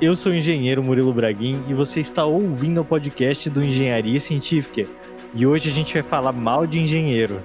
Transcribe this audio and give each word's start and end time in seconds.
Eu 0.00 0.14
sou 0.14 0.30
o 0.30 0.34
engenheiro 0.34 0.80
Murilo 0.80 1.12
Braguin 1.12 1.60
e 1.66 1.74
você 1.74 1.98
está 1.98 2.24
ouvindo 2.24 2.80
o 2.80 2.84
podcast 2.84 3.50
do 3.50 3.60
Engenharia 3.60 4.20
Científica. 4.20 4.88
E 5.34 5.44
hoje 5.44 5.68
a 5.68 5.72
gente 5.72 5.92
vai 5.92 6.04
falar 6.04 6.30
mal 6.30 6.68
de 6.68 6.78
engenheiro. 6.78 7.40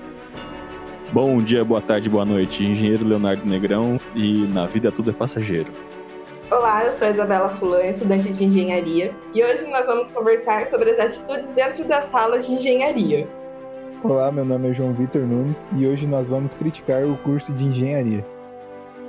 Bom 1.12 1.42
dia, 1.42 1.66
boa 1.66 1.82
tarde, 1.82 2.08
boa 2.08 2.24
noite. 2.24 2.64
Engenheiro 2.64 3.08
Leonardo 3.08 3.44
Negrão 3.44 4.00
e 4.14 4.46
na 4.54 4.68
vida 4.68 4.92
tudo 4.92 5.10
é 5.10 5.14
passageiro. 5.14 5.72
Olá, 6.52 6.86
eu 6.86 6.94
sou 6.94 7.08
a 7.08 7.10
Isabela 7.10 7.50
Fulan, 7.58 7.88
estudante 7.88 8.32
de 8.32 8.44
engenharia, 8.44 9.12
e 9.34 9.44
hoje 9.44 9.66
nós 9.72 9.88
vamos 9.88 10.12
conversar 10.12 10.68
sobre 10.68 10.92
as 10.92 11.00
atitudes 11.00 11.54
dentro 11.54 11.84
das 11.86 12.04
salas 12.04 12.46
de 12.46 12.54
engenharia. 12.54 13.28
Olá, 14.04 14.32
meu 14.32 14.46
nome 14.46 14.70
é 14.70 14.74
João 14.76 14.94
Vitor 14.94 15.24
Nunes 15.24 15.66
e 15.76 15.88
hoje 15.88 16.06
nós 16.06 16.28
vamos 16.28 16.54
criticar 16.54 17.04
o 17.04 17.18
curso 17.18 17.52
de 17.52 17.64
engenharia. 17.64 18.24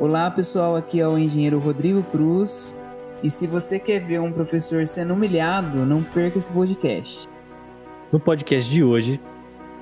Olá, 0.00 0.30
pessoal, 0.30 0.76
aqui 0.76 0.98
é 0.98 1.06
o 1.06 1.18
engenheiro 1.18 1.58
Rodrigo 1.58 2.02
Cruz. 2.04 2.74
E 3.22 3.30
se 3.30 3.46
você 3.46 3.78
quer 3.78 4.00
ver 4.00 4.20
um 4.20 4.32
professor 4.32 4.86
sendo 4.86 5.14
humilhado, 5.14 5.86
não 5.86 6.02
perca 6.02 6.38
esse 6.38 6.50
podcast. 6.50 7.26
No 8.12 8.20
podcast 8.20 8.70
de 8.70 8.82
hoje, 8.84 9.20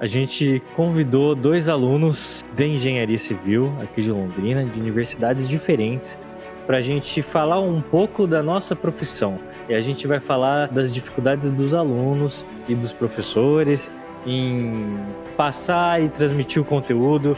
a 0.01 0.07
gente 0.07 0.63
convidou 0.75 1.35
dois 1.35 1.69
alunos 1.69 2.45
de 2.55 2.67
engenharia 2.67 3.19
civil 3.19 3.73
aqui 3.81 4.03
de 4.03 4.11
Londrina, 4.11 4.65
de 4.65 4.81
universidades 4.81 5.49
diferentes, 5.49 6.19
para 6.67 6.79
a 6.79 6.83
gente 6.83 7.23
falar 7.23 7.61
um 7.61 7.81
pouco 7.81 8.27
da 8.27 8.43
nossa 8.43 8.75
profissão. 8.75 9.39
E 9.69 9.75
a 9.75 9.81
gente 9.81 10.07
vai 10.07 10.19
falar 10.21 10.69
das 10.69 10.93
dificuldades 10.93 11.51
dos 11.51 11.75
alunos 11.75 12.45
e 12.69 12.75
dos 12.75 12.93
professores 12.93 13.91
em 14.27 14.97
passar 15.37 16.03
e 16.03 16.09
transmitir 16.09 16.63
o 16.63 16.65
conteúdo, 16.65 17.37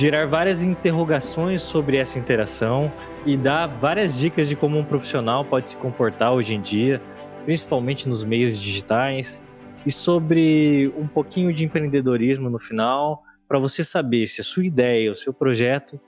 gerar 0.00 0.26
várias 0.26 0.62
interrogações 0.62 1.60
sobre 1.60 1.98
essa 1.98 2.18
interação 2.18 2.90
e 3.26 3.36
dar 3.36 3.66
várias 3.66 4.16
dicas 4.16 4.48
de 4.48 4.56
como 4.56 4.78
um 4.78 4.84
profissional 4.84 5.44
pode 5.44 5.68
se 5.68 5.76
comportar 5.76 6.32
hoje 6.32 6.54
em 6.54 6.60
dia, 6.62 7.02
principalmente 7.44 8.08
nos 8.08 8.24
meios 8.24 8.58
digitais, 8.58 9.42
e 9.84 9.92
sobre 9.92 10.90
um 10.96 11.06
pouquinho 11.06 11.52
de 11.52 11.66
empreendedorismo 11.66 12.48
no 12.48 12.58
final, 12.58 13.22
para 13.46 13.58
você 13.58 13.84
saber 13.84 14.26
se 14.26 14.40
a 14.40 14.44
sua 14.44 14.64
ideia, 14.64 15.12
o 15.12 15.14
seu 15.14 15.34
projeto 15.34 16.00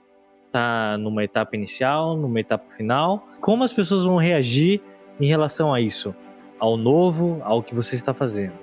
está 0.47 0.97
numa 0.97 1.23
etapa 1.23 1.55
inicial, 1.55 2.17
numa 2.17 2.39
etapa 2.39 2.73
final, 2.73 3.27
como 3.39 3.63
as 3.63 3.73
pessoas 3.73 4.05
vão 4.05 4.17
reagir 4.17 4.81
em 5.19 5.27
relação 5.27 5.71
a 5.71 5.79
isso, 5.79 6.15
ao 6.57 6.77
novo, 6.77 7.39
ao 7.43 7.61
que 7.61 7.75
você 7.75 7.93
está 7.93 8.11
fazendo. 8.11 8.53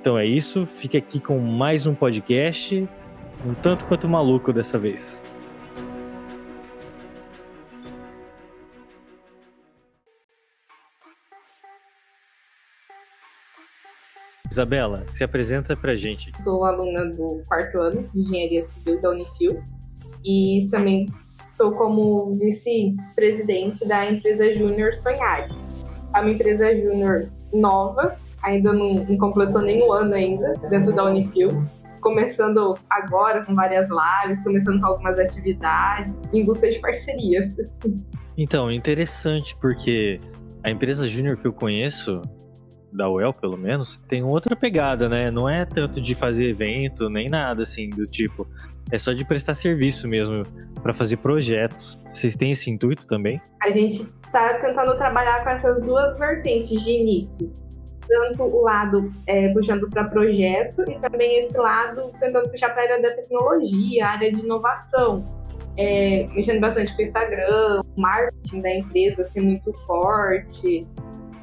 Então 0.00 0.16
é 0.16 0.24
isso, 0.24 0.66
fique 0.66 0.96
aqui 0.96 1.18
com 1.18 1.40
mais 1.40 1.84
um 1.84 1.96
podcast, 1.96 2.88
um 3.44 3.54
tanto 3.54 3.84
quanto 3.86 4.08
maluco 4.08 4.52
dessa 4.52 4.78
vez. 4.78 5.20
Isabela, 14.50 15.04
se 15.08 15.24
apresenta 15.24 15.74
pra 15.74 15.96
gente. 15.96 16.30
Sou 16.42 16.64
aluna 16.64 17.06
do 17.06 17.42
quarto 17.48 17.78
ano 17.78 18.06
de 18.12 18.20
Engenharia 18.20 18.62
Civil 18.62 19.00
da 19.00 19.10
Unifil 19.10 19.62
e 20.22 20.68
também 20.70 21.06
estou 21.50 21.72
como 21.72 22.34
vice-presidente 22.34 23.86
da 23.88 24.10
empresa 24.10 24.52
Júnior 24.52 24.94
Sonhar. 24.94 25.48
É 26.14 26.20
uma 26.20 26.30
empresa 26.30 26.70
júnior 26.78 27.30
nova, 27.50 28.14
ainda 28.42 28.74
não, 28.74 28.92
não 29.04 29.16
completou 29.16 29.62
nenhum 29.62 29.90
ano 29.90 30.14
ainda 30.14 30.52
dentro 30.68 30.92
da 30.92 31.04
Unifil. 31.04 31.64
Começando 32.02 32.74
agora 32.90 33.46
com 33.46 33.54
várias 33.54 33.88
lives, 33.88 34.42
começando 34.42 34.80
com 34.80 34.86
algumas 34.86 35.18
atividades, 35.18 36.14
em 36.32 36.44
busca 36.44 36.68
de 36.68 36.80
parcerias. 36.80 37.56
Então, 38.36 38.72
interessante, 38.72 39.56
porque 39.60 40.20
a 40.64 40.70
empresa 40.70 41.06
júnior 41.06 41.36
que 41.36 41.46
eu 41.46 41.52
conheço, 41.52 42.20
da 42.92 43.08
UEL 43.08 43.32
pelo 43.32 43.56
menos, 43.56 43.96
tem 44.08 44.22
outra 44.22 44.56
pegada, 44.56 45.08
né? 45.08 45.30
Não 45.30 45.48
é 45.48 45.64
tanto 45.64 46.00
de 46.00 46.14
fazer 46.14 46.50
evento, 46.50 47.08
nem 47.08 47.28
nada 47.28 47.62
assim 47.62 47.88
do 47.88 48.04
tipo. 48.04 48.48
É 48.90 48.98
só 48.98 49.12
de 49.12 49.24
prestar 49.24 49.54
serviço 49.54 50.08
mesmo 50.08 50.42
para 50.82 50.92
fazer 50.92 51.18
projetos. 51.18 52.02
Vocês 52.12 52.34
têm 52.34 52.50
esse 52.50 52.68
intuito 52.68 53.06
também? 53.06 53.40
A 53.62 53.70
gente 53.70 54.02
está 54.26 54.58
tentando 54.58 54.96
trabalhar 54.98 55.44
com 55.44 55.50
essas 55.50 55.80
duas 55.80 56.18
vertentes 56.18 56.82
de 56.82 56.90
início. 56.90 57.52
Tanto 58.08 58.42
o 58.42 58.62
lado 58.62 59.10
é, 59.26 59.48
puxando 59.52 59.88
para 59.88 60.04
projeto 60.04 60.82
e 60.90 60.98
também 60.98 61.38
esse 61.38 61.56
lado 61.56 62.12
tentando 62.18 62.48
puxar 62.50 62.70
para 62.70 62.82
a 62.82 62.84
área 62.84 63.02
da 63.02 63.10
tecnologia, 63.10 64.06
área 64.06 64.32
de 64.32 64.40
inovação. 64.40 65.24
É, 65.76 66.26
mexendo 66.34 66.60
bastante 66.60 66.92
com 66.94 66.98
o 66.98 67.02
Instagram, 67.02 67.80
o 67.96 68.00
marketing 68.00 68.60
da 68.60 68.74
empresa 68.74 69.24
ser 69.24 69.40
muito 69.40 69.72
forte. 69.86 70.86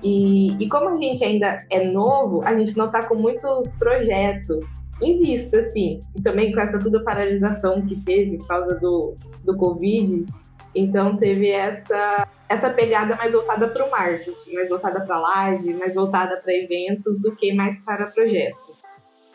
E, 0.03 0.63
e 0.63 0.69
como 0.69 0.89
a 0.89 0.97
gente 0.97 1.23
ainda 1.23 1.65
é 1.69 1.85
novo, 1.85 2.41
a 2.43 2.53
gente 2.53 2.77
não 2.77 2.85
está 2.85 3.03
com 3.03 3.15
muitos 3.15 3.73
projetos 3.73 4.65
em 5.01 5.19
vista, 5.19 5.59
assim. 5.59 5.99
E 6.15 6.21
também 6.21 6.51
com 6.51 6.59
essa 6.59 6.79
toda 6.79 7.03
paralisação 7.03 7.81
que 7.81 7.95
teve 8.01 8.37
por 8.37 8.47
causa 8.47 8.75
do, 8.75 9.15
do 9.43 9.55
Covid. 9.57 10.25
Então 10.74 11.18
teve 11.18 11.50
essa, 11.50 12.28
essa 12.47 12.69
pegada 12.69 13.16
mais 13.16 13.34
voltada 13.34 13.68
para 13.68 13.85
o 13.85 13.90
marketing, 13.90 14.53
mais 14.53 14.69
voltada 14.69 15.06
para 15.06 15.19
live, 15.19 15.74
mais 15.74 15.96
voltada 15.96 16.38
para 16.38 16.53
eventos 16.53 17.19
do 17.19 17.35
que 17.35 17.53
mais 17.53 17.84
para 17.84 18.07
projeto. 18.07 18.78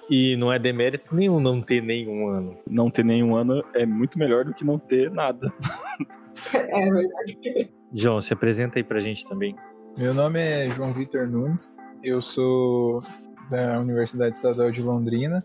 E 0.08 0.36
não 0.36 0.52
é 0.52 0.58
demérito 0.58 1.14
nenhum 1.14 1.40
não 1.40 1.62
ter 1.62 1.82
nenhum 1.82 2.28
ano. 2.28 2.58
Não 2.68 2.90
ter 2.90 3.04
nenhum 3.04 3.34
ano 3.34 3.64
é 3.74 3.86
muito 3.86 4.18
melhor 4.18 4.44
do 4.44 4.52
que 4.52 4.64
não 4.64 4.78
ter 4.78 5.10
nada. 5.10 5.52
é 6.52 6.90
verdade. 6.90 7.70
João, 7.92 8.20
se 8.20 8.32
apresenta 8.32 8.78
aí 8.78 8.84
pra 8.84 9.00
gente 9.00 9.26
também. 9.26 9.56
Meu 9.96 10.12
nome 10.12 10.40
é 10.40 10.68
João 10.70 10.92
Vitor 10.92 11.28
Nunes, 11.28 11.74
eu 12.02 12.20
sou 12.20 13.02
da 13.48 13.78
Universidade 13.78 14.34
Estadual 14.34 14.72
de 14.72 14.82
Londrina, 14.82 15.44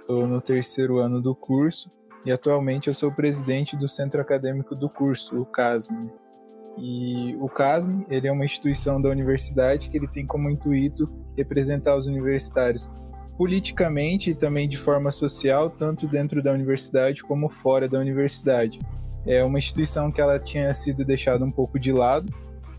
estou 0.00 0.26
no 0.26 0.40
terceiro 0.40 0.98
ano 0.98 1.20
do 1.20 1.34
curso 1.34 1.90
e 2.24 2.32
atualmente 2.32 2.88
eu 2.88 2.94
sou 2.94 3.10
presidente 3.10 3.76
do 3.76 3.88
Centro 3.88 4.20
Acadêmico 4.20 4.74
do 4.74 4.88
curso, 4.88 5.36
o 5.36 5.44
CASM. 5.44 6.10
E 6.78 7.36
o 7.40 7.48
CASM 7.48 8.04
ele 8.08 8.28
é 8.28 8.32
uma 8.32 8.44
instituição 8.44 9.00
da 9.00 9.08
universidade 9.08 9.90
que 9.90 9.96
ele 9.96 10.08
tem 10.08 10.26
como 10.26 10.48
intuito 10.48 11.04
representar 11.36 11.96
os 11.96 12.06
universitários 12.06 12.90
politicamente 13.36 14.30
e 14.30 14.34
também 14.34 14.68
de 14.68 14.76
forma 14.76 15.10
social, 15.10 15.68
tanto 15.68 16.06
dentro 16.06 16.42
da 16.42 16.52
universidade 16.52 17.22
como 17.22 17.48
fora 17.48 17.88
da 17.88 17.98
universidade. 17.98 18.78
É 19.26 19.42
uma 19.44 19.58
instituição 19.58 20.10
que 20.10 20.20
ela 20.20 20.38
tinha 20.38 20.72
sido 20.74 21.04
deixada 21.04 21.44
um 21.44 21.50
pouco 21.50 21.78
de 21.78 21.92
lado 21.92 22.32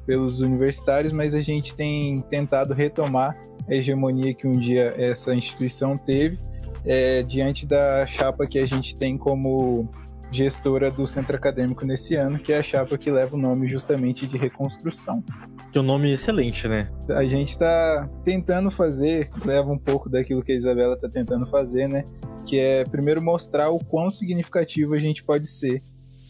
pelos 0.05 0.41
universitários, 0.41 1.13
mas 1.13 1.33
a 1.33 1.41
gente 1.41 1.73
tem 1.75 2.21
tentado 2.21 2.73
retomar 2.73 3.37
a 3.67 3.73
hegemonia 3.73 4.33
que 4.33 4.47
um 4.47 4.57
dia 4.57 4.93
essa 4.97 5.33
instituição 5.33 5.97
teve 5.97 6.37
é, 6.85 7.23
diante 7.23 7.65
da 7.65 8.05
chapa 8.05 8.45
que 8.47 8.59
a 8.59 8.65
gente 8.65 8.95
tem 8.95 9.17
como 9.17 9.89
gestora 10.33 10.89
do 10.89 11.07
centro 11.07 11.35
acadêmico 11.35 11.85
nesse 11.85 12.15
ano, 12.15 12.39
que 12.39 12.51
é 12.51 12.57
a 12.57 12.63
chapa 12.63 12.97
que 12.97 13.11
leva 13.11 13.35
o 13.35 13.39
nome 13.39 13.69
justamente 13.69 14.25
de 14.25 14.37
reconstrução. 14.37 15.23
Que 15.71 15.77
é 15.77 15.81
um 15.81 15.83
nome 15.83 16.11
excelente, 16.11 16.67
né? 16.67 16.89
A 17.09 17.23
gente 17.23 17.49
está 17.49 18.09
tentando 18.23 18.71
fazer, 18.71 19.29
leva 19.45 19.71
um 19.71 19.77
pouco 19.77 20.09
daquilo 20.09 20.43
que 20.43 20.51
a 20.51 20.55
Isabela 20.55 20.95
está 20.95 21.07
tentando 21.07 21.45
fazer, 21.45 21.87
né? 21.87 22.03
Que 22.47 22.59
é 22.59 22.83
primeiro 22.83 23.21
mostrar 23.21 23.69
o 23.69 23.79
quão 23.85 24.09
significativo 24.09 24.95
a 24.95 24.99
gente 24.99 25.23
pode 25.23 25.47
ser 25.47 25.81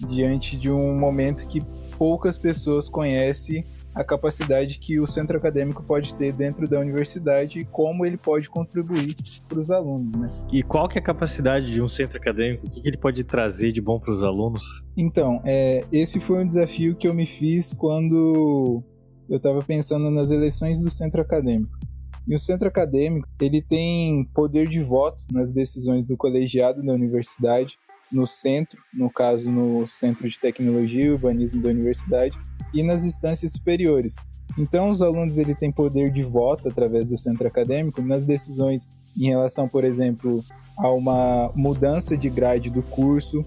diante 0.07 0.57
de 0.57 0.69
um 0.69 0.97
momento 0.99 1.47
que 1.47 1.61
poucas 1.97 2.37
pessoas 2.37 2.89
conhecem 2.89 3.63
a 3.93 4.03
capacidade 4.03 4.79
que 4.79 4.99
o 4.99 5.07
centro 5.07 5.37
acadêmico 5.37 5.83
pode 5.83 6.15
ter 6.15 6.33
dentro 6.33 6.67
da 6.67 6.79
universidade 6.79 7.59
e 7.59 7.65
como 7.65 8.05
ele 8.05 8.17
pode 8.17 8.49
contribuir 8.49 9.15
para 9.47 9.59
os 9.59 9.69
alunos, 9.69 10.11
né? 10.13 10.27
E 10.51 10.63
qual 10.63 10.87
que 10.89 10.97
é 10.97 11.01
a 11.01 11.03
capacidade 11.03 11.71
de 11.71 11.81
um 11.81 11.87
centro 11.87 12.17
acadêmico? 12.17 12.65
O 12.67 12.69
que, 12.69 12.81
que 12.81 12.87
ele 12.87 12.97
pode 12.97 13.23
trazer 13.23 13.71
de 13.71 13.81
bom 13.81 13.99
para 13.99 14.11
os 14.11 14.23
alunos? 14.23 14.63
Então, 14.97 15.41
é, 15.45 15.85
esse 15.91 16.19
foi 16.19 16.43
um 16.43 16.47
desafio 16.47 16.95
que 16.95 17.07
eu 17.07 17.13
me 17.13 17.27
fiz 17.27 17.73
quando 17.73 18.83
eu 19.29 19.37
estava 19.37 19.61
pensando 19.61 20.09
nas 20.09 20.31
eleições 20.31 20.81
do 20.81 20.89
centro 20.89 21.21
acadêmico. 21.21 21.77
E 22.27 22.33
o 22.33 22.39
centro 22.39 22.67
acadêmico, 22.67 23.27
ele 23.41 23.61
tem 23.61 24.23
poder 24.33 24.67
de 24.69 24.81
voto 24.81 25.21
nas 25.31 25.51
decisões 25.51 26.07
do 26.07 26.15
colegiado 26.15 26.81
da 26.81 26.93
universidade, 26.93 27.77
no 28.13 28.27
centro, 28.27 28.79
no 28.93 29.09
caso 29.09 29.49
no 29.51 29.87
Centro 29.87 30.29
de 30.29 30.39
Tecnologia 30.39 31.05
e 31.05 31.09
Urbanismo 31.09 31.61
da 31.61 31.69
universidade, 31.69 32.37
e 32.73 32.83
nas 32.83 33.03
instâncias 33.03 33.51
superiores. 33.51 34.15
Então, 34.57 34.91
os 34.91 35.01
alunos 35.01 35.37
ele 35.37 35.55
têm 35.55 35.71
poder 35.71 36.11
de 36.11 36.23
voto 36.23 36.69
através 36.69 37.07
do 37.07 37.17
centro 37.17 37.47
acadêmico 37.47 38.01
nas 38.01 38.23
decisões 38.23 38.87
em 39.19 39.27
relação, 39.27 39.67
por 39.67 39.83
exemplo, 39.83 40.43
a 40.77 40.89
uma 40.91 41.51
mudança 41.55 42.15
de 42.15 42.29
grade 42.29 42.69
do 42.69 42.83
curso, 42.83 43.43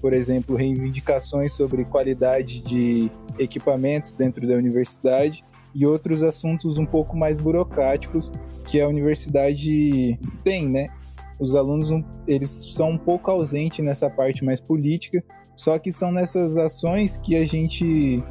por 0.00 0.12
exemplo, 0.12 0.54
reivindicações 0.54 1.52
sobre 1.52 1.84
qualidade 1.84 2.62
de 2.62 3.10
equipamentos 3.38 4.14
dentro 4.14 4.46
da 4.46 4.54
universidade 4.54 5.44
e 5.74 5.84
outros 5.84 6.22
assuntos 6.22 6.78
um 6.78 6.86
pouco 6.86 7.16
mais 7.16 7.38
burocráticos 7.38 8.30
que 8.66 8.80
a 8.80 8.88
universidade 8.88 10.18
tem, 10.44 10.68
né? 10.68 10.88
Os 11.38 11.54
alunos 11.54 11.90
eles 12.26 12.48
são 12.74 12.90
um 12.90 12.98
pouco 12.98 13.30
ausentes 13.30 13.84
nessa 13.84 14.08
parte 14.08 14.44
mais 14.44 14.60
política 14.60 15.22
só 15.56 15.78
que 15.78 15.90
são 15.90 16.12
nessas 16.12 16.58
ações 16.58 17.16
que 17.16 17.34
a 17.34 17.46
gente 17.46 18.22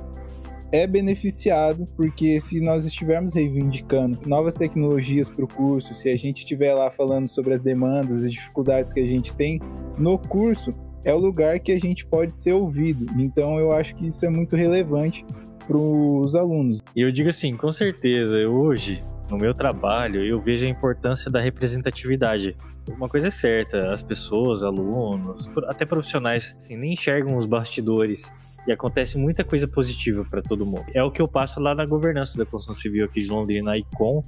é 0.71 0.85
beneficiado, 0.85 1.85
porque 1.95 2.39
se 2.39 2.61
nós 2.61 2.85
estivermos 2.85 3.33
reivindicando 3.33 4.19
novas 4.27 4.53
tecnologias 4.53 5.29
para 5.29 5.43
o 5.43 5.47
curso, 5.47 5.93
se 5.93 6.09
a 6.09 6.15
gente 6.15 6.39
estiver 6.39 6.73
lá 6.75 6.91
falando 6.91 7.27
sobre 7.27 7.53
as 7.53 7.61
demandas 7.61 8.25
e 8.25 8.29
dificuldades 8.29 8.93
que 8.93 8.99
a 8.99 9.07
gente 9.07 9.33
tem 9.33 9.59
no 9.97 10.19
curso, 10.19 10.71
é 11.03 11.13
o 11.13 11.17
lugar 11.17 11.59
que 11.59 11.71
a 11.71 11.79
gente 11.79 12.05
pode 12.05 12.33
ser 12.33 12.53
ouvido. 12.53 13.07
Então 13.19 13.57
eu 13.57 13.71
acho 13.71 13.95
que 13.95 14.07
isso 14.07 14.23
é 14.25 14.29
muito 14.29 14.55
relevante 14.55 15.25
para 15.65 15.77
os 15.77 16.35
alunos. 16.35 16.79
E 16.95 17.01
eu 17.01 17.11
digo 17.11 17.29
assim, 17.29 17.57
com 17.57 17.73
certeza, 17.73 18.37
hoje, 18.47 19.01
no 19.29 19.37
meu 19.37 19.53
trabalho, 19.53 20.23
eu 20.23 20.39
vejo 20.39 20.65
a 20.65 20.69
importância 20.69 21.31
da 21.31 21.39
representatividade. 21.39 22.55
Uma 22.87 23.09
coisa 23.09 23.27
é 23.27 23.31
certa, 23.31 23.91
as 23.91 24.03
pessoas, 24.03 24.61
alunos, 24.61 25.49
até 25.67 25.85
profissionais, 25.85 26.55
assim, 26.57 26.77
nem 26.77 26.93
enxergam 26.93 27.35
os 27.37 27.45
bastidores. 27.45 28.31
E 28.67 28.71
acontece 28.71 29.17
muita 29.17 29.43
coisa 29.43 29.67
positiva 29.67 30.25
para 30.29 30.41
todo 30.41 30.65
mundo. 30.65 30.85
É 30.93 31.03
o 31.03 31.11
que 31.11 31.21
eu 31.21 31.27
passo 31.27 31.59
lá 31.59 31.75
na 31.75 31.85
governança 31.85 32.37
da 32.37 32.45
construção 32.45 32.73
civil 32.73 33.05
aqui 33.05 33.21
de 33.21 33.29
Londrina, 33.29 33.71
a 33.71 33.77
ICOM. 33.77 34.23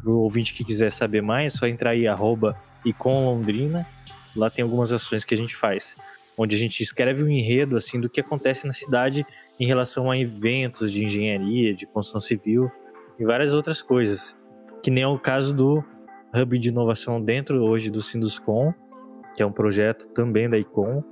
Para 0.00 0.10
o 0.10 0.18
ouvinte 0.18 0.54
que 0.54 0.64
quiser 0.64 0.92
saber 0.92 1.22
mais, 1.22 1.54
é 1.54 1.58
só 1.58 1.66
entrar 1.66 1.90
aí, 1.90 2.06
arroba 2.06 2.56
ICOM 2.84 3.24
Londrina. 3.24 3.86
Lá 4.36 4.48
tem 4.48 4.62
algumas 4.62 4.92
ações 4.92 5.24
que 5.24 5.34
a 5.34 5.36
gente 5.36 5.56
faz. 5.56 5.96
Onde 6.36 6.54
a 6.54 6.58
gente 6.58 6.82
escreve 6.82 7.22
um 7.22 7.28
enredo 7.28 7.76
assim 7.76 8.00
do 8.00 8.08
que 8.08 8.20
acontece 8.20 8.66
na 8.66 8.72
cidade 8.72 9.24
em 9.58 9.66
relação 9.66 10.10
a 10.10 10.18
eventos 10.18 10.92
de 10.92 11.04
engenharia, 11.04 11.74
de 11.74 11.86
construção 11.86 12.20
civil 12.20 12.70
e 13.18 13.24
várias 13.24 13.54
outras 13.54 13.82
coisas. 13.82 14.36
Que 14.82 14.90
nem 14.90 15.04
é 15.04 15.06
o 15.06 15.18
caso 15.18 15.54
do 15.54 15.82
Hub 16.34 16.58
de 16.58 16.68
Inovação 16.68 17.20
dentro 17.20 17.62
hoje 17.62 17.90
do 17.90 18.02
Sinduscom, 18.02 18.72
que 19.34 19.42
é 19.42 19.46
um 19.46 19.52
projeto 19.52 20.08
também 20.08 20.48
da 20.48 20.58
ICOM, 20.58 21.02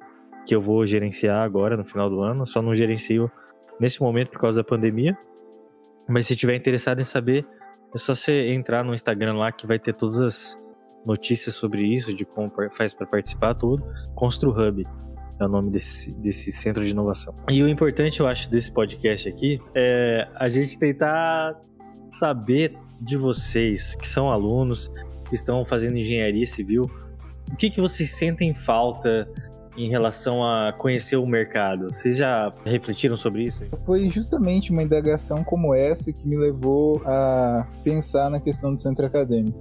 que 0.47 0.55
eu 0.55 0.61
vou 0.61 0.85
gerenciar 0.87 1.43
agora 1.43 1.77
no 1.77 1.85
final 1.85 2.11
do 2.11 2.21
ano. 2.21 2.47
Só 2.47 2.61
não 2.61 2.75
gerencio 2.75 3.31
nesse 3.81 4.01
momento 4.01 4.31
por 4.31 4.41
causa 4.41 4.59
da 4.59 4.65
pandemia. 4.65 5.17
Mas 6.09 6.27
se 6.27 6.37
tiver 6.37 6.57
interessado 6.57 7.01
em 7.01 7.05
saber, 7.05 7.47
é 7.95 7.99
só 7.99 8.15
você 8.15 8.53
entrar 8.53 8.85
no 8.85 8.95
Instagram 8.95 9.35
lá 9.35 9.53
que 9.53 9.67
vai 9.67 9.79
ter 9.79 9.95
todas 9.95 10.21
as 10.21 10.57
notícias 11.07 11.55
sobre 11.55 11.83
isso, 11.83 12.15
de 12.15 12.25
como 12.25 12.51
faz 12.73 12.95
para 12.95 13.07
participar, 13.07 13.55
tudo. 13.55 13.85
Constru 14.15 14.51
Hub 14.51 14.85
é 15.41 15.45
o 15.45 15.49
nome 15.49 15.71
desse, 15.71 16.15
desse 16.19 16.53
centro 16.53 16.85
de 16.85 16.91
inovação. 16.91 17.35
E 17.49 17.63
o 17.63 17.69
importante, 17.69 18.21
eu 18.21 18.27
acho, 18.27 18.49
desse 18.51 18.73
podcast 18.73 19.29
aqui 19.29 19.59
é 19.75 20.29
a 20.35 20.49
gente 20.49 20.79
tentar 20.79 21.59
saber 22.13 22.77
de 23.01 23.17
vocês 23.17 23.95
que 23.97 24.07
são 24.07 24.31
alunos, 24.31 24.91
que 25.29 25.35
estão 25.35 25.65
fazendo 25.65 25.97
engenharia 25.97 26.47
civil, 26.47 26.85
o 27.51 27.57
que, 27.57 27.71
que 27.71 27.81
vocês 27.81 28.11
sentem 28.11 28.55
falta 28.55 29.29
em 29.77 29.89
relação 29.89 30.45
a 30.45 30.73
conhecer 30.73 31.17
o 31.17 31.27
mercado? 31.27 31.93
Vocês 31.93 32.17
já 32.17 32.51
refletiram 32.65 33.17
sobre 33.17 33.45
isso? 33.45 33.63
Foi 33.85 34.09
justamente 34.11 34.71
uma 34.71 34.83
indagação 34.83 35.43
como 35.43 35.75
essa 35.75 36.13
que 36.13 36.27
me 36.27 36.37
levou 36.37 37.03
a 37.05 37.67
pensar 37.83 38.31
na 38.31 38.41
questão 38.41 38.73
do 38.73 38.79
centro 38.79 39.07
acadêmico. 39.07 39.59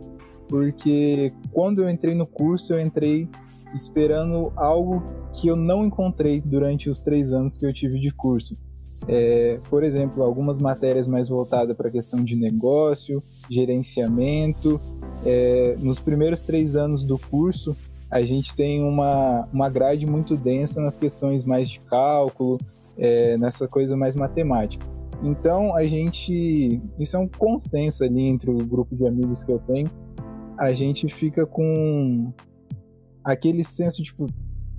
Porque 0.47 1.33
quando 1.51 1.81
eu 1.81 1.89
entrei 1.89 2.13
no 2.13 2.27
curso, 2.27 2.73
eu 2.73 2.81
entrei 2.81 3.29
esperando 3.73 4.51
algo 4.57 5.03
que 5.33 5.47
eu 5.47 5.55
não 5.55 5.85
encontrei 5.85 6.41
durante 6.41 6.89
os 6.89 7.01
três 7.01 7.31
anos 7.31 7.57
que 7.57 7.65
eu 7.65 7.73
tive 7.73 7.99
de 7.99 8.11
curso. 8.11 8.55
É, 9.13 9.59
por 9.69 9.83
exemplo, 9.83 10.23
algumas 10.23 10.57
matérias 10.57 11.05
mais 11.05 11.27
voltadas 11.27 11.75
para 11.75 11.89
a 11.89 11.91
questão 11.91 12.23
de 12.23 12.37
negócio, 12.37 13.21
gerenciamento. 13.49 14.79
É, 15.25 15.75
nos 15.81 15.99
primeiros 15.99 16.39
três 16.41 16.77
anos 16.77 17.03
do 17.03 17.19
curso, 17.19 17.75
a 18.09 18.21
gente 18.21 18.55
tem 18.55 18.81
uma, 18.81 19.49
uma 19.51 19.69
grade 19.69 20.05
muito 20.05 20.37
densa 20.37 20.79
nas 20.79 20.95
questões 20.95 21.43
mais 21.43 21.69
de 21.69 21.81
cálculo, 21.81 22.57
é, 22.97 23.37
nessa 23.37 23.67
coisa 23.67 23.97
mais 23.97 24.15
matemática. 24.15 24.85
Então, 25.21 25.75
a 25.75 25.83
gente. 25.83 26.81
Isso 26.97 27.17
é 27.17 27.19
um 27.19 27.27
consenso 27.27 28.05
ali 28.05 28.21
entre 28.21 28.49
o 28.49 28.57
grupo 28.57 28.95
de 28.95 29.05
amigos 29.05 29.43
que 29.43 29.51
eu 29.51 29.59
tenho. 29.59 29.91
A 30.57 30.71
gente 30.71 31.09
fica 31.09 31.45
com 31.45 32.31
aquele 33.23 33.63
senso, 33.63 34.01
tipo, 34.01 34.25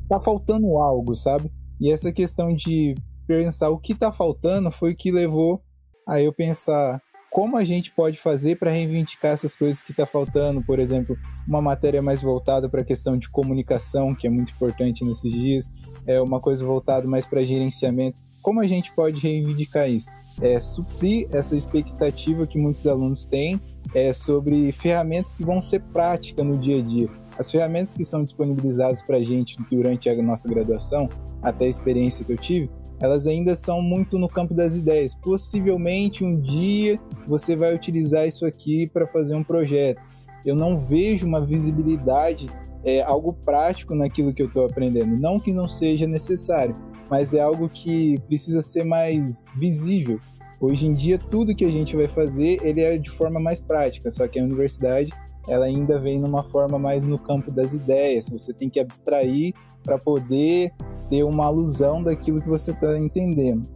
tá 0.08 0.18
faltando 0.18 0.78
algo, 0.78 1.14
sabe? 1.14 1.52
E 1.78 1.90
essa 1.90 2.10
questão 2.10 2.54
de 2.54 2.94
pensar 3.26 3.70
o 3.70 3.78
que 3.78 3.94
tá 3.94 4.12
faltando 4.12 4.70
foi 4.70 4.92
o 4.92 4.96
que 4.96 5.10
levou 5.10 5.62
a 6.06 6.20
eu 6.20 6.32
pensar 6.32 7.00
como 7.32 7.56
a 7.56 7.64
gente 7.64 7.90
pode 7.92 8.18
fazer 8.18 8.56
para 8.56 8.70
reivindicar 8.70 9.32
essas 9.32 9.54
coisas 9.54 9.80
que 9.80 9.90
está 9.90 10.04
faltando, 10.04 10.62
por 10.62 10.78
exemplo, 10.78 11.16
uma 11.48 11.62
matéria 11.62 12.02
mais 12.02 12.20
voltada 12.20 12.68
para 12.68 12.82
a 12.82 12.84
questão 12.84 13.16
de 13.16 13.30
comunicação, 13.30 14.14
que 14.14 14.26
é 14.26 14.30
muito 14.30 14.52
importante 14.52 15.02
nesses 15.02 15.32
dias, 15.32 15.64
é 16.06 16.20
uma 16.20 16.38
coisa 16.38 16.62
voltada 16.62 17.08
mais 17.08 17.24
para 17.24 17.42
gerenciamento. 17.42 18.20
Como 18.42 18.60
a 18.60 18.66
gente 18.66 18.92
pode 18.92 19.18
reivindicar 19.18 19.88
isso? 19.88 20.10
É 20.42 20.60
suprir 20.60 21.26
essa 21.30 21.56
expectativa 21.56 22.46
que 22.46 22.58
muitos 22.58 22.86
alunos 22.86 23.24
têm 23.24 23.58
é, 23.94 24.12
sobre 24.12 24.70
ferramentas 24.70 25.32
que 25.32 25.42
vão 25.42 25.58
ser 25.58 25.80
práticas 25.84 26.44
no 26.44 26.58
dia 26.58 26.80
a 26.80 26.82
dia. 26.82 27.08
As 27.38 27.50
ferramentas 27.50 27.94
que 27.94 28.04
são 28.04 28.22
disponibilizadas 28.22 29.00
para 29.00 29.16
a 29.16 29.24
gente 29.24 29.56
durante 29.70 30.10
a 30.10 30.22
nossa 30.22 30.46
graduação, 30.46 31.08
até 31.40 31.64
a 31.64 31.68
experiência 31.68 32.26
que 32.26 32.32
eu 32.32 32.36
tive, 32.36 32.70
elas 33.02 33.26
ainda 33.26 33.56
são 33.56 33.82
muito 33.82 34.16
no 34.16 34.28
campo 34.28 34.54
das 34.54 34.76
ideias. 34.76 35.12
Possivelmente 35.12 36.24
um 36.24 36.40
dia 36.40 37.00
você 37.26 37.56
vai 37.56 37.74
utilizar 37.74 38.26
isso 38.28 38.46
aqui 38.46 38.86
para 38.86 39.08
fazer 39.08 39.34
um 39.34 39.42
projeto. 39.42 40.02
Eu 40.46 40.54
não 40.54 40.78
vejo 40.78 41.26
uma 41.26 41.40
visibilidade, 41.40 42.48
é, 42.84 43.02
algo 43.02 43.32
prático 43.32 43.92
naquilo 43.92 44.32
que 44.32 44.40
eu 44.40 44.46
estou 44.46 44.64
aprendendo. 44.66 45.16
Não 45.16 45.40
que 45.40 45.52
não 45.52 45.66
seja 45.66 46.06
necessário, 46.06 46.76
mas 47.10 47.34
é 47.34 47.40
algo 47.40 47.68
que 47.68 48.20
precisa 48.28 48.62
ser 48.62 48.84
mais 48.84 49.46
visível. 49.58 50.20
Hoje 50.60 50.86
em 50.86 50.94
dia, 50.94 51.18
tudo 51.18 51.56
que 51.56 51.64
a 51.64 51.70
gente 51.70 51.96
vai 51.96 52.06
fazer, 52.06 52.60
ele 52.62 52.80
é 52.82 52.96
de 52.96 53.10
forma 53.10 53.40
mais 53.40 53.60
prática, 53.60 54.12
só 54.12 54.28
que 54.28 54.38
a 54.38 54.44
universidade 54.44 55.12
ela 55.48 55.64
ainda 55.64 55.98
vem 55.98 56.20
numa 56.20 56.44
forma 56.44 56.78
mais 56.78 57.04
no 57.04 57.18
campo 57.18 57.50
das 57.50 57.74
ideias. 57.74 58.28
Você 58.28 58.52
tem 58.52 58.70
que 58.70 58.78
abstrair 58.78 59.52
para 59.82 59.98
poder 59.98 60.72
ter 61.08 61.22
uma 61.24 61.46
alusão 61.46 62.02
daquilo 62.02 62.40
que 62.40 62.48
você 62.48 62.70
está 62.70 62.98
entendendo. 62.98 63.68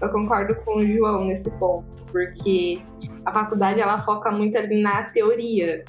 Eu 0.00 0.10
concordo 0.10 0.54
com 0.64 0.78
o 0.78 0.86
João 0.86 1.24
nesse 1.24 1.50
ponto, 1.52 1.86
porque 2.10 2.82
a 3.24 3.32
faculdade 3.32 3.80
ela 3.80 4.02
foca 4.02 4.30
muito 4.30 4.56
ali 4.56 4.82
na 4.82 5.04
teoria. 5.04 5.84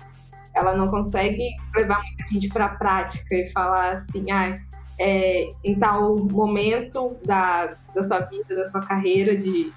Ela 0.56 0.76
não 0.76 0.88
consegue 0.88 1.50
levar 1.76 2.02
muita 2.04 2.28
gente 2.32 2.50
para 2.50 2.66
a 2.66 2.76
prática 2.76 3.36
e 3.36 3.50
falar 3.52 3.94
assim, 3.94 4.30
ah, 4.30 4.60
é, 5.00 5.52
em 5.64 5.76
tal 5.80 6.18
momento 6.18 7.18
da, 7.26 7.76
da 7.96 8.04
sua 8.04 8.20
vida, 8.20 8.56
da 8.56 8.68
sua 8.68 8.82
carreira 8.82 9.36
de, 9.36 9.72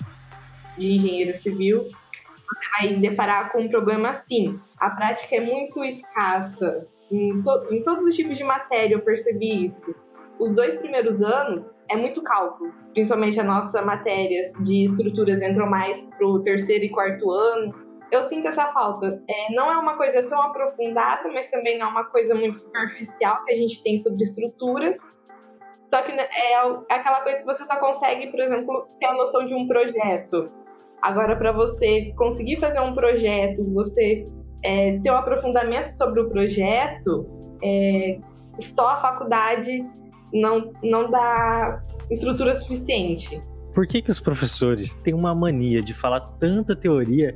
de 0.76 0.92
engenheiro 0.92 1.36
civil, 1.36 1.84
você 1.84 2.68
vai 2.78 2.94
deparar 2.96 3.50
com 3.52 3.62
um 3.62 3.68
problema 3.68 4.10
assim. 4.10 4.58
A 4.78 4.90
prática 4.90 5.36
é 5.36 5.40
muito 5.40 5.82
escassa. 5.82 6.86
Em, 7.10 7.42
to 7.42 7.66
em 7.70 7.82
todos 7.82 8.04
os 8.04 8.14
tipos 8.14 8.36
de 8.36 8.44
matéria 8.44 8.94
eu 8.94 9.02
percebi 9.02 9.64
isso. 9.64 9.94
Os 10.38 10.52
dois 10.52 10.74
primeiros 10.76 11.22
anos 11.22 11.74
é 11.88 11.96
muito 11.96 12.22
cálculo, 12.22 12.72
principalmente 12.92 13.40
a 13.40 13.44
nossa 13.44 13.80
matérias 13.80 14.52
de 14.64 14.84
estruturas 14.84 15.40
entram 15.40 15.68
mais 15.68 16.02
pro 16.18 16.42
terceiro 16.42 16.84
e 16.84 16.90
quarto 16.90 17.30
ano. 17.30 17.74
Eu 18.12 18.22
sinto 18.22 18.46
essa 18.48 18.66
falta. 18.72 19.22
É, 19.28 19.54
não 19.54 19.72
é 19.72 19.78
uma 19.78 19.96
coisa 19.96 20.22
tão 20.28 20.40
aprofundada, 20.42 21.28
mas 21.32 21.50
também 21.50 21.78
não 21.78 21.86
é 21.86 21.90
uma 21.90 22.04
coisa 22.04 22.34
muito 22.34 22.58
superficial 22.58 23.44
que 23.44 23.52
a 23.52 23.56
gente 23.56 23.82
tem 23.82 23.96
sobre 23.96 24.22
estruturas. 24.22 24.98
Só 25.86 26.02
que 26.02 26.12
né, 26.12 26.24
é 26.24 26.94
aquela 26.94 27.22
coisa 27.22 27.38
que 27.38 27.46
você 27.46 27.64
só 27.64 27.76
consegue, 27.76 28.30
por 28.30 28.40
exemplo, 28.40 28.86
ter 29.00 29.06
a 29.06 29.14
noção 29.14 29.46
de 29.46 29.54
um 29.54 29.66
projeto 29.66 30.46
Agora, 31.02 31.36
para 31.36 31.52
você 31.52 32.12
conseguir 32.16 32.56
fazer 32.56 32.80
um 32.80 32.94
projeto, 32.94 33.62
você 33.72 34.24
é, 34.66 34.98
ter 34.98 35.10
um 35.10 35.16
aprofundamento 35.16 35.88
sobre 35.88 36.20
o 36.20 36.28
projeto, 36.28 37.24
é, 37.62 38.18
só 38.58 38.88
a 38.88 39.00
faculdade 39.00 39.84
não, 40.34 40.72
não 40.82 41.08
dá 41.08 41.80
estrutura 42.10 42.58
suficiente. 42.58 43.40
Por 43.72 43.86
que, 43.86 44.02
que 44.02 44.10
os 44.10 44.18
professores 44.18 44.92
têm 44.94 45.14
uma 45.14 45.34
mania 45.34 45.80
de 45.80 45.94
falar 45.94 46.20
tanta 46.20 46.74
teoria 46.74 47.32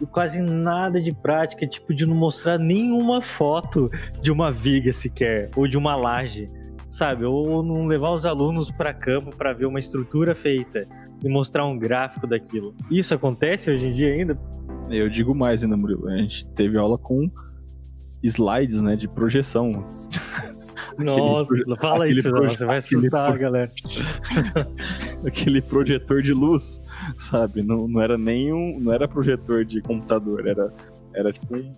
e 0.00 0.06
quase 0.06 0.42
nada 0.42 1.00
de 1.00 1.14
prática, 1.14 1.66
tipo 1.66 1.94
de 1.94 2.04
não 2.04 2.16
mostrar 2.16 2.58
nenhuma 2.58 3.22
foto 3.22 3.88
de 4.20 4.32
uma 4.32 4.50
viga 4.50 4.92
sequer 4.92 5.50
ou 5.54 5.68
de 5.68 5.78
uma 5.78 5.94
laje, 5.94 6.48
sabe? 6.90 7.24
Ou 7.24 7.62
não 7.62 7.86
levar 7.86 8.10
os 8.10 8.26
alunos 8.26 8.70
para 8.72 8.92
campo 8.92 9.36
para 9.36 9.52
ver 9.52 9.66
uma 9.66 9.78
estrutura 9.78 10.34
feita 10.34 10.84
e 11.22 11.28
mostrar 11.28 11.64
um 11.64 11.78
gráfico 11.78 12.26
daquilo. 12.26 12.74
Isso 12.90 13.14
acontece 13.14 13.70
hoje 13.70 13.86
em 13.86 13.92
dia 13.92 14.12
ainda? 14.12 14.36
Eu 14.92 15.08
digo 15.08 15.34
mais 15.34 15.64
ainda, 15.64 15.76
Murilo. 15.76 16.08
A 16.08 16.16
gente 16.16 16.46
teve 16.50 16.78
aula 16.78 16.98
com 16.98 17.30
slides, 18.22 18.80
né, 18.80 18.94
de 18.96 19.08
projeção. 19.08 19.72
Nossa, 20.98 21.54
aquele, 21.54 21.76
fala 21.76 22.08
isso, 22.08 22.30
você 22.30 22.66
vai 22.66 22.76
assustar 22.76 23.32
a 23.32 23.36
galera. 23.36 23.70
aquele 25.26 25.62
projetor 25.62 26.20
de 26.20 26.34
luz, 26.34 26.82
sabe? 27.16 27.62
Não, 27.62 27.88
não 27.88 28.00
era 28.00 28.18
nem 28.18 28.52
um, 28.52 28.78
não 28.78 28.92
era 28.92 29.08
projetor 29.08 29.64
de 29.64 29.80
computador, 29.80 30.46
era, 30.46 30.70
era 31.14 31.32
tipo 31.32 31.56
um, 31.56 31.72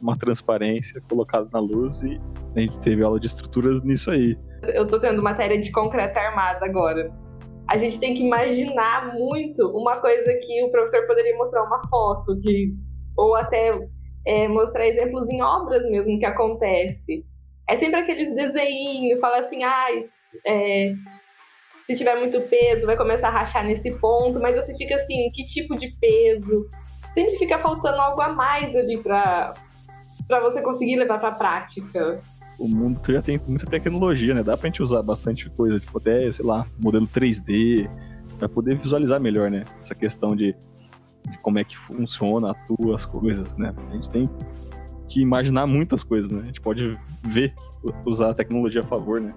uma 0.00 0.16
transparência 0.16 1.02
colocada 1.08 1.48
na 1.52 1.58
luz 1.58 2.02
e 2.02 2.20
a 2.54 2.60
gente 2.60 2.78
teve 2.78 3.02
aula 3.02 3.18
de 3.18 3.26
estruturas 3.26 3.82
nisso 3.82 4.10
aí. 4.10 4.38
Eu 4.62 4.86
tô 4.86 5.00
tendo 5.00 5.20
matéria 5.20 5.58
de 5.58 5.72
concreto 5.72 6.18
armado 6.18 6.64
agora 6.64 7.10
a 7.70 7.76
gente 7.76 8.00
tem 8.00 8.14
que 8.14 8.24
imaginar 8.24 9.14
muito 9.14 9.64
uma 9.68 9.96
coisa 10.00 10.34
que 10.42 10.60
o 10.64 10.72
professor 10.72 11.06
poderia 11.06 11.36
mostrar 11.36 11.62
uma 11.62 11.80
foto, 11.88 12.36
que, 12.40 12.74
ou 13.16 13.36
até 13.36 13.70
é, 14.26 14.48
mostrar 14.48 14.88
exemplos 14.88 15.30
em 15.30 15.40
obras 15.40 15.88
mesmo 15.88 16.18
que 16.18 16.26
acontece. 16.26 17.24
É 17.68 17.76
sempre 17.76 18.00
aqueles 18.00 18.34
desenhos, 18.34 19.20
fala 19.20 19.38
assim, 19.38 19.62
ah, 19.62 19.86
é, 20.44 20.92
se 21.80 21.96
tiver 21.96 22.16
muito 22.16 22.40
peso, 22.40 22.86
vai 22.86 22.96
começar 22.96 23.28
a 23.28 23.38
rachar 23.38 23.64
nesse 23.64 23.92
ponto, 24.00 24.40
mas 24.40 24.56
você 24.56 24.76
fica 24.76 24.96
assim, 24.96 25.28
que 25.32 25.44
tipo 25.44 25.76
de 25.76 25.96
peso? 26.00 26.66
Sempre 27.14 27.36
fica 27.36 27.56
faltando 27.60 28.00
algo 28.00 28.20
a 28.20 28.32
mais 28.32 28.74
ali 28.74 29.00
para 29.00 29.54
você 30.42 30.60
conseguir 30.60 30.96
levar 30.96 31.20
para 31.20 31.36
prática 31.36 32.20
o 32.60 32.68
mundo 32.68 33.00
já 33.08 33.22
tem 33.22 33.40
muita 33.48 33.66
tecnologia, 33.66 34.34
né? 34.34 34.42
Dá 34.42 34.56
pra 34.56 34.68
gente 34.68 34.82
usar 34.82 35.02
bastante 35.02 35.48
coisa, 35.50 35.80
tipo 35.80 35.96
até, 35.96 36.30
sei 36.30 36.44
lá, 36.44 36.66
modelo 36.78 37.06
3D, 37.06 37.88
para 38.38 38.48
poder 38.48 38.76
visualizar 38.76 39.18
melhor, 39.18 39.50
né? 39.50 39.64
Essa 39.82 39.94
questão 39.94 40.36
de, 40.36 40.54
de, 41.28 41.38
como 41.42 41.58
é 41.58 41.64
que 41.64 41.76
funciona, 41.76 42.50
atua 42.50 42.94
as 42.94 43.06
coisas, 43.06 43.56
né? 43.56 43.74
A 43.88 43.94
gente 43.94 44.10
tem 44.10 44.28
que 45.08 45.20
imaginar 45.20 45.66
muitas 45.66 46.04
coisas, 46.04 46.30
né? 46.30 46.42
A 46.42 46.46
gente 46.46 46.60
pode 46.60 46.98
ver, 47.24 47.54
usar 48.04 48.30
a 48.30 48.34
tecnologia 48.34 48.82
a 48.82 48.84
favor, 48.84 49.20
né? 49.20 49.34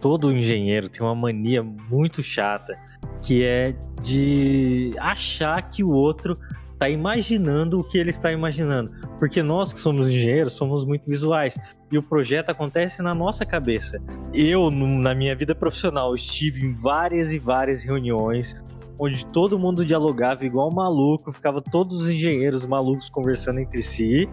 Todo 0.00 0.32
engenheiro 0.32 0.88
tem 0.88 1.02
uma 1.02 1.14
mania 1.14 1.62
muito 1.62 2.22
chata, 2.22 2.78
que 3.20 3.42
é 3.42 3.74
de 4.00 4.94
achar 4.98 5.60
que 5.68 5.82
o 5.82 5.90
outro 5.90 6.38
está 6.80 6.88
imaginando 6.88 7.78
o 7.78 7.84
que 7.84 7.98
ele 7.98 8.08
está 8.08 8.32
imaginando. 8.32 8.90
Porque 9.18 9.42
nós 9.42 9.70
que 9.70 9.78
somos 9.78 10.08
engenheiros 10.08 10.54
somos 10.54 10.86
muito 10.86 11.06
visuais 11.06 11.58
e 11.92 11.98
o 11.98 12.02
projeto 12.02 12.48
acontece 12.48 13.02
na 13.02 13.14
nossa 13.14 13.44
cabeça. 13.44 14.00
Eu, 14.32 14.70
na 14.70 15.14
minha 15.14 15.36
vida 15.36 15.54
profissional, 15.54 16.14
estive 16.14 16.64
em 16.64 16.72
várias 16.72 17.34
e 17.34 17.38
várias 17.38 17.84
reuniões 17.84 18.56
onde 18.98 19.26
todo 19.26 19.58
mundo 19.58 19.84
dialogava 19.84 20.44
igual 20.44 20.70
maluco, 20.72 21.32
ficava 21.32 21.62
todos 21.62 22.02
os 22.02 22.08
engenheiros 22.08 22.66
malucos 22.66 23.08
conversando 23.08 23.60
entre 23.60 23.82
si 23.82 24.28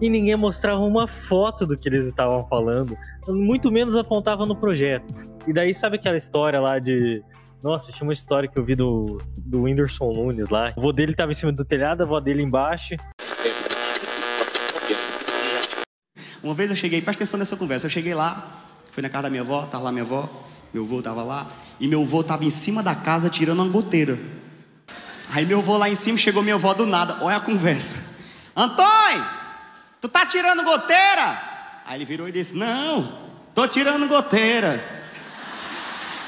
e 0.00 0.10
ninguém 0.10 0.36
mostrava 0.36 0.80
uma 0.80 1.06
foto 1.06 1.66
do 1.66 1.76
que 1.76 1.88
eles 1.88 2.06
estavam 2.06 2.46
falando, 2.48 2.96
muito 3.28 3.70
menos 3.70 3.96
apontava 3.96 4.44
no 4.46 4.56
projeto. 4.56 5.12
E 5.46 5.52
daí 5.52 5.74
sabe 5.74 5.96
aquela 5.96 6.16
história 6.16 6.60
lá 6.60 6.78
de 6.78 7.22
nossa, 7.62 7.92
tinha 7.92 8.06
uma 8.06 8.12
história 8.12 8.48
que 8.48 8.58
eu 8.58 8.64
vi 8.64 8.74
do, 8.74 9.22
do 9.36 9.62
Whindersson 9.62 10.12
Nunes 10.12 10.48
lá. 10.48 10.72
O 10.76 10.80
vô 10.80 10.92
dele 10.92 11.14
tava 11.14 11.30
em 11.30 11.34
cima 11.34 11.52
do 11.52 11.64
telhado, 11.64 12.02
a 12.02 12.04
avó 12.04 12.18
dele 12.18 12.42
embaixo. 12.42 12.96
Uma 16.42 16.54
vez 16.54 16.70
eu 16.70 16.76
cheguei, 16.76 17.00
presta 17.00 17.22
atenção 17.22 17.38
nessa 17.38 17.56
conversa, 17.56 17.86
eu 17.86 17.90
cheguei 17.90 18.14
lá, 18.14 18.64
fui 18.90 19.00
na 19.00 19.08
casa 19.08 19.24
da 19.24 19.30
minha 19.30 19.42
avó, 19.42 19.62
tava 19.62 19.84
lá 19.84 19.92
minha 19.92 20.02
avó, 20.02 20.28
meu 20.74 20.82
avô 20.84 21.00
tava 21.00 21.22
lá, 21.22 21.52
e 21.78 21.86
meu 21.86 22.02
avô 22.02 22.24
tava 22.24 22.44
em 22.44 22.50
cima 22.50 22.82
da 22.82 22.96
casa 22.96 23.30
tirando 23.30 23.60
uma 23.60 23.68
goteira. 23.68 24.18
Aí 25.30 25.46
meu 25.46 25.60
avô 25.60 25.78
lá 25.78 25.88
em 25.88 25.94
cima, 25.94 26.18
chegou 26.18 26.42
minha 26.42 26.56
avó 26.56 26.74
do 26.74 26.84
nada, 26.84 27.18
olha 27.22 27.36
a 27.36 27.40
conversa. 27.40 27.96
Antônio, 28.56 29.24
tu 30.00 30.08
tá 30.08 30.26
tirando 30.26 30.64
goteira? 30.64 31.40
Aí 31.86 31.98
ele 31.98 32.04
virou 32.04 32.28
e 32.28 32.32
disse, 32.32 32.56
não, 32.56 33.30
tô 33.54 33.68
tirando 33.68 34.08
goteira. 34.08 35.01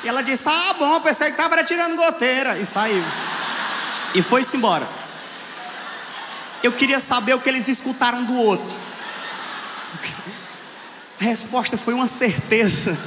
E 0.05 0.09
ela 0.09 0.23
disse: 0.23 0.47
Ah, 0.49 0.75
bom, 0.79 1.01
pensei 1.01 1.29
que 1.29 1.33
estava 1.33 1.65
tirando 1.65 1.97
goteira. 1.97 2.59
E 2.59 2.67
saiu. 2.67 3.03
E 4.15 4.23
foi-se 4.23 4.57
embora. 4.57 4.87
Eu 6.63 6.73
queria 6.73 7.01
saber 7.01 7.35
o 7.35 7.41
que 7.41 7.49
eles 7.49 7.67
escutaram 7.69 8.25
do 8.25 8.37
outro. 8.37 8.79
A 11.21 11.25
resposta 11.25 11.77
foi 11.77 11.95
uma 11.95 12.07
certeza. 12.07 12.99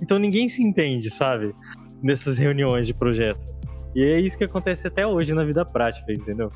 Então 0.00 0.18
ninguém 0.18 0.48
se 0.48 0.62
entende, 0.62 1.10
sabe? 1.10 1.54
Nessas 2.02 2.38
reuniões 2.38 2.86
de 2.86 2.94
projeto. 2.94 3.46
E 3.94 4.02
é 4.02 4.20
isso 4.20 4.38
que 4.38 4.44
acontece 4.44 4.86
até 4.86 5.06
hoje 5.06 5.34
na 5.34 5.44
vida 5.44 5.64
prática, 5.64 6.12
entendeu? 6.12 6.50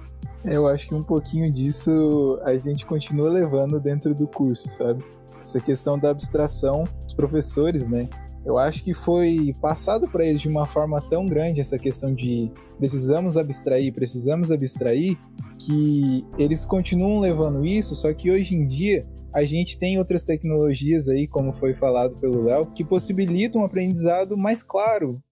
Eu 0.45 0.67
acho 0.67 0.89
que 0.89 0.95
um 0.95 1.03
pouquinho 1.03 1.53
disso 1.53 2.41
a 2.45 2.57
gente 2.57 2.87
continua 2.87 3.31
levando 3.31 3.81
dentro 3.81 4.15
do 4.15 4.27
curso, 4.27 4.69
sabe? 4.69 5.05
Essa 5.43 5.61
questão 5.61 5.99
da 5.99 6.11
abstração 6.11 6.85
dos 7.05 7.15
professores, 7.15 7.87
né? 7.87 8.09
Eu 8.45 8.59
acho 8.59 8.83
que 8.83 8.93
foi 8.93 9.55
passado 9.61 10.09
para 10.09 10.27
eles 10.27 10.41
de 10.41 10.49
uma 10.49 10.67
forma 10.67 11.01
tão 11.09 11.25
grande 11.25 11.61
essa 11.61 11.79
questão 11.79 12.13
de 12.13 12.51
precisamos 12.77 13.37
abstrair, 13.37 13.93
precisamos 13.95 14.51
abstrair, 14.51 15.17
que 15.61 16.27
eles 16.37 16.65
continuam 16.65 17.21
levando 17.21 17.65
isso, 17.65 17.95
só 17.95 18.13
que 18.13 18.31
hoje 18.31 18.57
em 18.57 18.67
dia 18.67 19.07
a 19.33 19.45
gente 19.45 19.79
tem 19.79 19.97
outras 19.97 20.25
tecnologias 20.25 21.09
aí, 21.09 21.27
como 21.27 21.53
foi 21.55 21.73
falado 21.73 22.17
pelo 22.21 22.43
Léo, 22.43 22.67
que 22.67 22.85
possibilitam 22.85 23.63
um 23.63 23.65
aprendizado 23.65 24.37
mais 24.37 24.63
claro, 24.63 25.23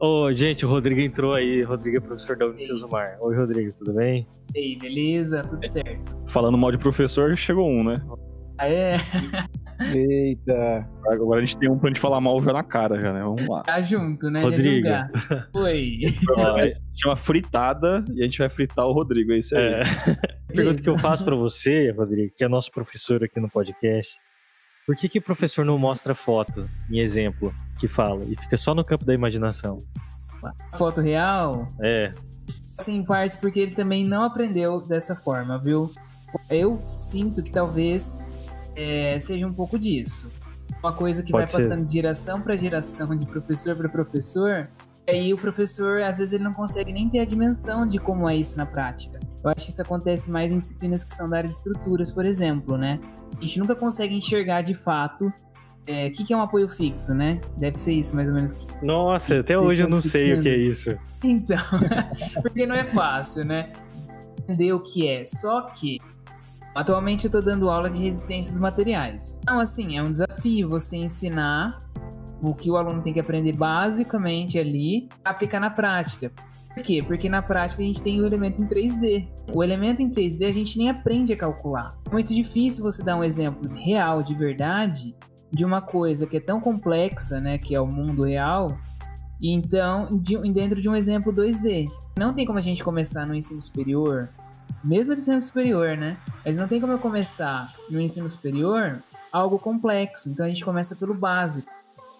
Ô, 0.00 0.24
oh, 0.24 0.32
gente, 0.32 0.66
o 0.66 0.68
Rodrigo 0.68 1.00
entrou 1.00 1.34
aí. 1.34 1.62
Rodrigo 1.62 1.98
é 1.98 2.00
professor 2.00 2.36
da 2.36 2.46
Unicesumar. 2.46 3.16
Oi, 3.20 3.36
Rodrigo, 3.36 3.72
tudo 3.72 3.94
bem? 3.94 4.26
Ei, 4.54 4.76
beleza? 4.76 5.42
Tudo 5.42 5.64
certo. 5.66 6.16
Falando 6.26 6.58
mal 6.58 6.72
de 6.72 6.78
professor, 6.78 7.36
chegou 7.36 7.68
um, 7.68 7.84
né? 7.84 7.94
Ah, 8.58 8.68
é? 8.68 8.96
Eita. 9.94 10.88
Agora 11.06 11.40
a 11.40 11.42
gente 11.42 11.56
tem 11.58 11.70
um 11.70 11.78
pra 11.78 11.90
gente 11.90 12.00
falar 12.00 12.20
mal 12.20 12.42
já 12.42 12.52
na 12.52 12.64
cara, 12.64 13.00
já, 13.00 13.12
né? 13.12 13.20
Vamos 13.20 13.46
lá. 13.48 13.62
Tá 13.62 13.80
junto, 13.80 14.30
né? 14.30 14.40
Rodrigo. 14.40 14.88
Oi. 15.56 16.00
Chama 16.94 17.16
fritada 17.16 18.04
e 18.14 18.20
a 18.20 18.24
gente 18.24 18.38
vai 18.38 18.48
fritar 18.48 18.86
o 18.86 18.92
Rodrigo, 18.92 19.32
é 19.32 19.38
isso 19.38 19.56
aí. 19.56 19.64
É. 19.64 19.82
Pergunta 20.48 20.82
que 20.82 20.88
eu 20.88 20.98
faço 20.98 21.24
pra 21.24 21.36
você, 21.36 21.90
Rodrigo, 21.92 22.32
que 22.36 22.44
é 22.44 22.48
nosso 22.48 22.70
professor 22.70 23.22
aqui 23.22 23.40
no 23.40 23.48
podcast. 23.48 24.12
Por 24.86 24.96
que, 24.96 25.08
que 25.08 25.18
o 25.18 25.22
professor 25.22 25.64
não 25.64 25.78
mostra 25.78 26.14
foto 26.14 26.68
em 26.90 26.98
exemplo 26.98 27.52
que 27.78 27.88
fala 27.88 28.24
e 28.24 28.36
fica 28.36 28.56
só 28.56 28.74
no 28.74 28.84
campo 28.84 29.04
da 29.04 29.14
imaginação? 29.14 29.78
Foto 30.76 31.00
real? 31.00 31.68
É. 31.80 32.12
Assim, 32.78 32.96
em 32.96 33.04
partes 33.04 33.36
porque 33.36 33.60
ele 33.60 33.74
também 33.74 34.06
não 34.06 34.22
aprendeu 34.22 34.80
dessa 34.80 35.14
forma, 35.14 35.58
viu? 35.58 35.90
Eu 36.50 36.82
sinto 36.86 37.42
que 37.42 37.50
talvez 37.50 38.22
é, 38.76 39.18
seja 39.20 39.46
um 39.46 39.52
pouco 39.52 39.78
disso. 39.78 40.30
Uma 40.82 40.92
coisa 40.92 41.22
que 41.22 41.32
Pode 41.32 41.50
vai 41.50 41.62
ser. 41.62 41.68
passando 41.68 41.86
de 41.86 41.92
geração 41.92 42.42
para 42.42 42.56
geração, 42.56 43.16
de 43.16 43.24
professor 43.24 43.74
para 43.74 43.88
professor, 43.88 44.68
e 45.06 45.10
aí 45.10 45.34
o 45.34 45.38
professor, 45.38 46.02
às 46.02 46.18
vezes, 46.18 46.32
ele 46.32 46.44
não 46.44 46.52
consegue 46.52 46.92
nem 46.92 47.08
ter 47.08 47.20
a 47.20 47.24
dimensão 47.24 47.86
de 47.86 47.98
como 47.98 48.28
é 48.28 48.36
isso 48.36 48.56
na 48.56 48.66
prática. 48.66 49.20
Eu 49.44 49.50
acho 49.50 49.66
que 49.66 49.70
isso 49.70 49.82
acontece 49.82 50.30
mais 50.30 50.50
em 50.50 50.58
disciplinas 50.58 51.04
que 51.04 51.14
são 51.14 51.28
da 51.28 51.36
área 51.36 51.48
de 51.48 51.54
estruturas, 51.54 52.10
por 52.10 52.24
exemplo, 52.24 52.78
né? 52.78 52.98
A 53.36 53.40
gente 53.42 53.58
nunca 53.58 53.74
consegue 53.76 54.16
enxergar 54.16 54.62
de 54.62 54.74
fato 54.74 55.30
é, 55.86 56.06
o 56.06 56.12
que, 56.12 56.24
que, 56.24 56.32
é 56.32 56.36
um 56.36 56.40
apoio 56.40 56.66
fixo, 56.66 57.12
né? 57.12 57.38
Deve 57.58 57.78
ser 57.78 57.92
isso, 57.92 58.16
mais 58.16 58.28
ou 58.30 58.34
menos. 58.34 58.56
Nossa, 58.82 59.40
até 59.40 59.58
hoje 59.58 59.82
eu 59.82 59.88
não 59.88 60.00
sei 60.00 60.32
o 60.32 60.40
que 60.40 60.48
é 60.48 60.56
isso. 60.56 60.96
Então, 61.22 61.58
porque 62.40 62.66
não 62.66 62.74
é 62.74 62.84
fácil, 62.84 63.44
né? 63.44 63.70
Entender 64.40 64.72
o 64.72 64.80
que 64.80 65.06
é. 65.06 65.26
Só 65.26 65.60
que, 65.60 65.98
atualmente 66.74 67.26
eu 67.26 67.30
tô 67.30 67.42
dando 67.42 67.68
aula 67.68 67.90
de 67.90 67.98
resistência 67.98 68.50
dos 68.50 68.60
materiais. 68.60 69.38
Então, 69.42 69.60
assim, 69.60 69.98
é 69.98 70.02
um 70.02 70.10
desafio 70.10 70.70
você 70.70 70.96
ensinar 70.96 71.78
o 72.40 72.54
que 72.54 72.70
o 72.70 72.78
aluno 72.78 73.02
tem 73.02 73.12
que 73.12 73.20
aprender 73.20 73.54
basicamente 73.54 74.58
ali, 74.58 75.08
aplicar 75.22 75.60
na 75.60 75.68
prática. 75.68 76.32
Por 76.74 76.82
quê? 76.82 77.02
Porque 77.06 77.28
na 77.28 77.40
prática 77.40 77.82
a 77.82 77.86
gente 77.86 78.02
tem 78.02 78.20
o 78.20 78.26
elemento 78.26 78.60
em 78.60 78.66
3D. 78.66 79.28
O 79.54 79.62
elemento 79.62 80.02
em 80.02 80.10
3D 80.10 80.48
a 80.48 80.52
gente 80.52 80.76
nem 80.76 80.90
aprende 80.90 81.32
a 81.32 81.36
calcular. 81.36 81.96
É 82.06 82.10
muito 82.10 82.34
difícil 82.34 82.82
você 82.82 83.02
dar 83.02 83.16
um 83.16 83.22
exemplo 83.22 83.72
real, 83.72 84.22
de 84.24 84.34
verdade, 84.34 85.14
de 85.52 85.64
uma 85.64 85.80
coisa 85.80 86.26
que 86.26 86.36
é 86.36 86.40
tão 86.40 86.60
complexa, 86.60 87.40
né, 87.40 87.58
que 87.58 87.74
é 87.76 87.80
o 87.80 87.86
mundo 87.86 88.24
real, 88.24 88.76
e 89.40 89.52
então 89.52 90.18
de, 90.18 90.36
dentro 90.52 90.82
de 90.82 90.88
um 90.88 90.96
exemplo 90.96 91.32
2D. 91.32 91.88
Não 92.18 92.34
tem 92.34 92.44
como 92.44 92.58
a 92.58 92.62
gente 92.62 92.82
começar 92.82 93.24
no 93.24 93.34
ensino 93.34 93.60
superior, 93.60 94.28
mesmo 94.82 95.14
de 95.14 95.20
ensino 95.20 95.40
superior, 95.40 95.96
né? 95.96 96.16
Mas 96.44 96.56
não 96.56 96.66
tem 96.66 96.80
como 96.80 96.92
eu 96.92 96.98
começar 96.98 97.72
no 97.88 98.00
ensino 98.00 98.28
superior 98.28 99.00
algo 99.32 99.58
complexo. 99.58 100.28
Então 100.28 100.46
a 100.46 100.48
gente 100.48 100.64
começa 100.64 100.94
pelo 100.94 101.14
básico. 101.14 101.70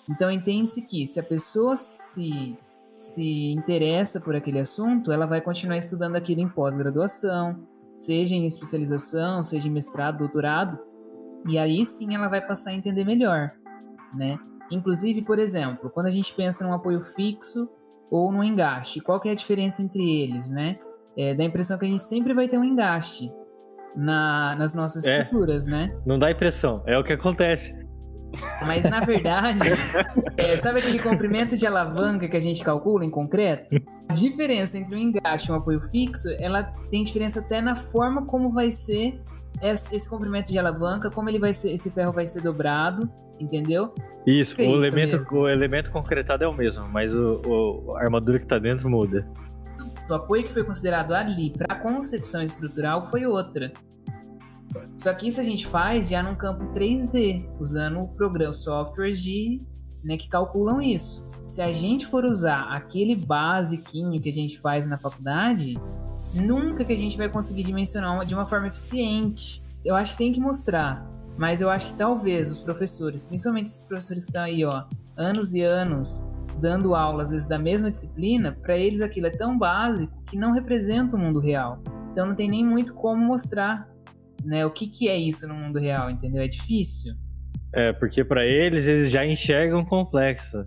Então 0.08 0.30
entende-se 0.30 0.82
que 0.82 1.06
se 1.06 1.18
a 1.18 1.22
pessoa 1.22 1.76
se 1.76 2.56
se 2.96 3.52
interessa 3.52 4.20
por 4.20 4.34
aquele 4.34 4.60
assunto, 4.60 5.12
ela 5.12 5.26
vai 5.26 5.40
continuar 5.40 5.76
estudando 5.76 6.16
aquilo 6.16 6.40
em 6.40 6.48
pós-graduação, 6.48 7.66
seja 7.96 8.34
em 8.34 8.46
especialização, 8.46 9.42
seja 9.42 9.68
em 9.68 9.70
mestrado, 9.70 10.18
doutorado, 10.18 10.78
e 11.48 11.58
aí 11.58 11.84
sim 11.84 12.14
ela 12.14 12.28
vai 12.28 12.40
passar 12.40 12.70
a 12.70 12.74
entender 12.74 13.04
melhor, 13.04 13.50
né? 14.14 14.38
Inclusive, 14.70 15.22
por 15.22 15.38
exemplo, 15.38 15.90
quando 15.90 16.06
a 16.06 16.10
gente 16.10 16.34
pensa 16.34 16.64
num 16.64 16.72
apoio 16.72 17.02
fixo 17.14 17.68
ou 18.10 18.32
num 18.32 18.42
engaste, 18.42 19.00
qual 19.00 19.20
que 19.20 19.28
é 19.28 19.32
a 19.32 19.36
diferença 19.36 19.82
entre 19.82 20.02
eles, 20.22 20.50
né? 20.50 20.74
É, 21.16 21.34
dá 21.34 21.42
a 21.42 21.46
impressão 21.46 21.78
que 21.78 21.84
a 21.84 21.88
gente 21.88 22.04
sempre 22.04 22.32
vai 22.32 22.48
ter 22.48 22.58
um 22.58 22.64
engaste 22.64 23.30
na, 23.94 24.56
nas 24.56 24.74
nossas 24.74 25.04
é, 25.04 25.20
estruturas, 25.20 25.66
né? 25.66 25.96
Não 26.04 26.18
dá 26.18 26.30
impressão, 26.30 26.82
é 26.86 26.98
o 26.98 27.04
que 27.04 27.12
acontece. 27.12 27.83
Mas 28.66 28.88
na 28.90 29.00
verdade, 29.00 29.60
é, 30.36 30.56
sabe 30.58 30.80
aquele 30.80 30.98
comprimento 30.98 31.56
de 31.56 31.66
alavanca 31.66 32.28
que 32.28 32.36
a 32.36 32.40
gente 32.40 32.62
calcula 32.62 33.04
em 33.04 33.10
concreto? 33.10 33.74
A 34.08 34.14
diferença 34.14 34.78
entre 34.78 34.94
um 34.94 34.98
engate 34.98 35.48
e 35.48 35.52
um 35.52 35.56
apoio 35.56 35.80
fixo, 35.80 36.28
ela 36.38 36.62
tem 36.90 37.04
diferença 37.04 37.40
até 37.40 37.60
na 37.60 37.74
forma 37.76 38.26
como 38.26 38.50
vai 38.50 38.70
ser 38.70 39.20
esse, 39.62 40.08
comprimento 40.08 40.50
de 40.52 40.58
alavanca, 40.58 41.10
como 41.10 41.28
ele 41.28 41.38
vai 41.38 41.54
ser, 41.54 41.72
esse 41.72 41.90
ferro 41.90 42.12
vai 42.12 42.26
ser 42.26 42.42
dobrado, 42.42 43.08
entendeu? 43.40 43.94
Isso, 44.26 44.56
Feito 44.56 44.70
o 44.72 44.76
elemento, 44.84 45.18
mesmo. 45.18 45.38
o 45.38 45.48
elemento 45.48 45.90
concretado 45.90 46.44
é 46.44 46.48
o 46.48 46.52
mesmo, 46.52 46.86
mas 46.88 47.14
o, 47.16 47.40
o- 47.46 47.96
a 47.96 48.02
armadura 48.02 48.38
que 48.38 48.46
tá 48.46 48.58
dentro 48.58 48.90
muda. 48.90 49.26
O 50.10 50.14
apoio 50.14 50.44
que 50.44 50.52
foi 50.52 50.64
considerado 50.64 51.12
ali 51.12 51.50
para 51.50 51.74
a 51.74 51.78
concepção 51.78 52.42
estrutural 52.42 53.08
foi 53.10 53.24
outra. 53.24 53.72
Só 55.04 55.12
que 55.12 55.28
isso 55.28 55.38
a 55.38 55.44
gente 55.44 55.66
faz 55.66 56.08
já 56.08 56.22
num 56.22 56.34
campo 56.34 56.64
3D, 56.72 57.46
usando 57.60 58.08
programas, 58.16 58.64
softwares 58.64 59.20
de, 59.20 59.60
né, 60.02 60.16
que 60.16 60.26
calculam 60.26 60.80
isso. 60.80 61.30
Se 61.46 61.60
a 61.60 61.70
gente 61.70 62.06
for 62.06 62.24
usar 62.24 62.68
aquele 62.70 63.14
basiquinho 63.14 64.18
que 64.18 64.30
a 64.30 64.32
gente 64.32 64.58
faz 64.58 64.88
na 64.88 64.96
faculdade, 64.96 65.76
nunca 66.32 66.86
que 66.86 66.92
a 66.94 66.96
gente 66.96 67.18
vai 67.18 67.28
conseguir 67.28 67.64
dimensionar 67.64 68.24
de 68.24 68.34
uma 68.34 68.46
forma 68.46 68.68
eficiente. 68.68 69.62
Eu 69.84 69.94
acho 69.94 70.12
que 70.12 70.18
tem 70.18 70.32
que 70.32 70.40
mostrar. 70.40 71.06
Mas 71.36 71.60
eu 71.60 71.68
acho 71.68 71.88
que 71.88 71.98
talvez 71.98 72.50
os 72.50 72.60
professores, 72.60 73.26
principalmente 73.26 73.66
esses 73.66 73.84
professores 73.84 74.22
que 74.22 74.30
estão 74.30 74.44
aí, 74.44 74.64
ó, 74.64 74.84
anos 75.18 75.52
e 75.52 75.60
anos 75.60 76.24
dando 76.58 76.94
aula, 76.94 77.24
às 77.24 77.30
vezes, 77.30 77.46
da 77.46 77.58
mesma 77.58 77.90
disciplina, 77.90 78.56
para 78.62 78.74
eles 78.74 79.02
aquilo 79.02 79.26
é 79.26 79.30
tão 79.30 79.58
básico 79.58 80.14
que 80.24 80.38
não 80.38 80.52
representa 80.52 81.14
o 81.14 81.18
mundo 81.18 81.40
real. 81.40 81.78
Então 82.10 82.26
não 82.26 82.34
tem 82.34 82.48
nem 82.48 82.64
muito 82.64 82.94
como 82.94 83.22
mostrar 83.22 83.92
né, 84.44 84.64
o 84.66 84.70
que, 84.70 84.86
que 84.86 85.08
é 85.08 85.16
isso 85.16 85.46
no 85.48 85.54
mundo 85.54 85.78
real, 85.78 86.10
entendeu? 86.10 86.42
É 86.42 86.48
difícil. 86.48 87.14
É, 87.72 87.92
porque 87.92 88.24
pra 88.24 88.46
eles, 88.46 88.86
eles 88.86 89.10
já 89.10 89.26
enxergam 89.26 89.84
complexo. 89.84 90.64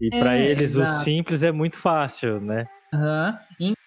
E 0.00 0.10
É, 0.14 0.50
eles, 0.50 0.76
o 0.76 0.82
exato. 0.82 1.04
simples 1.04 1.42
é 1.42 1.50
muito 1.50 1.78
fácil, 1.78 2.40
né? 2.40 2.66
Aham. 2.92 3.38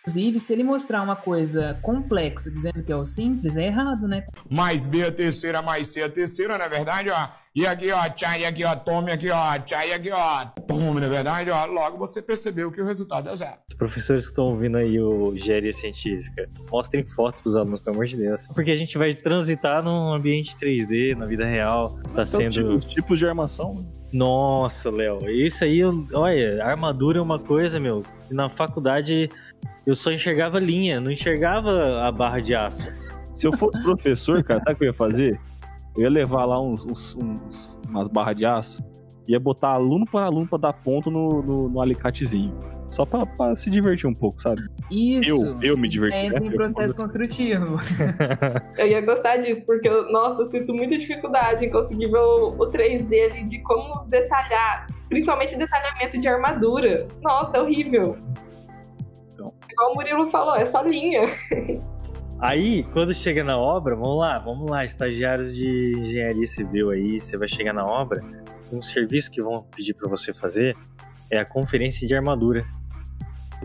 Inclusive, 0.09 0.39
se 0.39 0.53
ele 0.53 0.63
mostrar 0.63 1.03
uma 1.03 1.15
coisa 1.15 1.77
complexa 1.83 2.49
dizendo 2.49 2.81
que 2.83 2.91
é 2.91 2.95
o 2.95 3.05
simples, 3.05 3.55
é 3.55 3.67
errado, 3.67 4.07
né? 4.07 4.25
mais 4.49 4.83
B 4.83 5.03
a 5.03 5.11
terceira, 5.11 5.61
mais 5.61 5.89
C 5.89 6.01
a 6.01 6.09
terceira, 6.09 6.57
na 6.57 6.67
verdade, 6.67 7.11
ó. 7.11 7.27
E 7.55 7.65
aqui, 7.65 7.91
ó, 7.91 8.07
tchai, 8.09 8.45
aqui, 8.45 8.63
ó, 8.63 8.75
tome 8.75 9.11
aqui, 9.11 9.29
ó, 9.29 9.57
tchai, 9.59 9.91
aqui, 9.93 10.09
ó, 10.11 10.45
tome, 10.67 10.99
na 11.01 11.07
verdade, 11.07 11.49
ó. 11.51 11.65
Logo 11.65 11.97
você 11.97 12.21
percebeu 12.23 12.71
que 12.71 12.81
o 12.81 12.85
resultado 12.85 13.29
é 13.29 13.35
zero. 13.35 13.57
Os 13.69 13.75
professores 13.77 14.23
que 14.25 14.31
estão 14.31 14.45
ouvindo 14.45 14.77
aí 14.77 14.99
o 14.99 15.35
engenharia 15.35 15.73
científica, 15.73 16.47
mostrem 16.71 17.05
fotos 17.05 17.41
pros 17.41 17.55
alunos, 17.55 17.81
pelo 17.81 17.95
amor 17.97 18.05
de 18.07 18.17
Deus. 18.17 18.47
Porque 18.55 18.71
a 18.71 18.75
gente 18.77 18.97
vai 18.97 19.13
transitar 19.13 19.83
num 19.83 20.13
ambiente 20.13 20.55
3D, 20.55 21.15
na 21.15 21.25
vida 21.27 21.45
real. 21.45 21.99
Está 22.05 22.23
Então, 22.23 22.39
tipo, 22.39 22.53
sendo. 22.53 22.77
os 22.77 22.85
tipos 22.85 23.19
de 23.19 23.27
armação. 23.27 23.75
né? 23.75 23.85
Nossa, 24.11 24.89
Léo, 24.89 25.29
isso 25.29 25.63
aí, 25.63 25.81
olha, 26.13 26.63
armadura 26.65 27.19
é 27.19 27.21
uma 27.21 27.37
coisa, 27.39 27.79
meu. 27.79 28.03
Na 28.31 28.47
faculdade 28.49 29.27
eu 29.85 29.95
só 29.95 30.11
enxergava 30.11 30.59
linha, 30.59 30.99
não 30.99 31.11
enxergava 31.11 32.01
a 32.07 32.11
barra 32.11 32.39
de 32.39 32.53
aço. 32.55 32.91
Se 33.33 33.47
eu 33.47 33.53
fosse 33.57 33.81
professor, 33.81 34.43
cara, 34.43 34.59
sabe 34.59 34.73
o 34.73 34.77
que 34.77 34.83
eu 34.83 34.87
ia 34.87 34.93
fazer? 34.93 35.39
Eu 35.95 36.03
ia 36.03 36.09
levar 36.09 36.45
lá 36.45 36.61
uns, 36.61 36.85
uns- 36.85 37.15
uns- 37.15 37.69
umas 37.87 38.07
barras 38.07 38.35
de 38.37 38.45
aço, 38.45 38.83
ia 39.27 39.39
botar 39.39 39.69
aluno 39.69 40.05
por 40.05 40.21
aluno 40.21 40.47
pra 40.47 40.57
dar 40.57 40.73
ponto 40.73 41.09
no, 41.11 41.41
no, 41.41 41.69
no 41.69 41.81
alicatezinho. 41.81 42.57
Só 42.91 43.05
pra, 43.05 43.23
pra 43.23 43.55
se 43.55 43.69
divertir 43.69 44.07
um 44.09 44.13
pouco, 44.15 44.41
sabe? 44.41 44.63
Isso. 44.89 45.29
Eu, 45.29 45.61
eu 45.61 45.77
me 45.77 45.87
diverti. 45.87 46.17
Entra 46.17 46.39
né? 46.39 46.47
em 46.47 46.49
Eu- 46.49 46.55
processo 46.55 46.95
construtivo. 46.95 47.77
Eu 48.77 48.87
ia 48.87 49.01
gostar 49.01 49.37
disso, 49.37 49.61
porque, 49.65 49.87
eu, 49.87 50.11
nossa, 50.11 50.41
eu 50.41 50.47
sinto 50.47 50.73
muita 50.73 50.97
dificuldade 50.97 51.63
em 51.65 51.69
conseguir 51.69 52.09
ver 52.09 52.17
o, 52.17 52.47
o 52.49 52.67
3D 52.71 53.31
ali, 53.31 53.43
de 53.43 53.59
como 53.59 54.05
detalhar, 54.07 54.87
principalmente 55.07 55.55
detalhamento 55.55 56.19
de 56.19 56.27
armadura. 56.27 57.07
Nossa, 57.21 57.57
é 57.57 57.61
horrível. 57.61 58.17
Igual 59.79 59.91
o 59.93 59.95
Murilo 59.95 60.29
falou, 60.29 60.57
é 60.57 60.65
só 60.65 60.81
linha. 60.81 61.21
Aí, 62.37 62.83
quando 62.91 63.13
chega 63.13 63.45
na 63.45 63.57
obra, 63.57 63.95
vamos 63.95 64.19
lá, 64.19 64.37
vamos 64.37 64.69
lá, 64.69 64.83
estagiários 64.83 65.55
de 65.55 65.97
engenharia 65.97 66.45
civil 66.45 66.89
aí, 66.89 67.21
você 67.21 67.37
vai 67.37 67.47
chegar 67.47 67.71
na 67.71 67.85
obra, 67.85 68.21
um 68.73 68.81
serviço 68.81 69.31
que 69.31 69.41
vão 69.41 69.63
pedir 69.63 69.93
pra 69.93 70.09
você 70.09 70.33
fazer 70.33 70.75
é 71.31 71.39
a 71.39 71.45
conferência 71.45 72.05
de 72.05 72.13
armadura. 72.13 72.65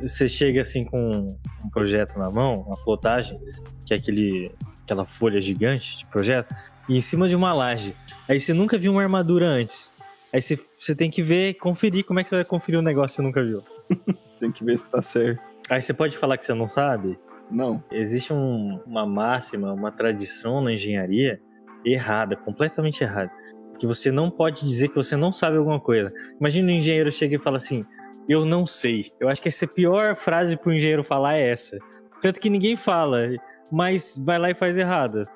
Você 0.00 0.28
chega 0.28 0.60
assim 0.60 0.84
com 0.84 1.36
um 1.64 1.70
projeto 1.70 2.16
na 2.16 2.30
mão, 2.30 2.60
uma 2.60 2.76
plotagem, 2.76 3.40
que 3.84 3.92
é 3.92 3.96
aquele, 3.96 4.54
aquela 4.84 5.04
folha 5.04 5.40
gigante 5.40 5.98
de 5.98 6.06
projeto, 6.06 6.54
e 6.88 6.96
em 6.96 7.00
cima 7.00 7.28
de 7.28 7.34
uma 7.34 7.52
laje. 7.52 7.92
Aí 8.28 8.38
você 8.38 8.52
nunca 8.52 8.78
viu 8.78 8.92
uma 8.92 9.02
armadura 9.02 9.48
antes. 9.48 9.90
Aí 10.32 10.40
você, 10.40 10.56
você 10.76 10.94
tem 10.94 11.10
que 11.10 11.22
ver, 11.22 11.54
conferir 11.54 12.04
como 12.04 12.20
é 12.20 12.22
que 12.22 12.28
você 12.30 12.36
vai 12.36 12.44
conferir 12.44 12.78
um 12.78 12.84
negócio 12.84 13.08
que 13.08 13.16
você 13.16 13.22
nunca 13.22 13.42
viu. 13.42 13.64
Tem 14.40 14.50
que 14.50 14.64
ver 14.64 14.78
se 14.78 14.84
tá 14.86 15.00
certo. 15.00 15.53
Aí 15.70 15.80
você 15.80 15.94
pode 15.94 16.16
falar 16.18 16.36
que 16.38 16.44
você 16.46 16.54
não 16.54 16.68
sabe, 16.68 17.18
Não. 17.50 17.84
Existe 17.92 18.32
um- 18.32 18.80
uma 18.86 19.04
máxima, 19.06 19.70
uma 19.72 19.92
tradição 19.92 20.62
na 20.62 20.72
engenharia 20.72 21.38
errada, 21.84 22.34
completamente 22.34 23.04
errada. 23.04 23.30
Que 23.78 23.86
você 23.86 24.10
não 24.10 24.30
pode 24.30 24.64
dizer 24.66 24.88
que 24.88 24.94
você 24.96 25.14
não 25.14 25.30
sabe 25.30 25.58
alguma 25.58 25.78
coisa. 25.78 26.10
Imagina 26.40 26.68
um 26.72 26.74
engenheiro 26.74 27.12
chega 27.12 27.36
e 27.36 27.38
fala 27.38 27.58
assim: 27.58 27.84
Eu 28.26 28.46
não 28.46 28.66
sei. 28.66 29.12
Eu 29.20 29.28
acho 29.28 29.42
que 29.42 29.48
essa 29.48 29.66
é 29.66 29.68
a 29.68 29.70
pior 29.70 30.16
frase 30.16 30.56
pro 30.56 30.72
engenheiro 30.72 31.04
falar 31.04 31.34
é 31.36 31.50
essa. 31.50 31.76
Tanto 32.22 32.40
que 32.40 32.48
ninguém 32.48 32.76
fala, 32.76 33.28
mas 33.70 34.16
vai 34.24 34.38
lá 34.38 34.50
e 34.50 34.54
faz 34.54 34.78
errado. 34.78 35.26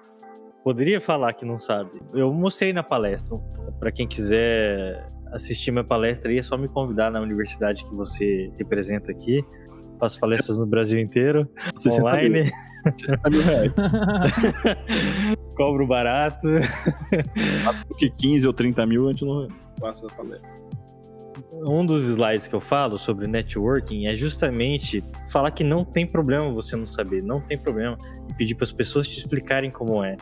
Poderia 0.65 0.99
falar 1.03 1.35
que 1.35 1.45
não 1.45 1.59
sabe. 1.59 1.91
Eu 2.15 2.33
mostrei 2.33 2.73
na 2.73 2.83
palestra. 2.83 3.37
Para 3.79 3.93
quem 3.93 4.09
quiser 4.09 5.05
assistir 5.31 5.71
minha 5.73 5.85
palestra 5.85 6.31
aí, 6.31 6.39
é 6.39 6.43
só 6.43 6.57
me 6.57 6.69
convidar 6.69 7.11
na 7.11 7.21
universidade 7.21 7.85
que 7.85 7.95
você 7.95 8.51
representa 8.57 9.13
aqui. 9.13 9.45
Faço 9.99 10.21
palestras 10.21 10.57
no 10.57 10.67
Brasil 10.67 11.01
inteiro 11.01 11.49
60 11.79 12.01
online, 12.03 12.29
mil, 12.45 12.53
60 12.97 13.31
mil 13.31 13.43
reais. 13.43 13.73
cobro 15.57 15.87
barato. 15.87 16.47
Porque 17.89 18.11
15 18.11 18.47
ou 18.47 18.53
30 18.53 18.87
mil 18.87 19.09
a 19.09 19.13
gente 19.13 19.25
não 19.25 19.49
passa 19.81 20.07
a 20.07 20.11
palestra. 20.11 20.49
Um 21.67 21.85
dos 21.85 22.05
slides 22.05 22.47
que 22.47 22.55
eu 22.55 22.61
falo 22.61 22.99
sobre 22.99 23.27
networking 23.27 24.07
é 24.07 24.15
justamente 24.15 25.03
falar 25.29 25.51
que 25.51 25.65
não 25.65 25.85
tem 25.85 26.07
problema 26.07 26.51
você 26.53 26.77
não 26.77 26.87
saber, 26.87 27.23
não 27.23 27.41
tem 27.41 27.59
problema 27.59 27.99
pedir 28.37 28.55
para 28.55 28.65
as 28.65 28.73
pessoas 28.73 29.09
te 29.09 29.19
explicarem 29.19 29.71
como 29.71 30.05
é. 30.05 30.17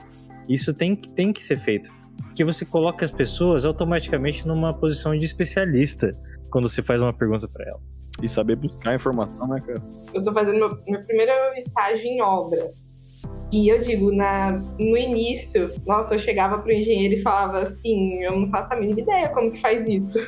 Isso 0.49 0.73
tem, 0.73 0.95
que- 0.97 1.09
tem 1.09 1.33
que 1.33 1.43
ser 1.43 1.57
feito. 1.57 1.91
Porque 2.23 2.45
você 2.45 2.65
coloca 2.65 3.05
as 3.05 3.11
pessoas 3.11 3.65
automaticamente 3.65 4.47
numa 4.47 4.73
posição 4.73 5.15
de 5.17 5.25
especialista 5.27 6.13
quando 6.51 6.69
você 6.69 6.83
faz 6.83 7.03
uma 7.03 7.13
pergunta 7.13 7.47
para 7.49 7.69
ela. 7.69 7.81
E 8.23 8.29
saber 8.29 8.57
buscar 8.57 8.95
informação, 8.95 9.47
né, 9.49 9.61
cara? 9.61 9.83
Eu 10.15 10.23
tô 10.23 10.33
fazendo 10.33 10.59
meu, 10.59 10.79
meu 10.89 11.01
primeiro 11.07 11.33
estágio 11.57 12.05
em 12.05 12.23
obra. 12.23 12.71
E 13.53 13.69
eu 13.69 13.81
digo, 13.81 14.13
na, 14.13 14.53
no 14.79 14.97
início, 14.97 15.71
nossa, 15.87 16.15
eu 16.15 16.19
chegava 16.19 16.59
pro 16.59 16.73
engenheiro 16.73 17.15
e 17.15 17.23
falava 17.23 17.61
assim, 17.61 18.23
eu 18.23 18.39
não 18.39 18.51
faço 18.51 18.73
a 18.73 18.77
mínima 18.77 19.01
ideia 19.01 19.29
como 19.29 19.53
que 19.53 19.61
faz 19.61 19.87
isso. 19.89 20.19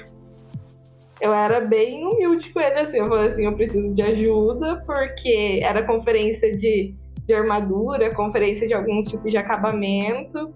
Eu 1.21 1.35
era 1.35 1.61
bem 1.61 2.07
humilde 2.07 2.53
com 2.53 2.61
ele, 2.61 2.79
assim, 2.79 2.99
eu 2.99 3.09
falei 3.09 3.29
assim, 3.29 3.45
eu 3.45 3.57
preciso 3.57 3.93
de 3.93 4.03
ajuda, 4.03 4.85
porque 4.87 5.59
era 5.65 5.85
conferência 5.85 6.55
de, 6.55 6.95
de 7.27 7.35
armadura, 7.35 8.15
conferência 8.15 8.69
de 8.69 8.75
alguns 8.75 9.07
tipos 9.07 9.31
de 9.33 9.37
acabamento. 9.37 10.55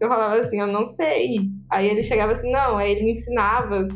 Eu 0.00 0.08
falava 0.08 0.40
assim, 0.40 0.58
eu 0.58 0.66
não 0.66 0.84
sei. 0.84 1.48
Aí 1.70 1.88
ele 1.88 2.02
chegava 2.02 2.32
assim, 2.32 2.50
não, 2.50 2.78
aí 2.78 2.90
ele 2.90 3.04
me 3.04 3.12
ensinava. 3.12 3.86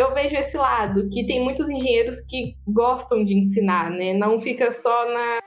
Eu 0.00 0.14
vejo 0.14 0.34
esse 0.34 0.56
lado, 0.56 1.10
que 1.10 1.26
tem 1.26 1.44
muitos 1.44 1.68
engenheiros 1.68 2.20
que 2.20 2.56
gostam 2.66 3.22
de 3.22 3.34
ensinar, 3.34 3.90
né? 3.90 4.14
Não 4.14 4.40
fica 4.40 4.72
só 4.72 5.12
na, 5.12 5.40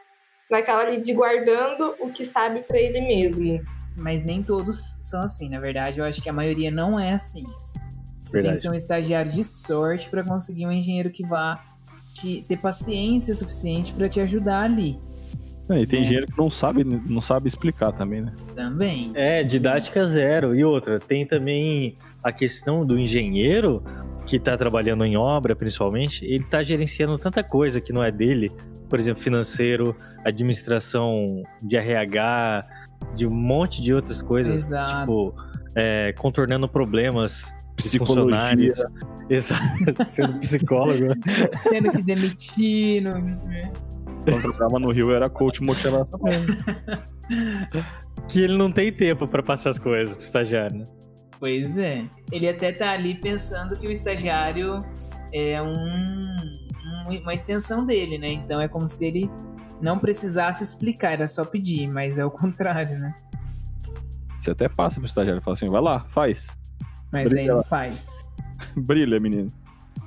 naquela 0.52 0.84
ali 0.84 1.02
de 1.02 1.12
guardando 1.12 1.96
o 2.00 2.12
que 2.12 2.24
sabe 2.24 2.60
para 2.60 2.78
ele 2.80 3.02
mesmo. 3.02 3.60
Mas 3.98 4.24
nem 4.24 4.44
todos 4.44 4.96
são 5.02 5.24
assim. 5.24 5.50
Na 5.50 5.60
verdade, 5.60 5.98
eu 5.98 6.06
acho 6.06 6.22
que 6.22 6.30
a 6.30 6.34
maioria 6.34 6.70
não 6.70 7.00
é 7.00 7.14
assim. 7.14 7.42
Você 7.42 8.32
tem 8.32 8.42
Verdade. 8.44 8.56
que 8.58 8.62
ser 8.62 8.70
um 8.70 8.76
estagiário 8.76 9.32
de 9.32 9.44
sorte 9.44 10.08
para 10.08 10.24
conseguir 10.24 10.68
um 10.68 10.72
engenheiro 10.72 11.10
que 11.10 11.26
vá 11.26 11.60
te, 12.14 12.46
ter 12.48 12.58
paciência 12.58 13.34
suficiente 13.34 13.92
para 13.92 14.08
te 14.08 14.20
ajudar 14.20 14.66
ali. 14.66 15.00
É, 15.68 15.80
e 15.80 15.88
tem 15.88 16.02
É. 16.02 16.04
engenheiro 16.04 16.28
que 16.28 16.38
não 16.38 16.52
sabe, 16.52 16.84
não 16.84 17.22
sabe 17.22 17.48
explicar 17.48 17.92
também, 17.92 18.22
né? 18.22 18.32
Também. 18.54 19.12
É, 19.16 19.44
didática 19.44 20.06
zero. 20.06 20.54
E 20.54 20.64
outra, 20.64 21.00
tem 21.00 21.26
também 21.26 21.96
a 22.22 22.32
questão 22.32 22.86
do 22.86 23.00
engenheiro 23.00 23.82
que 24.26 24.38
está 24.38 24.58
trabalhando 24.58 25.06
em 25.06 25.18
obra, 25.18 25.56
principalmente, 25.56 26.26
ele 26.26 26.44
está 26.44 26.64
gerenciando 26.64 27.18
tanta 27.18 27.44
coisa 27.44 27.82
que 27.82 27.92
não 27.92 28.04
é 28.04 28.12
dele, 28.12 28.52
por 28.90 29.00
exemplo, 29.00 29.22
financeiro, 29.22 29.96
administração 30.24 31.44
de 31.62 31.76
RH, 31.76 32.66
de 33.16 33.28
um 33.28 33.32
monte 33.32 33.82
de 33.82 33.94
outras 33.94 34.22
coisas, 34.22 34.66
Exato. 34.66 35.00
tipo, 35.00 35.36
é, 35.76 36.14
contornando 36.14 36.68
problemas 36.68 37.54
de 37.78 37.84
Psicologia. 37.84 38.24
funcionários. 38.24 38.84
Exato, 39.30 40.10
sendo 40.10 40.38
psicólogo. 40.40 41.14
Tendo 41.70 41.92
que 41.92 42.04
demitir. 42.04 43.02
No... 43.02 43.12
Quando 43.12 44.46
eu 44.46 44.54
trabalhava 44.54 44.80
no 44.80 44.92
Rio, 44.92 45.12
eu 45.12 45.16
era 45.16 45.30
coach 45.30 45.64
motivacional. 45.64 46.08
que 48.28 48.42
ele 48.42 48.58
não 48.58 48.72
tem 48.72 48.92
tempo 48.92 49.28
para 49.28 49.42
passar 49.42 49.72
as 49.72 49.80
coisas 49.80 50.14
pro 50.14 50.24
estagiário, 50.24 50.80
né? 50.80 50.86
Pois 51.44 51.78
é. 51.78 52.06
Ele 52.32 52.48
até 52.48 52.72
tá 52.72 52.92
ali 52.92 53.16
pensando 53.16 53.76
que 53.76 53.86
o 53.86 53.92
estagiário 53.92 54.80
é 55.34 55.62
um, 55.62 55.74
um- 55.74 57.20
uma 57.22 57.34
extensão 57.34 57.86
dele, 57.86 58.18
né? 58.18 58.30
Então 58.30 58.62
é 58.62 58.68
como 58.70 58.88
se 58.88 59.06
ele 59.06 59.30
não 59.82 60.00
precisasse 60.00 60.64
explicar, 60.64 61.12
era 61.12 61.28
só 61.28 61.44
pedir, 61.44 61.90
mas 61.90 62.18
é 62.18 62.24
o 62.24 62.32
contrário, 62.32 62.98
né? 62.98 63.14
Você 64.40 64.52
até 64.52 64.70
passa 64.70 65.02
pro 65.02 65.06
estagiário 65.06 65.42
e 65.42 65.44
fala 65.44 65.54
assim, 65.58 65.68
vai 65.68 65.82
lá, 65.82 66.00
faz. 66.00 66.58
Mas 67.12 67.26
Brilha 67.26 67.36
daí 67.42 67.48
não 67.50 67.58
lá. 67.58 67.64
faz. 67.64 68.26
Brilha, 68.78 69.20
menino. 69.20 69.52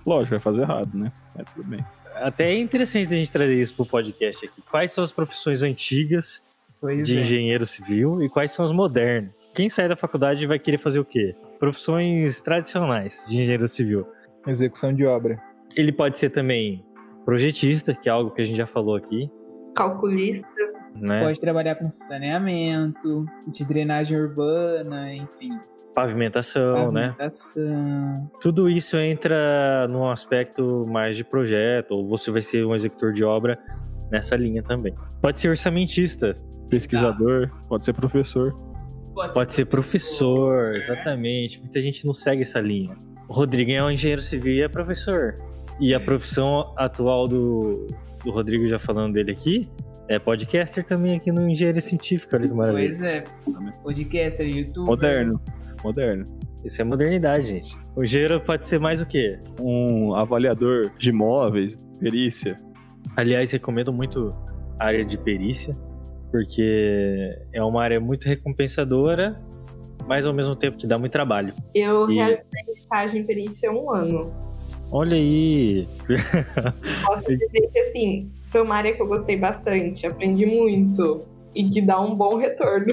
Lógico, 0.07 0.31
vai 0.31 0.41
fazer 0.41 0.63
errado, 0.63 0.97
né? 0.97 1.13
É 1.39 1.43
tudo 1.45 1.69
bem. 1.69 1.81
Até 2.15 2.49
é 2.51 2.59
interessante 2.59 3.13
a 3.13 3.17
gente 3.19 3.31
trazer 3.31 3.61
isso 3.61 3.75
pro 3.75 3.85
podcast 3.85 4.47
aqui. 4.47 4.63
Quais 4.71 4.91
são 4.91 5.05
as 5.05 5.13
profissões 5.13 5.63
antigas 5.63 6.41
Pois 6.81 7.07
de 7.07 7.17
é. 7.17 7.21
engenheiro 7.21 7.65
civil 7.65 8.23
e 8.23 8.29
quais 8.29 8.53
são 8.53 8.65
as 8.65 8.73
modernas? 8.73 9.51
Quem 9.55 9.69
sai 9.69 9.89
da 9.89 9.97
faculdade 9.97 10.47
vai 10.47 10.59
querer 10.59 10.79
fazer 10.79 10.99
o 10.99 11.05
quê? 11.05 11.35
Profissões 11.59 12.41
tradicionais 12.41 13.25
de 13.27 13.37
engenheiro 13.37 13.67
civil. 13.67 14.07
Execução 14.47 14.93
de 14.93 15.05
obra. 15.05 15.43
Ele 15.75 15.91
pode 15.91 16.19
ser 16.19 16.31
também 16.31 16.85
projetista, 17.25 17.95
que 17.95 18.09
é 18.09 18.13
algo 18.13 18.31
que 18.31 18.41
a 18.41 18.45
gente 18.45 18.57
já 18.57 18.67
falou 18.67 18.95
aqui, 18.95 19.31
Calculista. 19.75 20.49
né? 20.95 21.23
Pode 21.23 21.41
trabalhar 21.41 21.75
com 21.75 21.89
saneamento, 21.89 23.27
de 23.49 23.65
drenagem 23.65 24.19
urbana, 24.19 25.13
enfim. 25.13 25.59
Pavimentação, 25.95 26.93
né? 26.93 27.09
pavimentação. 27.09 28.31
Tudo 28.41 28.69
isso 28.69 28.97
entra 28.99 29.89
num 29.89 30.09
aspecto 30.09 30.87
mais 30.87 31.17
de 31.17 31.25
projeto, 31.25 31.93
ou 31.93 32.07
você 32.07 32.31
vai 32.31 32.43
ser 32.43 32.65
um 32.65 32.75
executor 32.75 33.13
de 33.13 33.25
obra 33.25 33.59
nessa 34.11 34.37
linha 34.37 34.63
também. 34.63 34.95
Pode 35.21 35.41
ser 35.41 35.49
orçamentista, 35.49 36.35
Pesquisador, 36.69 37.51
pode 37.69 37.85
ser 37.85 37.93
professor. 37.93 38.55
pode 39.33 39.53
ser 39.55 39.67
professor, 39.67 40.75
exatamente. 40.75 41.61
Muita 41.61 41.81
gente 41.81 42.05
não 42.05 42.13
segue 42.13 42.43
essa 42.43 42.61
linha. 42.61 42.97
O 43.29 43.33
Rodrigo 43.33 43.71
é 43.71 43.83
um 43.83 43.91
engenheiro 43.91 44.21
civil 44.21 44.55
e 44.55 44.63
é 44.63 44.69
professor. 44.69 45.35
E 45.81 45.95
a 45.95 46.01
profissão 46.01 46.73
atual 46.77 47.29
do, 47.29 47.87
do 48.25 48.31
Rodrigo, 48.31 48.67
já 48.67 48.79
falando 48.79 49.15
dele 49.15 49.33
aqui, 49.33 49.69
é 50.09 50.19
podcaster 50.19 50.85
também 50.85 51.17
aqui 51.17 51.31
no 51.31 51.49
Engenharia 51.49 51.81
Científica. 51.81 52.37
Olha 52.37 52.49
que 52.49 52.55
maravilha. 52.55 52.89
Pois 52.89 53.03
é. 53.03 53.25
Podcaster, 53.83 54.47
YouTube. 54.47 54.87
Moderno. 54.87 55.41
Moderno. 55.85 56.25
Isso 56.65 56.81
é 56.81 56.85
modernidade, 56.85 57.47
gente. 57.47 57.77
O 57.95 58.03
engenheiro 58.03 58.41
pode 58.41 58.67
ser 58.67 58.81
mais 58.81 59.01
o 59.01 59.07
quê? 59.07 59.39
Um 59.61 60.15
avaliador 60.15 60.91
de 60.99 61.11
imóveis, 61.11 61.77
perícia. 62.01 62.57
Aliás, 63.17 63.51
recomendo 63.51 63.93
muito 63.93 64.35
a 64.79 64.87
área 64.87 65.05
de 65.05 65.17
perícia, 65.19 65.75
porque 66.31 67.31
é 67.53 67.63
uma 67.63 67.83
área 67.83 67.99
muito 68.01 68.27
recompensadora, 68.27 69.41
mas 70.07 70.27
ao 70.27 70.35
mesmo 70.35 70.55
tempo 70.55 70.77
que 70.77 70.87
dá 70.87 70.99
muito 70.99 71.13
trabalho. 71.13 71.53
Eu 71.75 72.11
E- 72.11 72.15
realizei 72.17 72.45
estágio 72.75 73.19
em 73.19 73.25
perícia 73.27 73.73
um 73.73 73.91
ano. 73.91 74.33
Olha 74.93 75.17
aí, 75.17 75.87
Posso 77.05 77.27
dizer 77.27 77.69
que, 77.73 77.79
assim, 77.79 78.31
foi 78.51 78.63
uma 78.63 78.77
área 78.77 78.95
que 78.95 79.03
eu 79.03 79.07
gostei 79.09 79.37
bastante, 79.37 80.07
aprendi 80.07 80.47
muito 80.47 81.27
e 81.55 81.69
que 81.69 81.81
dá 81.81 82.01
um 82.01 82.15
bom 82.15 82.37
retorno. 82.37 82.93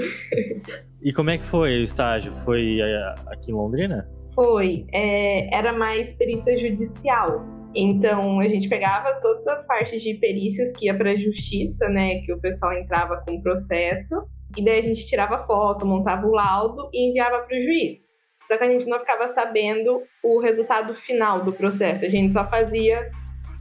e 1.03 1.13
como 1.13 1.29
é 1.29 1.37
que 1.37 1.45
foi 1.45 1.81
o 1.81 1.83
estágio? 1.83 2.31
Foi 2.33 2.79
eh, 2.79 3.15
aqui 3.27 3.51
em 3.51 3.53
Londrina? 3.53 4.09
Foi, 4.33 4.87
é, 4.91 5.55
era 5.55 5.71
mais 5.73 6.13
perícia 6.13 6.57
judicial. 6.57 7.45
Então, 7.75 8.39
a 8.39 8.47
gente 8.47 8.69
pegava 8.69 9.19
todas 9.19 9.47
as 9.47 9.65
partes 9.65 10.01
de 10.01 10.13
perícias 10.15 10.71
que 10.73 10.85
ia 10.85 10.95
para 10.95 11.11
a 11.11 11.15
justiça, 11.15 11.89
né, 11.89 12.19
que 12.19 12.33
o 12.33 12.39
pessoal 12.39 12.73
entrava 12.73 13.23
com 13.25 13.35
o 13.35 13.41
processo, 13.41 14.27
e 14.55 14.63
daí 14.63 14.79
a 14.79 14.83
gente 14.83 15.07
tirava 15.07 15.45
foto, 15.45 15.85
montava 15.85 16.27
o 16.27 16.31
laudo 16.31 16.89
e 16.93 17.09
enviava 17.09 17.39
para 17.39 17.57
o 17.57 17.63
juiz. 17.63 18.11
Só 18.47 18.57
que 18.57 18.63
a 18.63 18.69
gente 18.69 18.85
não 18.85 18.99
ficava 18.99 19.27
sabendo 19.29 20.03
o 20.23 20.39
resultado 20.39 20.93
final 20.93 21.43
do 21.43 21.51
processo, 21.51 22.05
a 22.05 22.09
gente 22.09 22.33
só 22.33 22.47
fazia 22.47 23.09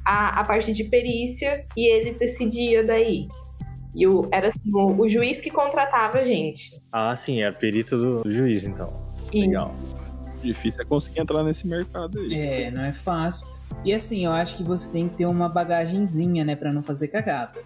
a, 0.04 0.40
a 0.40 0.44
parte 0.44 0.72
de 0.72 0.84
perícia 0.84 1.64
e 1.76 1.90
ele 1.90 2.12
decidia 2.12 2.84
daí. 2.84 3.28
E 3.94 4.06
o, 4.06 4.28
era 4.32 4.48
assim, 4.48 4.70
o, 4.74 5.02
o 5.02 5.08
juiz 5.08 5.40
que 5.40 5.50
contratava 5.50 6.18
a 6.18 6.24
gente. 6.24 6.70
Ah, 6.92 7.14
sim, 7.14 7.42
é 7.42 7.46
a 7.46 7.52
perita 7.52 7.96
do 7.96 8.22
juiz, 8.24 8.66
então. 8.66 8.90
Legal. 9.32 9.74
Difícil 10.42 10.82
é 10.82 10.84
conseguir 10.84 11.20
entrar 11.20 11.42
nesse 11.44 11.66
mercado 11.66 12.18
aí. 12.18 12.34
É, 12.34 12.70
não 12.70 12.84
é 12.84 12.92
fácil. 12.92 13.46
E 13.84 13.92
assim, 13.92 14.24
eu 14.24 14.32
acho 14.32 14.56
que 14.56 14.62
você 14.62 14.88
tem 14.88 15.08
que 15.08 15.16
ter 15.16 15.26
uma 15.26 15.48
bagagenzinha, 15.48 16.44
né, 16.44 16.56
pra 16.56 16.72
não 16.72 16.82
fazer 16.82 17.08
cagada. 17.08 17.60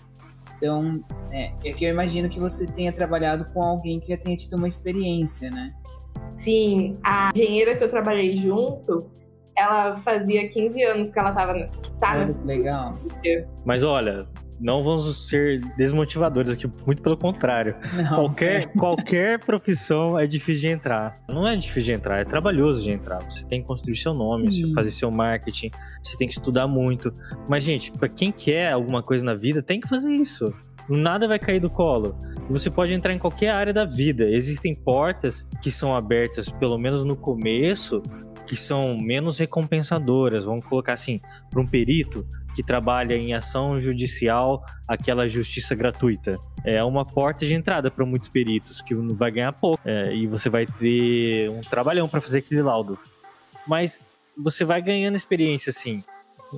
Então, 0.56 1.04
é, 1.30 1.52
é 1.64 1.72
que 1.72 1.84
eu 1.84 1.90
imagino 1.90 2.28
que 2.28 2.40
você 2.40 2.66
tenha 2.66 2.92
trabalhado 2.92 3.44
com 3.52 3.62
alguém 3.62 4.00
que 4.00 4.08
já 4.08 4.16
tenha 4.16 4.36
tido 4.36 4.56
uma 4.56 4.68
experiência, 4.68 5.50
né? 5.50 5.74
Sim, 6.38 6.98
a 7.04 7.30
engenheira 7.34 7.76
que 7.76 7.84
eu 7.84 7.90
trabalhei 7.90 8.36
junto, 8.38 9.10
ela 9.56 9.96
fazia 9.98 10.48
15 10.48 10.82
anos 10.82 11.10
que 11.10 11.18
ela 11.18 11.32
tava, 11.32 11.54
que 11.54 11.90
tá 11.98 12.10
Olha 12.10 12.20
nessa 12.20 12.34
que 12.34 12.46
legal. 12.46 12.94
Mas 13.64 13.82
olha, 13.82 14.26
não 14.60 14.82
vamos 14.82 15.28
ser 15.28 15.60
desmotivadores 15.76 16.52
aqui, 16.52 16.70
muito 16.86 17.02
pelo 17.02 17.16
contrário. 17.16 17.76
Não, 17.94 18.14
Qualquer, 18.16 18.72
qualquer 18.72 19.38
profissão 19.38 20.18
é 20.18 20.26
difícil 20.26 20.62
de 20.62 20.68
entrar. 20.68 21.14
Não 21.28 21.46
é 21.46 21.54
difícil 21.56 21.84
de 21.84 21.92
entrar, 21.92 22.18
é 22.20 22.24
trabalhoso 22.24 22.82
de 22.82 22.90
entrar. 22.90 23.18
Você 23.30 23.46
tem 23.46 23.60
que 23.60 23.66
construir 23.66 23.96
seu 23.96 24.14
nome, 24.14 24.52
Sim. 24.52 24.72
fazer 24.72 24.90
seu 24.90 25.10
marketing, 25.10 25.70
você 26.02 26.16
tem 26.16 26.26
que 26.26 26.34
estudar 26.34 26.66
muito. 26.66 27.12
Mas, 27.48 27.64
gente, 27.64 27.92
pra 27.92 28.08
quem 28.08 28.32
quer 28.32 28.72
alguma 28.72 29.02
coisa 29.02 29.24
na 29.24 29.34
vida, 29.34 29.62
tem 29.62 29.80
que 29.80 29.88
fazer 29.88 30.10
isso. 30.12 30.52
Nada 30.88 31.26
vai 31.26 31.38
cair 31.38 31.60
do 31.60 31.68
colo. 31.68 32.16
Você 32.48 32.70
pode 32.70 32.94
entrar 32.94 33.12
em 33.12 33.18
qualquer 33.18 33.50
área 33.50 33.72
da 33.72 33.84
vida. 33.84 34.24
Existem 34.24 34.72
portas 34.72 35.46
que 35.60 35.70
são 35.70 35.96
abertas, 35.96 36.48
pelo 36.48 36.78
menos 36.78 37.04
no 37.04 37.16
começo, 37.16 38.00
que 38.46 38.56
são 38.56 38.96
menos 38.98 39.38
recompensadoras. 39.38 40.44
Vamos 40.44 40.64
colocar 40.64 40.92
assim, 40.92 41.20
para 41.50 41.60
um 41.60 41.66
perito 41.66 42.26
que 42.54 42.62
trabalha 42.62 43.14
em 43.14 43.34
ação 43.34 43.78
judicial, 43.78 44.64
aquela 44.88 45.28
justiça 45.28 45.74
gratuita 45.74 46.38
é 46.66 46.82
uma 46.82 47.04
porta 47.04 47.46
de 47.46 47.54
entrada 47.54 47.90
para 47.90 48.04
muitos 48.04 48.28
peritos 48.28 48.82
que 48.82 48.92
vai 48.94 49.30
ganhar 49.30 49.52
pouco 49.52 49.80
é, 49.84 50.12
e 50.12 50.26
você 50.26 50.50
vai 50.50 50.66
ter 50.66 51.48
um 51.48 51.60
trabalhão 51.60 52.08
para 52.08 52.20
fazer 52.20 52.38
aquele 52.38 52.60
laudo. 52.60 52.98
Mas 53.66 54.04
você 54.36 54.64
vai 54.64 54.82
ganhando 54.82 55.16
experiência 55.16 55.70
assim. 55.70 56.02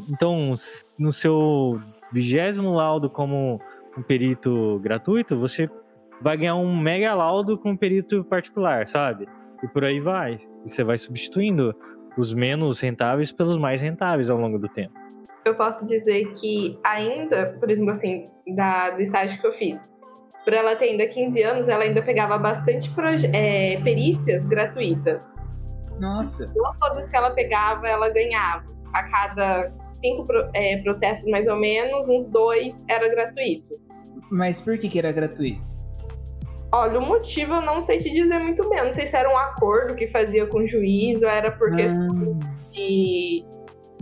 Então, 0.09 0.55
no 0.99 1.13
seu 1.13 1.81
vigésimo 2.11 2.73
laudo 2.73 3.11
como 3.11 3.61
um 3.97 4.03
perito 4.03 4.81
gratuito, 4.83 5.39
você 5.39 5.69
vai 6.23 6.39
ganhar 6.39 6.55
um 6.55 6.75
mega 6.75 7.13
laudo 7.15 7.59
com 7.59 7.73
um 7.73 7.77
perito 7.77 8.25
particular, 8.25 8.89
sabe? 8.89 9.29
E 9.63 9.69
por 9.69 9.85
aí 9.85 10.01
vai. 10.01 10.39
E 10.65 10.69
você 10.69 10.85
vai 10.85 10.99
substituindo 10.99 11.75
os 12.17 12.35
menos 12.35 12.81
rentáveis 12.81 13.33
pelos 13.33 13.57
mais 13.57 13.81
rentáveis 13.81 14.31
ao 14.31 14.39
longo 14.39 14.59
do 14.59 14.69
tempo. 14.69 14.95
Eu 15.45 15.55
posso 15.55 15.87
dizer 15.87 16.33
que 16.35 16.79
ainda, 16.85 17.57
por 17.59 17.71
exemplo, 17.71 17.91
assim, 17.91 18.25
da, 18.55 18.91
do 18.91 19.01
estágio 19.01 19.41
que 19.41 19.47
eu 19.47 19.53
fiz, 19.53 19.91
por 20.45 20.53
ela 20.53 20.75
ter 20.77 20.87
ainda 20.87 21.07
15 21.07 21.43
anos, 21.43 21.69
ela 21.69 21.85
ainda 21.85 22.03
pegava 22.03 22.39
bastante 22.39 22.91
é, 23.33 23.81
perícias 23.83 24.45
gratuitas. 24.47 25.37
Nossa, 26.01 26.53
Não 26.57 26.73
todas 26.79 27.09
que 27.09 27.17
ela 27.17 27.31
pegava, 27.31 27.89
ela 27.89 28.09
ganhava. 28.11 28.65
A 28.95 29.03
cada 29.05 29.73
cinco 29.95 30.27
é, 30.55 30.79
processos, 30.79 31.29
mais 31.31 31.47
ou 31.47 31.57
menos, 31.57 32.09
uns 32.09 32.27
dois 32.27 32.85
era 32.89 33.09
gratuito. 33.09 33.75
mas 34.31 34.61
por 34.61 34.79
que 34.79 34.89
que 34.89 34.99
era 34.99 35.13
gratuito? 35.13 35.61
Olha, 36.71 36.99
o 36.99 37.03
motivo 37.07 37.55
eu 37.55 37.63
não 37.63 37.83
sei 37.83 37.99
te 37.99 38.11
dizer 38.13 38.39
muito 38.39 38.69
bem. 38.69 38.79
Eu 38.79 38.85
Não 38.87 38.93
sei 38.93 39.07
se 39.07 39.17
era 39.17 39.33
um 39.33 39.39
acordo 39.39 39.95
que 39.95 40.07
fazia 40.07 40.47
com 40.47 40.59
o 40.59 40.67
juiz 40.67 41.23
ou 41.23 41.29
era 41.29 41.51
por 41.51 41.75
questão 41.75 42.07
Ah, 42.43 42.73
de, 42.73 43.45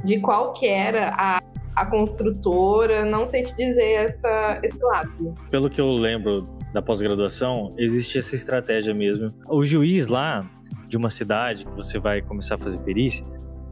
de 0.05 0.21
qual 0.21 0.53
que 0.53 0.67
era 0.67 1.11
a, 1.17 1.41
a 1.77 1.87
construtora. 1.87 3.05
Não 3.05 3.27
sei 3.27 3.45
te 3.45 3.55
dizer 3.57 3.93
essa, 3.93 4.59
esse 4.63 4.83
lado. 4.85 5.35
pelo 5.51 5.71
que 5.71 5.81
eu 5.81 5.93
lembro 5.93 6.43
da 6.73 6.83
pós-graduação, 6.83 7.71
existe 7.79 8.19
essa 8.19 8.35
estratégia 8.35 8.93
mesmo. 8.93 9.29
O 9.49 9.65
juiz 9.65 10.09
lá 10.09 10.41
de 10.89 10.97
uma 10.97 11.09
cidade 11.11 11.65
que 11.65 11.71
você 11.73 11.99
vai 11.99 12.21
começar 12.21 12.57
a 12.57 12.59
fazer 12.59 12.79
perícia, 12.79 13.25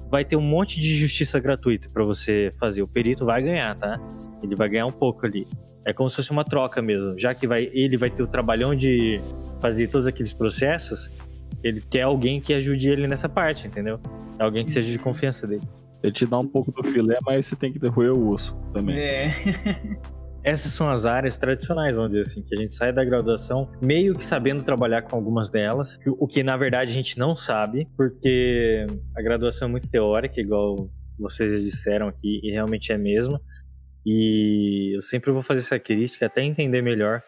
vai 0.09 0.25
ter 0.25 0.37
um 0.37 0.41
monte 0.41 0.79
de 0.79 0.95
justiça 0.95 1.41
gratuita 1.41 1.89
para 1.93 2.05
você 2.05 2.51
fazer. 2.61 2.83
O 2.83 2.89
perito 2.89 3.25
vai 3.25 3.43
ganhar, 3.43 3.75
tá? 3.77 4.01
Ele 4.43 4.55
vai 4.55 4.69
ganhar 4.69 4.87
um 4.87 4.93
pouco 4.93 5.27
ali. 5.27 5.45
É 5.85 5.93
como 5.93 6.09
se 6.09 6.17
fosse 6.17 6.31
uma 6.31 6.45
troca 6.45 6.81
mesmo. 6.81 7.19
Já 7.19 7.35
que 7.35 7.47
vai, 7.47 7.71
ele 7.73 7.97
vai 7.97 8.11
ter 8.11 8.23
o 8.23 8.27
trabalhão 8.27 8.75
de 8.75 9.21
fazer 9.61 9.89
todos 9.89 10.07
aqueles 10.07 10.33
processos, 10.33 11.11
ele 11.63 11.83
quer 11.89 12.03
alguém 12.03 12.41
que 12.41 12.53
ajude 12.53 12.89
ele 12.89 13.07
nessa 13.07 13.29
parte, 13.29 13.67
entendeu? 13.67 14.01
É 14.39 14.43
alguém 14.43 14.65
que 14.65 14.73
seja 14.73 14.91
de 14.91 14.99
confiança 14.99 15.47
dele. 15.47 15.63
Ele 16.03 16.13
te 16.13 16.27
dá 16.27 16.39
um 16.39 16.47
pouco 16.47 16.71
do 16.71 16.83
filé, 16.85 17.17
mas 17.25 17.47
você 17.47 17.57
tem 17.57 17.73
que 17.73 17.79
derruir 17.79 18.11
o 18.11 18.29
osso 18.31 18.55
também. 18.73 18.99
é. 18.99 19.35
essas 20.45 20.73
são 20.73 20.91
as 20.91 21.07
áreas 21.07 21.39
tradicionais, 21.39 21.97
vamos 21.97 22.11
dizer 22.11 22.23
assim, 22.23 22.43
que 22.43 22.55
a 22.55 22.59
gente 22.59 22.75
sai 22.75 22.93
da 22.93 23.03
graduação 23.03 23.71
meio 23.81 24.15
que 24.15 24.23
sabendo 24.23 24.63
trabalhar 24.63 25.03
com 25.03 25.17
algumas 25.17 25.49
delas, 25.49 25.99
o 26.07 26.29
que 26.29 26.43
na 26.43 26.57
verdade 26.57 26.91
a 26.91 26.95
gente 26.95 27.19
não 27.19 27.35
sabe, 27.35 27.89
porque 27.97 28.87
a 29.17 29.23
graduação 29.23 29.69
é 29.69 29.71
muito 29.71 29.91
teórica, 29.91 30.39
igual 30.39 30.91
vocês 31.19 31.51
já 31.51 31.59
disseram 31.59 32.09
aqui, 32.09 32.41
e 32.43 32.51
realmente 32.51 32.93
é 32.93 32.99
mesmo. 32.99 33.41
E 34.05 34.97
eu 34.97 35.03
sempre 35.03 35.31
vou 35.31 35.43
fazer 35.43 35.61
essa 35.61 35.79
crítica 35.79 36.27
até 36.27 36.43
entender 36.43 36.83
melhor 36.83 37.23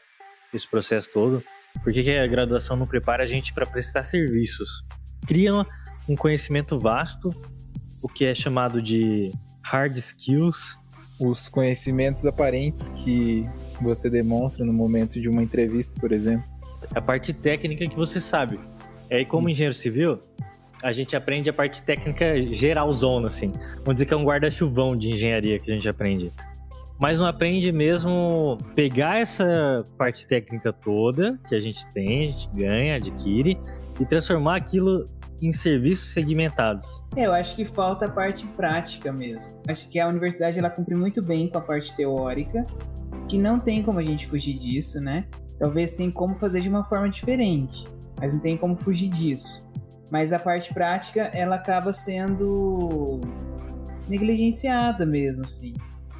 esse 0.53 0.69
processo 0.69 1.11
todo, 1.13 1.43
porque 1.83 2.03
que 2.03 2.11
a 2.11 2.27
graduação 2.27 2.77
não 2.77 2.87
prepara 2.87 3.25
a 3.25 3.27
gente 3.27 3.53
para 3.53 3.67
prestar 3.67 4.05
serviços. 4.05 4.85
cria 5.27 5.53
um 6.09 6.15
conhecimento 6.15 6.79
vasto, 6.79 7.35
o 8.03 8.09
que 8.09 8.25
é 8.25 8.35
chamado 8.35 8.81
de 8.81 9.33
hard 9.63 9.97
skills. 9.97 10.77
Os 11.19 11.49
conhecimentos 11.49 12.27
aparentes 12.27 12.91
que 13.03 13.49
você 13.81 14.11
demonstra 14.11 14.67
no 14.67 14.73
momento 14.73 15.19
de 15.19 15.31
uma 15.31 15.43
entrevista, 15.43 15.99
por 15.99 16.13
exemplo. 16.13 16.47
A 16.95 17.01
parte 17.01 17.33
técnica 17.33 17.89
que 17.89 17.97
você 17.97 18.21
sabe. 18.21 18.61
E 19.11 19.15
aí, 19.15 19.25
como 19.25 19.49
Isso. 19.49 19.55
engenheiro 19.55 19.75
civil, 19.75 20.21
a 20.83 20.93
gente 20.93 21.17
aprende 21.17 21.49
a 21.49 21.55
parte 21.55 21.81
técnica 21.81 22.41
geralzona, 22.55 23.29
assim. 23.29 23.51
Vamos 23.79 23.95
dizer 23.95 24.05
que 24.05 24.13
é 24.13 24.17
um 24.17 24.25
guarda-chuvão 24.25 24.95
de 24.95 25.11
engenharia 25.11 25.59
que 25.59 25.73
a 25.73 25.75
gente 25.75 25.89
aprende. 25.89 26.31
Mas 26.99 27.19
não 27.19 27.27
aprende 27.27 27.71
mesmo 27.71 28.57
pegar 28.75 29.19
essa 29.19 29.85
parte 29.99 30.27
técnica 30.27 30.73
toda 30.73 31.39
que 31.47 31.55
a 31.55 31.59
gente 31.59 31.87
tem, 31.93 32.29
a 32.29 32.33
gente 32.33 32.49
ganha, 32.55 32.97
adquire, 32.97 33.59
e 34.01 34.07
transformar 34.07 34.57
aquilo 34.57 35.05
em 35.41 35.53
serviços 35.53 36.09
segmentados. 36.09 37.03
É, 37.15 37.27
eu 37.27 37.33
acho 37.33 37.55
que 37.55 37.65
falta 37.65 38.07
a 38.07 38.11
parte 38.11 38.47
prática 38.49 39.13
mesmo. 39.13 39.53
Acho 39.69 39.89
que 39.89 40.01
a 40.01 40.09
universidade 40.09 40.59
ela 40.59 40.71
cumpre 40.71 40.95
muito 40.95 41.23
bem 41.23 41.49
com 41.49 41.59
a 41.59 41.61
parte 41.61 41.95
teórica, 41.95 42.65
que 43.29 43.37
não 43.37 43.59
tem 43.59 43.83
como 43.83 43.99
a 43.99 44.03
gente 44.03 44.27
fugir 44.27 44.59
disso, 44.59 45.01
né? 45.01 45.27
Talvez 45.59 45.95
tem 45.95 46.11
como 46.11 46.35
fazer 46.37 46.61
de 46.61 46.69
uma 46.69 46.85
forma 46.85 47.09
diferente, 47.09 47.87
mas 48.19 48.33
não 48.33 48.41
tem 48.41 48.57
como 48.57 48.77
fugir 48.77 49.09
disso. 49.09 49.67
Mas 50.11 50.33
a 50.33 50.39
parte 50.39 50.73
prática, 50.73 51.31
ela 51.35 51.57
acaba 51.57 51.93
sendo 51.93 53.21
negligenciada 54.09 55.05
mesmo, 55.05 55.43
assim. 55.43 55.75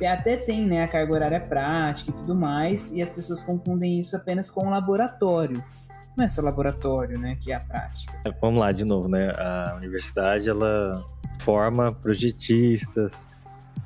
Até 0.05 0.37
tem, 0.37 0.67
né, 0.67 0.83
a 0.85 0.89
carga 0.89 1.13
horária 1.13 1.41
prática 1.41 2.11
e 2.11 2.15
tudo 2.15 2.35
mais, 2.35 2.91
e 2.93 3.01
as 3.01 3.13
pessoas 3.13 3.43
confundem 3.43 3.99
isso 3.99 4.17
apenas 4.17 4.51
com 4.51 4.67
o 4.67 4.71
laboratório. 4.71 5.63
Não 6.17 6.25
é 6.25 6.29
só 6.29 6.43
laboratório, 6.43 7.19
né, 7.19 7.37
que 7.41 7.53
é 7.53 7.55
a 7.57 7.61
prática. 7.61 8.13
Vamos 8.41 8.59
lá, 8.61 8.73
de 8.73 8.85
novo, 8.85 9.09
né? 9.09 9.31
A 9.37 9.75
universidade, 9.77 10.49
ela 10.49 11.05
forma 11.41 11.93
projetistas, 11.93 13.27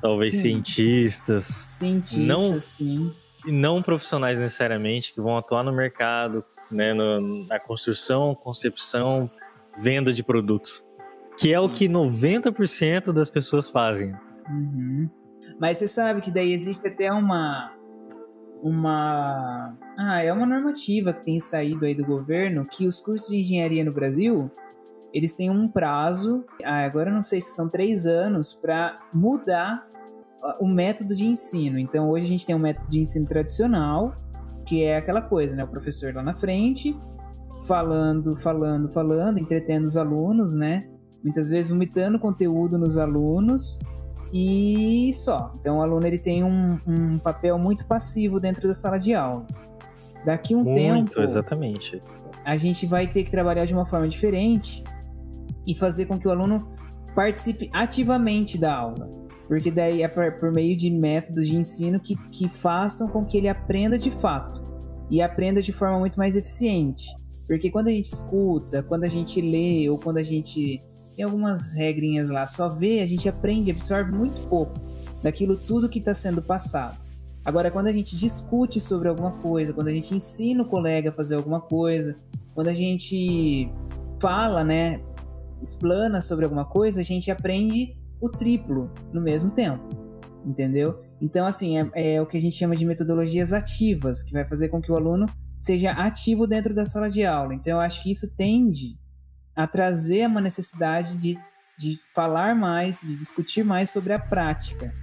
talvez 0.01 0.35
Sim. 0.35 0.41
cientistas, 0.41 1.67
Cientistas, 1.69 2.17
Não- 2.25 2.59
sim. 2.59 3.13
e 3.45 3.51
não 3.51 3.81
profissionais 3.81 4.37
necessariamente, 4.39 5.13
que 5.13 5.21
vão 5.21 5.37
atuar 5.37 5.63
no 5.63 5.71
mercado, 5.73 6.43
né, 6.71 6.93
no- 6.93 7.45
na 7.47 7.59
construção, 7.59 8.33
concepção, 8.35 9.29
venda 9.77 10.11
de 10.13 10.23
produtos. 10.23 10.83
Que 11.37 11.53
é 11.53 11.59
o 11.59 11.69
que 11.69 11.87
90% 11.89 13.11
das 13.13 13.29
pessoas 13.29 13.69
fazem. 13.69 14.13
Uhum. 14.49 15.09
Mas 15.61 15.77
você 15.77 15.87
sabe 15.87 16.21
que 16.21 16.31
daí 16.31 16.53
existe 16.53 16.87
até 16.87 17.13
uma. 17.13 17.71
Uma. 18.63 19.77
Ah, 19.95 20.23
é 20.23 20.33
uma 20.33 20.45
normativa 20.45 21.13
que 21.13 21.23
tem 21.23 21.39
saído 21.39 21.85
aí 21.85 21.93
do 21.93 22.03
governo 22.03 22.65
que 22.65 22.87
os 22.87 22.99
cursos 22.99 23.29
de 23.29 23.41
engenharia 23.41 23.85
no 23.85 23.93
Brasil 23.93 24.49
eles 25.13 25.33
têm 25.33 25.49
um 25.49 25.67
prazo, 25.67 26.45
ah, 26.63 26.85
agora 26.85 27.09
eu 27.09 27.13
não 27.13 27.21
sei 27.21 27.41
se 27.41 27.53
são 27.53 27.67
três 27.67 28.07
anos, 28.07 28.53
para 28.53 28.95
mudar 29.13 29.85
ah, 30.41 30.57
o 30.59 30.67
método 30.67 31.13
de 31.13 31.27
ensino. 31.27 31.77
Então 31.77 32.09
hoje 32.09 32.25
a 32.25 32.29
gente 32.29 32.45
tem 32.45 32.55
um 32.55 32.59
método 32.59 32.87
de 32.87 32.99
ensino 32.99 33.27
tradicional, 33.27 34.15
que 34.65 34.83
é 34.83 34.97
aquela 34.97 35.21
coisa, 35.21 35.55
né? 35.55 35.63
O 35.63 35.67
professor 35.67 36.13
lá 36.15 36.23
na 36.23 36.33
frente, 36.33 36.97
falando, 37.67 38.35
falando, 38.37 38.89
falando, 38.89 39.37
entretendo 39.37 39.85
os 39.85 39.97
alunos, 39.97 40.55
né? 40.55 40.89
Muitas 41.23 41.49
vezes 41.49 41.69
vomitando 41.69 42.17
conteúdo 42.17 42.77
nos 42.79 42.97
alunos 42.97 43.77
e 44.33 45.11
só. 45.13 45.51
Então 45.59 45.79
o 45.79 45.81
aluno 45.81 46.05
ele 46.05 46.19
tem 46.19 46.43
um, 46.43 46.79
um 46.87 47.17
papel 47.17 47.57
muito 47.57 47.85
passivo 47.85 48.39
dentro 48.39 48.67
da 48.67 48.73
sala 48.73 48.97
de 48.97 49.13
aula. 49.13 49.45
Daqui 50.25 50.55
um 50.55 50.63
Muito, 50.63 50.75
tempo, 50.75 51.21
exatamente. 51.21 51.99
a 52.45 52.55
gente 52.55 52.85
vai 52.85 53.07
ter 53.07 53.23
que 53.23 53.31
trabalhar 53.31 53.65
de 53.65 53.73
uma 53.73 53.85
forma 53.85 54.07
diferente 54.07 54.83
e 55.65 55.73
fazer 55.75 56.05
com 56.05 56.19
que 56.19 56.27
o 56.27 56.31
aluno 56.31 56.71
participe 57.15 57.69
ativamente 57.73 58.57
da 58.57 58.75
aula. 58.75 59.09
Porque 59.47 59.71
daí 59.71 60.03
é 60.03 60.07
por, 60.07 60.31
por 60.33 60.51
meio 60.51 60.77
de 60.77 60.89
métodos 60.89 61.47
de 61.47 61.55
ensino 61.55 61.99
que, 61.99 62.15
que 62.29 62.47
façam 62.47 63.07
com 63.09 63.25
que 63.25 63.37
ele 63.37 63.49
aprenda 63.49 63.97
de 63.97 64.11
fato 64.11 64.61
e 65.09 65.21
aprenda 65.21 65.61
de 65.61 65.73
forma 65.73 65.99
muito 65.99 66.17
mais 66.17 66.37
eficiente. 66.37 67.05
Porque 67.47 67.69
quando 67.69 67.87
a 67.87 67.91
gente 67.91 68.05
escuta, 68.05 68.81
quando 68.83 69.03
a 69.03 69.09
gente 69.09 69.41
lê 69.41 69.89
ou 69.89 69.99
quando 69.99 70.17
a 70.17 70.23
gente 70.23 70.79
tem 71.15 71.25
algumas 71.25 71.73
regrinhas 71.73 72.29
lá, 72.29 72.47
só 72.47 72.69
vê, 72.69 73.01
a 73.01 73.05
gente 73.05 73.27
aprende, 73.27 73.71
absorve 73.71 74.11
muito 74.11 74.47
pouco 74.47 74.73
daquilo 75.21 75.55
tudo 75.55 75.89
que 75.89 75.99
está 75.99 76.13
sendo 76.13 76.41
passado. 76.41 76.99
Agora, 77.43 77.71
quando 77.71 77.87
a 77.87 77.91
gente 77.91 78.15
discute 78.15 78.79
sobre 78.79 79.07
alguma 79.07 79.31
coisa, 79.31 79.73
quando 79.73 79.87
a 79.87 79.91
gente 79.91 80.15
ensina 80.15 80.61
o 80.61 80.65
colega 80.65 81.09
a 81.09 81.13
fazer 81.13 81.35
alguma 81.35 81.59
coisa, 81.59 82.15
quando 82.53 82.67
a 82.67 82.73
gente 82.73 83.69
fala, 84.19 84.63
né, 84.63 85.01
explana 85.61 86.21
sobre 86.21 86.45
alguma 86.45 86.65
coisa, 86.65 87.01
a 87.01 87.03
gente 87.03 87.31
aprende 87.31 87.95
o 88.19 88.29
triplo 88.29 88.91
no 89.11 89.19
mesmo 89.19 89.49
tempo, 89.51 89.83
entendeu? 90.45 91.01
Então, 91.19 91.45
assim, 91.47 91.79
é, 91.79 92.15
é 92.15 92.21
o 92.21 92.27
que 92.27 92.37
a 92.37 92.41
gente 92.41 92.55
chama 92.55 92.75
de 92.75 92.85
metodologias 92.85 93.51
ativas, 93.51 94.21
que 94.21 94.33
vai 94.33 94.45
fazer 94.45 94.69
com 94.69 94.79
que 94.79 94.91
o 94.91 94.95
aluno 94.95 95.25
seja 95.59 95.91
ativo 95.91 96.45
dentro 96.45 96.73
da 96.73 96.85
sala 96.85 97.09
de 97.09 97.25
aula. 97.25 97.55
Então, 97.55 97.73
eu 97.73 97.79
acho 97.79 98.03
que 98.03 98.11
isso 98.11 98.31
tende 98.35 99.00
a 99.63 99.67
trazer 99.67 100.27
uma 100.27 100.41
necessidade 100.41 101.17
de, 101.17 101.37
de 101.77 101.99
falar 102.13 102.55
mais, 102.55 102.99
de 103.01 103.15
discutir 103.15 103.63
mais 103.63 103.89
sobre 103.89 104.13
a 104.13 104.19
prática, 104.19 104.93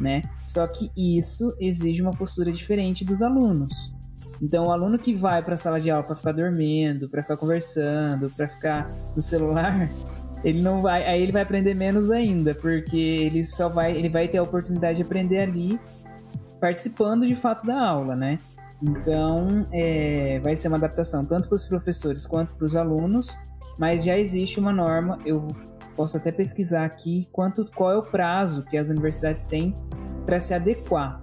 né? 0.00 0.22
Só 0.46 0.66
que 0.66 0.90
isso 0.96 1.54
exige 1.60 2.02
uma 2.02 2.12
postura 2.12 2.50
diferente 2.50 3.04
dos 3.04 3.22
alunos. 3.22 3.94
Então, 4.42 4.66
o 4.66 4.72
aluno 4.72 4.98
que 4.98 5.14
vai 5.14 5.42
para 5.42 5.54
a 5.54 5.58
sala 5.58 5.80
de 5.80 5.90
aula 5.90 6.02
para 6.02 6.16
ficar 6.16 6.32
dormindo, 6.32 7.08
para 7.08 7.22
ficar 7.22 7.36
conversando, 7.36 8.30
para 8.30 8.48
ficar 8.48 8.90
no 9.14 9.20
celular, 9.20 9.88
ele 10.42 10.62
não 10.62 10.80
vai, 10.80 11.04
aí 11.06 11.22
ele 11.22 11.32
vai 11.32 11.42
aprender 11.42 11.74
menos 11.74 12.10
ainda, 12.10 12.54
porque 12.54 12.96
ele 12.96 13.44
só 13.44 13.68
vai, 13.68 13.96
ele 13.96 14.08
vai 14.08 14.26
ter 14.28 14.38
a 14.38 14.42
oportunidade 14.42 14.96
de 14.96 15.02
aprender 15.02 15.40
ali 15.40 15.78
participando 16.58 17.26
de 17.26 17.34
fato 17.36 17.66
da 17.66 17.78
aula, 17.78 18.16
né? 18.16 18.38
Então, 18.82 19.66
é, 19.72 20.40
vai 20.42 20.56
ser 20.56 20.68
uma 20.68 20.78
adaptação 20.78 21.24
tanto 21.24 21.48
para 21.48 21.56
os 21.56 21.64
professores 21.64 22.26
quanto 22.26 22.54
para 22.54 22.64
os 22.64 22.74
alunos, 22.74 23.36
mas 23.78 24.04
já 24.04 24.18
existe 24.18 24.58
uma 24.58 24.72
norma, 24.72 25.18
eu 25.24 25.46
posso 25.96 26.16
até 26.16 26.32
pesquisar 26.32 26.84
aqui 26.84 27.28
quanto, 27.32 27.64
qual 27.74 27.92
é 27.92 27.96
o 27.96 28.02
prazo 28.02 28.64
que 28.64 28.76
as 28.76 28.88
universidades 28.88 29.44
têm 29.44 29.74
para 30.24 30.40
se 30.40 30.54
adequar. 30.54 31.22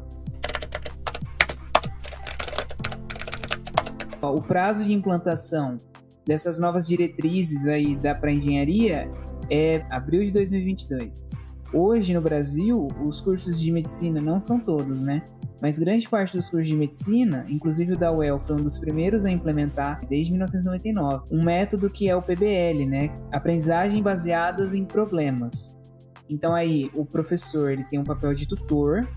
O 4.22 4.42
prazo 4.42 4.84
de 4.84 4.94
implantação 4.94 5.78
dessas 6.26 6.60
novas 6.60 6.88
diretrizes 6.88 7.68
aí 7.68 7.96
da 7.96 8.14
para 8.14 8.32
engenharia 8.32 9.10
é 9.50 9.86
abril 9.90 10.26
de 10.26 10.32
2022. 10.34 11.47
Hoje 11.74 12.14
no 12.14 12.22
Brasil, 12.22 12.88
os 13.06 13.20
cursos 13.20 13.60
de 13.60 13.72
medicina 13.72 14.22
não 14.22 14.40
são 14.40 14.60
todos, 14.60 15.02
né? 15.02 15.22
Mas 15.62 15.78
grande 15.78 16.08
parte 16.08 16.36
dos 16.36 16.50
cursos 16.50 16.68
de 16.68 16.76
medicina, 16.76 17.46
inclusive 17.50 17.94
o 17.94 17.98
da 17.98 18.12
UEL, 18.12 18.40
foi 18.40 18.56
um 18.56 18.64
dos 18.64 18.78
primeiros 18.78 19.26
a 19.26 19.32
implementar 19.32 20.00
desde 20.08 20.32
1999, 20.32 21.26
um 21.32 21.44
método 21.44 21.90
que 21.90 22.08
é 22.08 22.16
o 22.16 22.22
PBL, 22.22 22.86
né? 22.88 23.10
Aprendizagem 23.32 24.02
baseadas 24.02 24.74
em 24.74 24.86
problemas. 24.86 25.78
Então 26.30 26.54
aí 26.54 26.90
o 26.94 27.06
professor 27.06 27.72
ele 27.72 27.84
tem 27.84 28.00
um 28.00 28.04
papel 28.04 28.34
de 28.34 28.48
tutor 28.48 29.08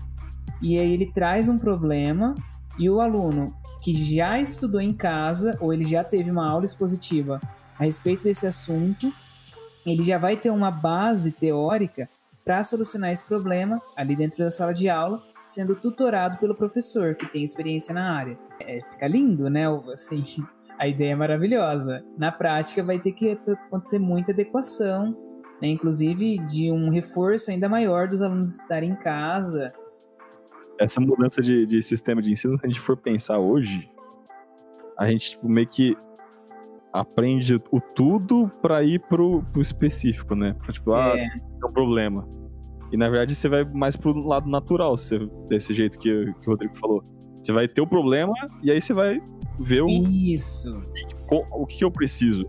e 0.61 0.77
aí 0.77 0.93
ele 0.93 1.11
traz 1.13 1.47
um 1.47 1.57
problema 1.57 2.35
e 2.77 2.89
o 2.89 2.99
aluno 2.99 3.53
que 3.81 3.93
já 3.93 4.39
estudou 4.39 4.81
em 4.81 4.93
casa 4.93 5.57
ou 5.59 5.73
ele 5.73 5.85
já 5.85 6.03
teve 6.03 6.29
uma 6.29 6.49
aula 6.49 6.65
expositiva 6.65 7.39
a 7.77 7.83
respeito 7.83 8.23
desse 8.23 8.45
assunto, 8.45 9.11
ele 9.85 10.03
já 10.03 10.17
vai 10.17 10.37
ter 10.37 10.51
uma 10.51 10.69
base 10.69 11.31
teórica 11.31 12.07
para 12.43 12.63
solucionar 12.63 13.11
esse 13.11 13.25
problema 13.25 13.81
ali 13.95 14.15
dentro 14.15 14.39
da 14.39 14.51
sala 14.51 14.73
de 14.73 14.89
aula, 14.89 15.21
sendo 15.45 15.75
tutorado 15.75 16.37
pelo 16.37 16.55
professor 16.55 17.15
que 17.15 17.27
tem 17.27 17.43
experiência 17.43 17.93
na 17.93 18.15
área. 18.15 18.37
É, 18.59 18.79
fica 18.91 19.07
lindo, 19.07 19.49
né? 19.49 19.65
Assim, 19.93 20.23
a 20.79 20.87
ideia 20.87 21.11
é 21.11 21.15
maravilhosa. 21.15 22.03
Na 22.17 22.31
prática, 22.31 22.83
vai 22.83 22.99
ter 22.99 23.11
que 23.11 23.37
acontecer 23.47 23.99
muita 23.99 24.31
adequação, 24.31 25.15
né? 25.61 25.67
inclusive 25.67 26.39
de 26.47 26.71
um 26.71 26.89
reforço 26.89 27.51
ainda 27.51 27.69
maior 27.69 28.07
dos 28.07 28.21
alunos 28.21 28.55
estarem 28.55 28.91
em 28.91 28.95
casa. 28.95 29.71
Essa 30.79 30.99
mudança 30.99 31.41
de, 31.41 31.65
de 31.65 31.83
sistema 31.83 32.21
de 32.21 32.31
ensino, 32.31 32.57
se 32.57 32.65
a 32.65 32.69
gente 32.69 32.79
for 32.79 32.97
pensar 32.97 33.37
hoje, 33.37 33.91
a 34.97 35.07
gente 35.07 35.31
tipo, 35.31 35.47
meio 35.47 35.67
que 35.67 35.95
aprende 36.93 37.55
o 37.71 37.79
tudo 37.79 38.49
para 38.61 38.83
ir 38.83 38.99
pro, 39.07 39.43
pro 39.51 39.61
específico, 39.61 40.35
né? 40.35 40.53
Pra, 40.61 40.73
tipo, 40.73 40.93
ah, 40.93 41.13
É, 41.17 41.27
tem 41.29 41.69
um 41.69 41.73
problema. 41.73 42.27
E 42.91 42.97
na 42.97 43.07
verdade 43.09 43.33
você 43.35 43.47
vai 43.47 43.63
mais 43.63 43.95
pro 43.95 44.13
lado 44.27 44.49
natural, 44.49 44.97
você, 44.97 45.19
desse 45.47 45.73
jeito 45.73 45.97
que, 45.97 46.25
que 46.41 46.47
o 46.47 46.51
Rodrigo 46.51 46.75
falou. 46.77 47.01
Você 47.37 47.51
vai 47.53 47.67
ter 47.67 47.81
o 47.81 47.87
problema 47.87 48.33
e 48.63 48.69
aí 48.69 48.81
você 48.81 48.93
vai 48.93 49.19
ver 49.59 49.81
o, 49.81 49.87
isso. 49.87 50.71
co- 51.27 51.45
o 51.51 51.65
que 51.65 51.83
eu 51.83 51.89
preciso. 51.91 52.43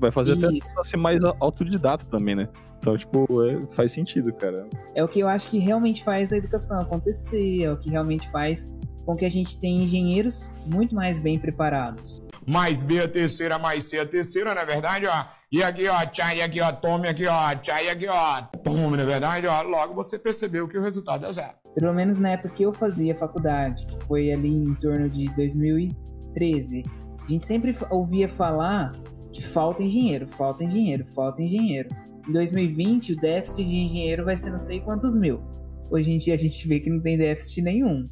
Vai 0.00 0.10
fazer 0.12 0.32
até 0.34 0.46
Isso. 0.56 0.68
você 0.76 0.90
ser 0.90 0.96
mais 0.96 1.22
autodidata 1.40 2.04
também, 2.06 2.34
né? 2.36 2.48
Então, 2.78 2.96
tipo, 2.96 3.26
é- 3.44 3.60
faz 3.74 3.90
sentido, 3.92 4.32
cara. 4.32 4.68
É 4.94 5.02
o 5.04 5.08
que 5.08 5.18
eu 5.20 5.28
acho 5.28 5.50
que 5.50 5.58
realmente 5.58 6.02
faz 6.04 6.32
a 6.32 6.36
educação 6.36 6.80
acontecer, 6.80 7.64
é 7.64 7.72
o 7.72 7.76
que 7.76 7.90
realmente 7.90 8.30
faz 8.30 8.72
com 9.04 9.16
que 9.16 9.24
a 9.24 9.28
gente 9.28 9.58
tenha 9.58 9.82
engenheiros 9.84 10.50
muito 10.72 10.94
mais 10.94 11.18
bem 11.18 11.38
preparados. 11.38 12.20
Mais 12.48 12.80
B 12.80 12.98
a 12.98 13.06
terceira, 13.06 13.58
mais 13.58 13.84
C 13.84 13.98
a 13.98 14.06
terceira, 14.06 14.54
na 14.54 14.64
verdade, 14.64 15.06
ó. 15.06 15.26
E 15.52 15.62
aqui, 15.62 15.86
ó, 15.86 16.06
tchai, 16.06 16.40
aqui, 16.40 16.62
ó, 16.62 16.72
tome 16.72 17.06
aqui, 17.06 17.26
ó, 17.26 17.54
tchai, 17.54 17.90
aqui, 17.90 18.08
ó, 18.08 18.40
tome, 18.64 18.96
na 18.96 19.04
verdade, 19.04 19.46
ó. 19.46 19.60
Logo 19.60 19.92
você 19.92 20.18
percebeu 20.18 20.66
que 20.66 20.78
o 20.78 20.82
resultado 20.82 21.26
é 21.26 21.32
zero. 21.32 21.52
Pelo 21.74 21.92
menos 21.92 22.18
na 22.18 22.30
época 22.30 22.48
que 22.48 22.62
eu 22.62 22.72
fazia 22.72 23.14
faculdade, 23.14 23.84
que 23.84 24.06
foi 24.06 24.32
ali 24.32 24.48
em 24.48 24.74
torno 24.76 25.10
de 25.10 25.26
2013, 25.36 26.82
a 27.22 27.28
gente 27.30 27.44
sempre 27.44 27.76
ouvia 27.90 28.28
falar 28.28 28.92
que 29.30 29.42
falta 29.42 29.82
engenheiro, 29.82 30.26
falta 30.26 30.64
engenheiro, 30.64 31.04
falta 31.14 31.42
engenheiro. 31.42 31.90
Em 32.26 32.32
2020, 32.32 33.12
o 33.12 33.16
déficit 33.16 33.68
de 33.68 33.76
engenheiro 33.76 34.24
vai 34.24 34.36
ser 34.38 34.48
não 34.48 34.58
sei 34.58 34.80
quantos 34.80 35.18
mil. 35.18 35.42
Hoje 35.90 36.12
em 36.12 36.16
dia 36.16 36.32
a 36.32 36.38
gente 36.38 36.66
vê 36.66 36.80
que 36.80 36.88
não 36.88 37.00
tem 37.00 37.18
déficit 37.18 37.60
nenhum. 37.60 38.04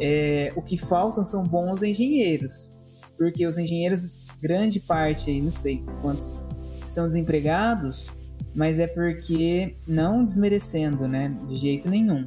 É, 0.00 0.52
o 0.54 0.62
que 0.62 0.78
faltam 0.78 1.24
são 1.24 1.42
bons 1.42 1.82
engenheiros, 1.82 2.80
porque 3.22 3.46
os 3.46 3.56
engenheiros, 3.56 4.26
grande 4.42 4.80
parte 4.80 5.40
não 5.40 5.52
sei 5.52 5.84
quantos 6.00 6.40
estão 6.84 7.06
desempregados, 7.06 8.10
mas 8.52 8.80
é 8.80 8.88
porque 8.88 9.76
não 9.86 10.24
desmerecendo, 10.24 11.06
né, 11.06 11.28
de 11.46 11.54
jeito 11.54 11.88
nenhum. 11.88 12.26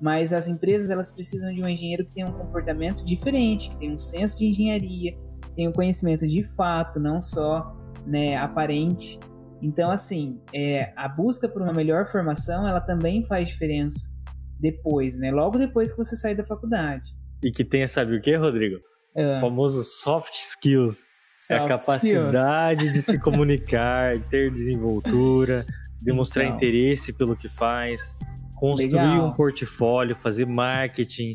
Mas 0.00 0.32
as 0.32 0.46
empresas 0.46 0.88
elas 0.88 1.10
precisam 1.10 1.52
de 1.52 1.60
um 1.60 1.68
engenheiro 1.68 2.04
que 2.04 2.14
tenha 2.14 2.28
um 2.28 2.32
comportamento 2.32 3.04
diferente, 3.04 3.70
que 3.70 3.76
tenha 3.76 3.92
um 3.92 3.98
senso 3.98 4.38
de 4.38 4.46
engenharia, 4.46 5.18
tenha 5.56 5.68
um 5.68 5.72
conhecimento 5.72 6.28
de 6.28 6.44
fato, 6.54 7.00
não 7.00 7.20
só 7.20 7.76
né, 8.06 8.36
aparente. 8.36 9.18
Então, 9.60 9.90
assim, 9.90 10.40
é, 10.54 10.92
a 10.94 11.08
busca 11.08 11.48
por 11.48 11.60
uma 11.60 11.72
melhor 11.72 12.06
formação, 12.06 12.68
ela 12.68 12.80
também 12.80 13.24
faz 13.24 13.48
diferença 13.48 14.14
depois, 14.60 15.18
né? 15.18 15.32
Logo 15.32 15.58
depois 15.58 15.90
que 15.90 15.98
você 15.98 16.14
sai 16.14 16.36
da 16.36 16.44
faculdade. 16.44 17.10
E 17.42 17.50
que 17.50 17.64
tenha, 17.64 17.88
sabe 17.88 18.16
o 18.16 18.20
que, 18.20 18.36
Rodrigo? 18.36 18.76
Ah. 19.16 19.38
O 19.38 19.40
famoso 19.40 19.82
soft 19.84 20.34
skills. 20.34 21.06
é 21.50 21.54
a 21.54 21.58
Soft 21.58 21.68
capacidade 21.68 22.92
de 22.92 23.00
se 23.02 23.18
comunicar, 23.20 24.18
ter 24.30 24.50
desenvoltura, 24.50 25.64
demonstrar 26.02 26.44
Então. 26.44 26.56
interesse 26.56 27.12
pelo 27.12 27.36
que 27.36 27.48
faz, 27.48 28.14
construir 28.56 28.92
Legal. 28.92 29.26
um 29.28 29.32
portfólio, 29.32 30.16
fazer 30.16 30.44
marketing. 30.46 31.34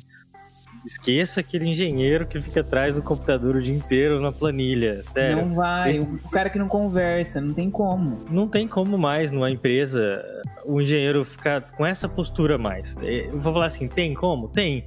Esqueça 0.83 1.41
aquele 1.41 1.67
engenheiro 1.69 2.25
que 2.25 2.39
fica 2.41 2.61
atrás 2.61 2.95
do 2.95 3.03
computador 3.03 3.55
o 3.55 3.61
dia 3.61 3.75
inteiro 3.75 4.19
na 4.19 4.31
planilha. 4.31 5.03
Sério. 5.03 5.45
Não 5.45 5.53
vai, 5.53 5.91
esse- 5.91 6.11
o, 6.11 6.15
o 6.15 6.29
cara 6.31 6.49
que 6.49 6.57
não 6.57 6.67
conversa, 6.67 7.39
não 7.39 7.53
tem 7.53 7.69
como. 7.69 8.17
não 8.31 8.47
tem 8.47 8.67
como 8.67 8.97
mais 8.97 9.31
numa 9.31 9.49
empresa 9.51 10.23
o 10.65 10.81
engenheiro 10.81 11.23
ficar 11.23 11.61
com 11.61 11.85
essa 11.85 12.09
postura 12.09 12.57
mais. 12.57 12.95
Eu 13.03 13.39
vou 13.39 13.53
falar 13.53 13.67
assim, 13.67 13.87
tem 13.87 14.13
como? 14.15 14.47
Tem. 14.49 14.83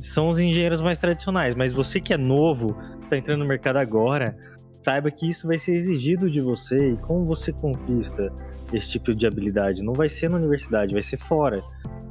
São 0.00 0.28
os 0.28 0.38
engenheiros 0.38 0.80
mais 0.80 0.98
tradicionais, 0.98 1.54
mas 1.54 1.72
você 1.72 2.00
que 2.00 2.12
é 2.12 2.16
novo, 2.16 2.76
está 3.02 3.16
entrando 3.16 3.40
no 3.40 3.46
mercado 3.46 3.76
agora, 3.76 4.36
saiba 4.82 5.10
que 5.10 5.28
isso 5.28 5.46
vai 5.46 5.58
ser 5.58 5.74
exigido 5.74 6.30
de 6.30 6.40
você 6.40 6.90
e 6.90 6.96
como 6.96 7.24
você 7.24 7.52
conquista 7.52 8.32
esse 8.72 8.90
tipo 8.90 9.14
de 9.14 9.26
habilidade. 9.26 9.82
Não 9.82 9.92
vai 9.92 10.08
ser 10.08 10.30
na 10.30 10.36
universidade, 10.36 10.92
vai 10.92 11.02
ser 11.02 11.16
fora. 11.16 11.62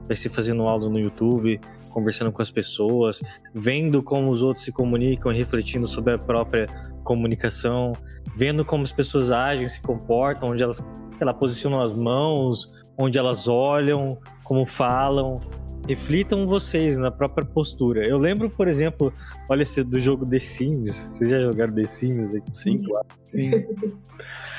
Vai 0.05 0.15
ser 0.15 0.29
fazendo 0.29 0.63
aula 0.63 0.89
no 0.89 0.99
YouTube, 0.99 1.59
conversando 1.89 2.31
com 2.31 2.41
as 2.41 2.51
pessoas, 2.51 3.19
vendo 3.53 4.01
como 4.03 4.29
os 4.29 4.41
outros 4.41 4.65
se 4.65 4.71
comunicam, 4.71 5.31
refletindo 5.31 5.87
sobre 5.87 6.13
a 6.13 6.17
própria 6.17 6.67
comunicação, 7.03 7.93
vendo 8.35 8.63
como 8.63 8.83
as 8.83 8.91
pessoas 8.91 9.31
agem, 9.31 9.67
se 9.67 9.81
comportam, 9.81 10.49
onde 10.49 10.63
elas 10.63 10.81
lá, 11.19 11.33
posicionam 11.33 11.81
as 11.81 11.93
mãos, 11.93 12.71
onde 12.97 13.17
elas 13.17 13.47
olham, 13.47 14.17
como 14.43 14.65
falam. 14.65 15.41
Reflitam 15.87 16.45
vocês 16.45 16.97
na 16.97 17.09
própria 17.09 17.45
postura. 17.45 18.05
Eu 18.05 18.17
lembro, 18.17 18.49
por 18.49 18.67
exemplo, 18.67 19.13
olha 19.49 19.63
esse 19.63 19.83
do 19.83 19.99
jogo 19.99 20.25
The 20.25 20.39
Sims. 20.39 20.93
Vocês 20.95 21.29
já 21.29 21.39
jogaram 21.39 21.73
The 21.73 21.83
Sims? 21.85 22.35
aqui? 22.35 22.57
Sim, 22.57 22.83
claro. 22.83 23.07
Sim. 23.25 23.51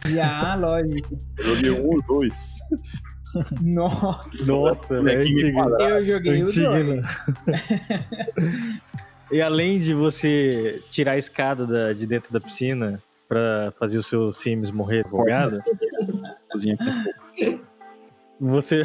Já, 0.06 0.54
lógico. 0.54 1.18
Eu 1.36 1.44
joguei 1.56 1.70
um 1.72 1.86
ou 1.88 2.02
dois. 2.02 2.54
Nossa, 3.60 4.44
Nossa, 4.46 4.96
é 4.96 5.52
quadrado. 5.52 5.82
eu 5.96 6.04
joguei 6.04 6.40
o 6.40 6.46
Antigo, 6.46 6.68
dois. 6.68 6.86
né? 6.86 7.02
E 9.30 9.42
além 9.42 9.78
de 9.78 9.92
você 9.92 10.82
tirar 10.90 11.12
a 11.12 11.18
escada 11.18 11.66
da- 11.66 11.92
de 11.92 12.06
dentro 12.06 12.32
da 12.32 12.40
piscina 12.40 12.98
pra 13.28 13.70
fazer 13.78 13.98
o 13.98 14.02
seu 14.02 14.32
Sims 14.32 14.70
morrer 14.70 15.04
afogado, 15.04 15.62
Cozinha 16.50 16.78
com 16.78 16.84
fogo. 16.86 17.60
você, 18.40 18.82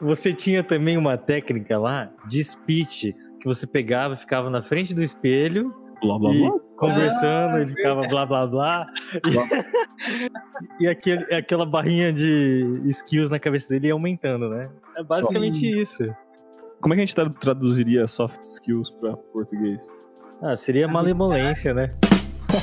você 0.00 0.32
tinha 0.32 0.62
também 0.62 0.96
uma 0.96 1.16
técnica 1.16 1.78
lá 1.78 2.10
de 2.28 2.42
speech 2.42 3.14
que 3.40 3.46
você 3.46 3.66
pegava 3.66 4.14
e 4.14 4.16
ficava 4.16 4.48
na 4.50 4.62
frente 4.62 4.94
do 4.94 5.02
espelho 5.02 5.74
Blá, 6.00 6.18
blá, 6.18 6.30
e 6.34 6.38
blá. 6.40 6.58
conversando, 6.76 7.56
Ah, 7.56 7.60
ele 7.62 7.70
ficava 7.74 8.02
blá 8.08 8.26
blá 8.26 8.46
blá. 8.46 8.86
E, 10.80 10.84
e 10.84 10.88
aquele, 10.88 11.34
aquela 11.34 11.64
barrinha 11.64 12.12
de 12.12 12.80
skills 12.86 13.30
na 13.30 13.38
cabeça 13.38 13.68
dele 13.70 13.86
ia 13.88 13.92
aumentando, 13.94 14.48
né? 14.50 14.70
É 14.96 15.02
basicamente 15.02 15.58
Sim. 15.58 15.80
isso. 15.80 16.04
Como 16.80 16.92
é 16.92 16.96
que 16.96 17.02
a 17.02 17.06
gente 17.06 17.14
tra- 17.14 17.30
traduziria 17.30 18.06
soft 18.06 18.42
skills 18.42 18.90
pra 19.00 19.16
português? 19.16 19.90
Ah, 20.42 20.54
seria 20.54 20.86
malemolência, 20.86 21.72
né? 21.72 21.88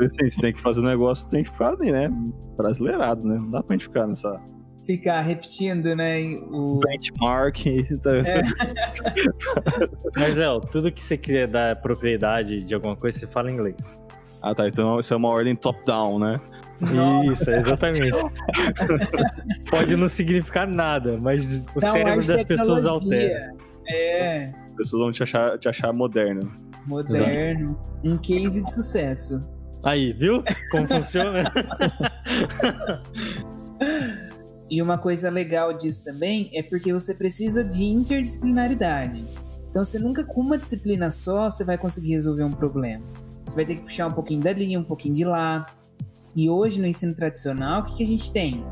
Assim, 0.00 0.30
você 0.30 0.40
tem 0.40 0.52
que 0.52 0.60
fazer 0.60 0.80
um 0.80 0.84
negócio, 0.84 1.28
tem 1.28 1.42
que 1.44 1.50
ficar 1.50 1.76
né? 1.76 2.08
Brasileirado, 2.56 3.26
né? 3.26 3.36
Não 3.36 3.50
dá 3.50 3.62
pra 3.62 3.74
gente 3.74 3.86
ficar 3.86 4.06
nessa 4.06 4.40
Ficar 4.90 5.20
repetindo, 5.20 5.94
né? 5.94 6.20
O... 6.50 6.80
benchmark. 6.80 7.58
tá? 8.02 8.16
É. 8.16 8.42
Mas, 10.18 10.34
Léo, 10.34 10.60
tudo 10.60 10.90
que 10.90 11.00
você 11.00 11.16
quiser 11.16 11.46
dar 11.46 11.76
propriedade 11.76 12.64
de 12.64 12.74
alguma 12.74 12.96
coisa, 12.96 13.16
você 13.16 13.28
fala 13.28 13.52
em 13.52 13.54
inglês. 13.54 14.02
Ah, 14.42 14.52
tá. 14.52 14.66
Então 14.66 14.98
isso 14.98 15.14
é 15.14 15.16
uma 15.16 15.28
ordem 15.28 15.54
top-down, 15.54 16.18
né? 16.18 16.40
Isso, 17.30 17.48
exatamente. 17.48 18.18
Pode 19.70 19.94
não 19.94 20.08
significar 20.08 20.66
nada, 20.66 21.16
mas 21.18 21.64
o 21.72 21.86
ar 21.86 21.92
cérebro 21.92 22.26
das 22.26 22.42
pessoas 22.42 22.84
altera. 22.84 23.54
É, 23.86 24.46
As 24.66 24.72
pessoas 24.72 25.02
vão 25.02 25.12
te 25.12 25.22
achar, 25.22 25.56
te 25.56 25.68
achar 25.68 25.92
moderno. 25.92 26.50
moderno. 26.84 27.78
Um 28.02 28.16
case 28.16 28.60
de 28.60 28.72
sucesso. 28.72 29.40
Aí, 29.84 30.12
viu 30.12 30.42
como 30.72 30.88
funciona? 30.88 31.44
E 34.70 34.80
uma 34.80 34.96
coisa 34.96 35.28
legal 35.28 35.72
disso 35.72 36.04
também 36.04 36.48
é 36.54 36.62
porque 36.62 36.92
você 36.92 37.12
precisa 37.12 37.64
de 37.64 37.84
interdisciplinaridade. 37.84 39.24
Então, 39.68 39.82
você 39.82 39.98
nunca 39.98 40.22
com 40.22 40.40
uma 40.40 40.56
disciplina 40.56 41.10
só 41.10 41.50
você 41.50 41.64
vai 41.64 41.76
conseguir 41.76 42.12
resolver 42.12 42.44
um 42.44 42.52
problema. 42.52 43.04
Você 43.44 43.56
vai 43.56 43.66
ter 43.66 43.74
que 43.76 43.82
puxar 43.82 44.06
um 44.06 44.12
pouquinho 44.12 44.40
dali, 44.40 44.76
um 44.76 44.84
pouquinho 44.84 45.16
de 45.16 45.24
lá. 45.24 45.66
E 46.36 46.48
hoje 46.48 46.80
no 46.80 46.86
ensino 46.86 47.12
tradicional, 47.14 47.80
o 47.80 47.84
que, 47.84 47.96
que 47.96 48.02
a 48.04 48.06
gente 48.06 48.30
tem? 48.30 48.64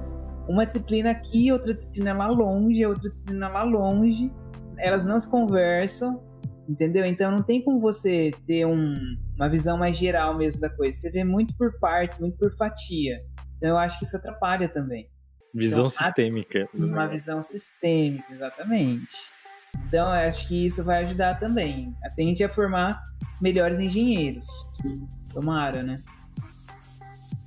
Uma 0.49 0.65
disciplina 0.65 1.11
aqui, 1.11 1.51
outra 1.51 1.75
disciplina 1.75 2.13
lá 2.15 2.29
longe, 2.29 2.87
outra 2.87 3.09
disciplina 3.09 3.49
lá 3.49 3.65
longe. 3.65 4.31
Elas 4.79 5.05
não 5.05 5.19
se 5.19 5.29
conversam, 5.29 6.23
entendeu? 6.69 7.05
Então 7.05 7.33
não 7.33 7.43
tem 7.43 7.61
como 7.61 7.81
você 7.81 8.31
ter 8.47 8.65
um- 8.65 8.95
uma 9.35 9.49
visão 9.49 9.77
mais 9.77 9.97
geral 9.97 10.37
mesmo 10.37 10.61
da 10.61 10.71
coisa. 10.71 10.97
Você 10.97 11.11
vê 11.11 11.25
muito 11.25 11.53
por 11.57 11.77
partes, 11.81 12.19
muito 12.21 12.39
por 12.39 12.53
fatia. 12.57 13.21
Então 13.57 13.71
eu 13.71 13.79
acho 13.79 13.99
que 13.99 14.05
isso 14.05 14.17
atrapalha 14.17 14.69
também 14.69 15.09
Visão 15.55 15.87
Então, 15.87 15.89
sistêmica. 15.89 16.69
uma 16.75 17.07
visão 17.07 17.41
sistêmica, 17.43 18.33
exatamente. 18.33 19.07
Então, 19.87 20.07
eu 20.07 20.29
acho 20.29 20.47
que 20.49 20.67
isso 20.67 20.83
vai 20.85 21.05
ajudar 21.05 21.39
também. 21.39 21.95
Tende 22.17 22.43
a 22.45 22.49
formar 22.49 23.03
melhores 23.41 23.79
engenheiros. 23.79 24.47
Tomara, 25.33 25.83
né? 25.83 25.99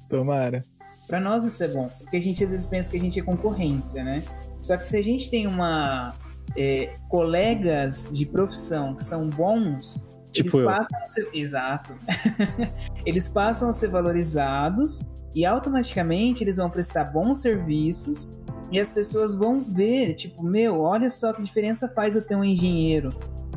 Tomara. 0.09 0.63
Para 1.07 1.19
nós 1.19 1.45
isso 1.45 1.63
é 1.63 1.67
bom, 1.67 1.89
porque 1.99 2.17
a 2.17 2.21
gente 2.21 2.43
às 2.43 2.49
vezes 2.49 2.65
pensa 2.65 2.89
que 2.89 2.97
a 2.97 2.99
gente 2.99 3.19
é 3.19 3.23
concorrência, 3.23 4.03
né? 4.03 4.23
Só 4.61 4.77
que 4.77 4.85
se 4.85 4.95
a 4.97 5.01
gente 5.01 5.29
tem 5.29 5.45
uma 5.45 6.13
é, 6.55 6.93
colegas 7.09 8.09
de 8.13 8.25
profissão 8.25 8.95
que 8.95 9.03
são 9.03 9.27
bons, 9.27 10.01
Tipo 10.31 10.47
eles 10.47 10.53
eu. 10.53 10.65
passam 10.65 10.99
a 11.03 11.07
ser, 11.07 11.29
exato, 11.33 11.93
eles 13.05 13.27
passam 13.27 13.67
a 13.69 13.73
ser 13.73 13.89
valorizados 13.89 15.01
e 15.33 15.45
automaticamente 15.45 16.43
eles 16.43 16.57
vão 16.57 16.69
prestar 16.69 17.05
bons 17.05 17.41
serviços 17.41 18.27
e 18.71 18.79
as 18.79 18.89
pessoas 18.89 19.35
vão 19.35 19.59
ver, 19.59 20.13
tipo, 20.15 20.43
meu, 20.43 20.81
olha 20.81 21.09
só 21.09 21.33
que 21.33 21.43
diferença 21.43 21.89
faz 21.89 22.15
eu 22.15 22.25
ter 22.25 22.35
um 22.35 22.43
engenheiro 22.43 23.09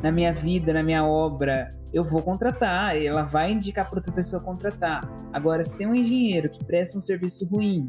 na 0.03 0.11
minha 0.11 0.33
vida, 0.33 0.73
na 0.73 0.83
minha 0.83 1.05
obra. 1.05 1.69
Eu 1.93 2.03
vou 2.03 2.21
contratar, 2.21 2.97
ela 2.97 3.23
vai 3.23 3.51
indicar 3.51 3.89
para 3.89 3.99
outra 3.99 4.11
pessoa 4.11 4.41
contratar. 4.41 5.01
Agora, 5.31 5.63
se 5.63 5.77
tem 5.77 5.87
um 5.87 5.95
engenheiro 5.95 6.49
que 6.49 6.63
presta 6.65 6.97
um 6.97 7.01
serviço 7.01 7.47
ruim, 7.47 7.87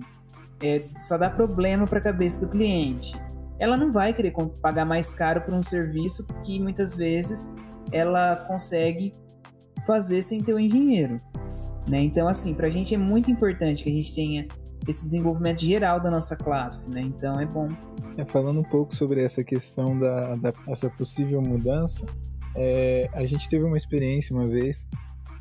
é, 0.63 0.83
só 1.01 1.19
dá 1.19 1.29
problema 1.29 1.85
para 1.85 1.99
a 1.99 2.03
cabeça 2.03 2.41
do 2.41 2.49
cliente, 2.49 3.13
ela 3.59 3.77
não 3.77 3.91
vai 3.91 4.13
querer 4.13 4.33
pagar 4.63 4.85
mais 4.85 5.15
caro 5.15 5.41
por 5.41 5.53
um 5.53 5.63
serviço 5.63 6.27
que 6.45 6.61
muitas 6.61 6.95
vezes 6.95 7.55
ela 7.91 8.37
consegue 8.47 9.13
fazer 9.87 10.23
sem 10.23 10.41
ter 10.41 10.53
o 10.53 10.61
engenheiro. 10.61 11.17
Né? 11.89 12.01
Então, 12.03 12.27
assim, 12.27 12.53
para 12.55 12.67
a 12.67 12.71
gente 12.71 12.95
é 12.95 12.99
muito 12.99 13.31
importante 13.31 13.85
que 13.85 13.91
a 13.91 13.93
gente 13.93 14.15
tenha 14.15 14.49
esse 14.87 15.05
desenvolvimento 15.05 15.61
geral 15.61 16.01
da 16.01 16.11
nossa 16.11 16.37
classe, 16.37 16.89
né? 16.91 17.01
Então 17.01 17.41
é 17.41 17.47
bom. 17.47 17.69
É, 18.17 18.25
falando 18.25 18.61
um 18.61 18.65
pouco 18.65 18.95
sobre 18.95 19.23
essa 19.23 19.43
questão 19.43 19.99
da, 19.99 20.37
da 20.37 20.53
essa 20.69 20.89
possível 20.91 21.41
mudança, 21.43 22.05
é, 22.55 23.09
a 23.13 23.25
gente 23.25 23.49
teve 23.49 23.65
uma 23.65 23.77
experiência 23.77 24.35
uma 24.35 24.47
vez 24.47 24.87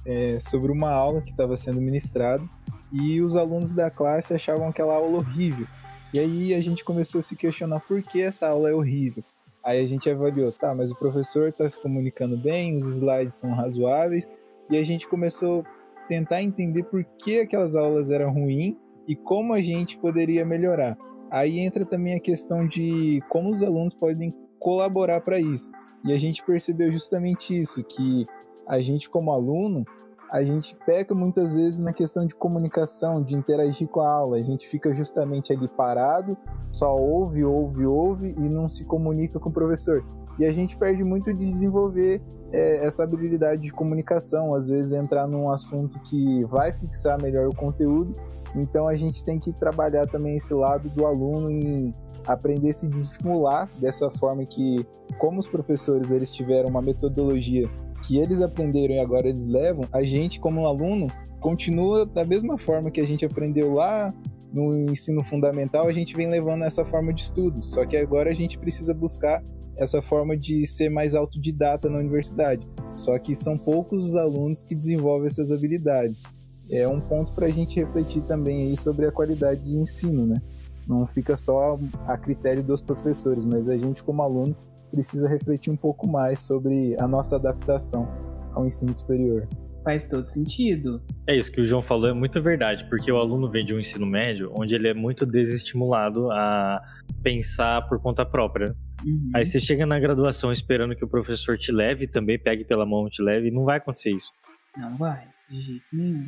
é, 0.05 0.39
sobre 0.39 0.71
uma 0.71 0.91
aula 0.91 1.21
que 1.21 1.31
estava 1.31 1.55
sendo 1.57 1.81
ministrada 1.81 2.43
e 2.91 3.21
os 3.21 3.35
alunos 3.35 3.71
da 3.71 3.89
classe 3.89 4.33
achavam 4.33 4.67
aquela 4.67 4.95
aula 4.95 5.17
horrível. 5.17 5.67
E 6.13 6.19
aí 6.19 6.53
a 6.53 6.61
gente 6.61 6.83
começou 6.83 7.19
a 7.19 7.21
se 7.21 7.35
questionar 7.35 7.79
por 7.81 8.01
que 8.01 8.21
essa 8.21 8.47
aula 8.47 8.69
é 8.69 8.73
horrível. 8.73 9.23
Aí 9.63 9.83
a 9.83 9.87
gente 9.87 10.09
avaliou, 10.09 10.51
tá, 10.51 10.75
mas 10.75 10.91
o 10.91 10.95
professor 10.95 11.49
está 11.49 11.67
se 11.67 11.79
comunicando 11.79 12.37
bem, 12.37 12.77
os 12.77 12.85
slides 12.85 13.35
são 13.35 13.51
razoáveis, 13.51 14.27
e 14.69 14.77
a 14.77 14.83
gente 14.85 15.07
começou 15.07 15.65
tentar 16.07 16.41
entender 16.41 16.83
por 16.83 17.03
que 17.23 17.39
aquelas 17.39 17.75
aulas 17.75 18.11
eram 18.11 18.33
ruins 18.33 18.75
e 19.07 19.15
como 19.15 19.53
a 19.53 19.61
gente 19.61 19.97
poderia 19.97 20.45
melhorar. 20.45 20.97
Aí 21.29 21.59
entra 21.59 21.85
também 21.85 22.15
a 22.15 22.19
questão 22.19 22.67
de 22.67 23.21
como 23.29 23.51
os 23.51 23.63
alunos 23.63 23.93
podem 23.93 24.31
colaborar 24.59 25.21
para 25.21 25.39
isso. 25.39 25.71
E 26.03 26.13
a 26.13 26.17
gente 26.17 26.43
percebeu 26.43 26.91
justamente 26.91 27.59
isso, 27.59 27.83
que 27.83 28.25
a 28.67 28.79
gente 28.79 29.09
como 29.09 29.31
aluno, 29.31 29.85
a 30.31 30.43
gente 30.43 30.75
peca 30.85 31.13
muitas 31.13 31.55
vezes 31.55 31.79
na 31.79 31.93
questão 31.93 32.25
de 32.25 32.35
comunicação, 32.35 33.23
de 33.23 33.35
interagir 33.35 33.87
com 33.87 34.01
a 34.01 34.11
aula. 34.11 34.37
A 34.37 34.41
gente 34.41 34.67
fica 34.67 34.93
justamente 34.93 35.53
ali 35.53 35.67
parado, 35.67 36.37
só 36.71 36.95
ouve, 36.95 37.43
ouve, 37.43 37.85
ouve 37.85 38.35
e 38.37 38.49
não 38.49 38.69
se 38.69 38.83
comunica 38.85 39.39
com 39.39 39.49
o 39.49 39.53
professor. 39.53 40.03
E 40.37 40.45
a 40.45 40.51
gente 40.51 40.77
perde 40.77 41.03
muito 41.03 41.33
de 41.33 41.45
desenvolver 41.45 42.21
é, 42.51 42.85
essa 42.85 43.03
habilidade 43.03 43.61
de 43.61 43.71
comunicação, 43.71 44.53
às 44.53 44.67
vezes 44.67 44.93
entrar 44.93 45.27
num 45.27 45.49
assunto 45.49 45.99
que 46.01 46.43
vai 46.45 46.73
fixar 46.73 47.21
melhor 47.21 47.47
o 47.47 47.55
conteúdo. 47.55 48.13
Então 48.55 48.87
a 48.87 48.93
gente 48.93 49.23
tem 49.23 49.39
que 49.39 49.51
trabalhar 49.53 50.07
também 50.07 50.35
esse 50.37 50.53
lado 50.53 50.89
do 50.89 51.05
aluno 51.05 51.49
em 51.49 51.93
aprender 52.25 52.69
a 52.69 52.73
se 52.73 52.87
desestimular 52.87 53.69
dessa 53.79 54.09
forma 54.11 54.45
que, 54.45 54.85
como 55.17 55.39
os 55.39 55.47
professores 55.47 56.11
eles 56.11 56.31
tiveram 56.31 56.69
uma 56.69 56.81
metodologia 56.81 57.69
que 58.03 58.17
eles 58.17 58.41
aprenderam 58.41 58.95
e 58.95 58.99
agora 58.99 59.27
eles 59.27 59.45
levam, 59.45 59.83
a 59.91 60.03
gente 60.03 60.39
como 60.39 60.65
aluno 60.65 61.07
continua 61.39 62.05
da 62.05 62.23
mesma 62.23 62.57
forma 62.57 62.89
que 62.89 63.01
a 63.01 63.05
gente 63.05 63.25
aprendeu 63.25 63.73
lá 63.73 64.13
no 64.55 64.89
ensino 64.89 65.21
fundamental, 65.21 65.85
a 65.85 65.91
gente 65.91 66.15
vem 66.15 66.29
levando 66.29 66.63
essa 66.63 66.85
forma 66.85 67.13
de 67.13 67.23
estudo, 67.23 67.61
só 67.61 67.85
que 67.85 67.97
agora 67.97 68.29
a 68.29 68.33
gente 68.33 68.57
precisa 68.57 68.93
buscar 68.93 69.43
essa 69.75 70.01
forma 70.01 70.37
de 70.37 70.65
ser 70.65 70.89
mais 70.89 71.13
autodidata 71.13 71.89
na 71.89 71.97
universidade. 71.97 72.65
Só 72.95 73.19
que 73.19 73.35
são 73.35 73.57
poucos 73.57 74.05
os 74.05 74.15
alunos 74.15 74.63
que 74.63 74.73
desenvolvem 74.73 75.27
essas 75.27 75.51
habilidades. 75.51 76.23
É 76.71 76.87
um 76.87 77.01
ponto 77.01 77.33
para 77.33 77.47
a 77.47 77.49
gente 77.49 77.77
refletir 77.77 78.21
também 78.21 78.69
aí 78.69 78.77
sobre 78.77 79.05
a 79.05 79.11
qualidade 79.11 79.61
de 79.61 79.75
ensino, 79.75 80.25
né? 80.25 80.41
Não 80.87 81.05
fica 81.05 81.35
só 81.35 81.77
a 82.07 82.17
critério 82.17 82.63
dos 82.63 82.81
professores, 82.81 83.43
mas 83.43 83.67
a 83.67 83.77
gente 83.77 84.01
como 84.03 84.21
aluno 84.21 84.55
precisa 84.89 85.27
refletir 85.27 85.69
um 85.69 85.75
pouco 85.75 86.07
mais 86.07 86.39
sobre 86.39 86.95
a 86.97 87.05
nossa 87.09 87.35
adaptação 87.35 88.07
ao 88.53 88.65
ensino 88.65 88.93
superior. 88.93 89.45
Faz 89.83 90.07
todo 90.07 90.23
sentido. 90.23 91.01
É 91.27 91.35
isso 91.35 91.51
que 91.51 91.59
o 91.59 91.65
João 91.65 91.81
falou, 91.81 92.09
é 92.09 92.13
muito 92.13 92.39
verdade, 92.41 92.85
porque 92.87 93.11
o 93.11 93.17
aluno 93.17 93.49
vem 93.49 93.65
de 93.65 93.73
um 93.73 93.79
ensino 93.79 94.05
médio 94.05 94.53
onde 94.57 94.75
ele 94.75 94.87
é 94.87 94.93
muito 94.93 95.25
desestimulado 95.25 96.31
a 96.31 96.79
pensar 97.23 97.81
por 97.87 97.99
conta 97.99 98.23
própria. 98.23 98.75
Uhum. 99.03 99.31
Aí 99.33 99.43
você 99.43 99.59
chega 99.59 99.85
na 99.85 99.99
graduação 99.99 100.51
esperando 100.51 100.95
que 100.95 101.03
o 101.03 101.07
professor 101.07 101.57
te 101.57 101.71
leve, 101.71 102.05
também 102.05 102.37
pegue 102.37 102.63
pela 102.63 102.85
mão 102.85 103.07
e 103.07 103.09
te 103.09 103.23
leve, 103.23 103.47
e 103.47 103.51
não 103.51 103.65
vai 103.65 103.77
acontecer 103.77 104.11
isso. 104.11 104.31
Não 104.77 104.95
vai, 104.97 105.27
de 105.49 105.61
jeito 105.61 105.85
nenhum. 105.91 106.27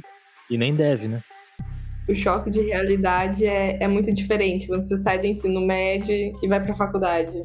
E 0.50 0.58
nem 0.58 0.76
deve, 0.76 1.08
né? 1.08 1.22
O 2.10 2.16
choque 2.16 2.50
de 2.50 2.62
realidade 2.62 3.46
é, 3.46 3.84
é 3.84 3.88
muito 3.88 4.12
diferente 4.12 4.66
quando 4.66 4.84
você 4.84 4.98
sai 4.98 5.20
do 5.20 5.28
ensino 5.28 5.62
médio 5.62 6.16
e 6.42 6.48
vai 6.48 6.62
para 6.62 6.72
a 6.72 6.76
faculdade 6.76 7.44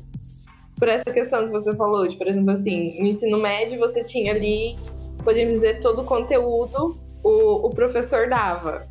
por 0.82 0.88
essa 0.88 1.12
questão 1.12 1.46
que 1.46 1.52
você 1.52 1.76
falou, 1.76 2.08
de, 2.08 2.16
por 2.16 2.26
exemplo, 2.26 2.50
assim, 2.50 3.00
no 3.00 3.06
ensino 3.06 3.38
médio 3.38 3.78
você 3.78 4.02
tinha 4.02 4.32
ali, 4.32 4.74
podemos 5.22 5.52
dizer, 5.52 5.80
todo 5.80 6.02
o 6.02 6.04
conteúdo 6.04 7.00
o, 7.22 7.66
o 7.66 7.70
professor 7.70 8.28
dava. 8.28 8.82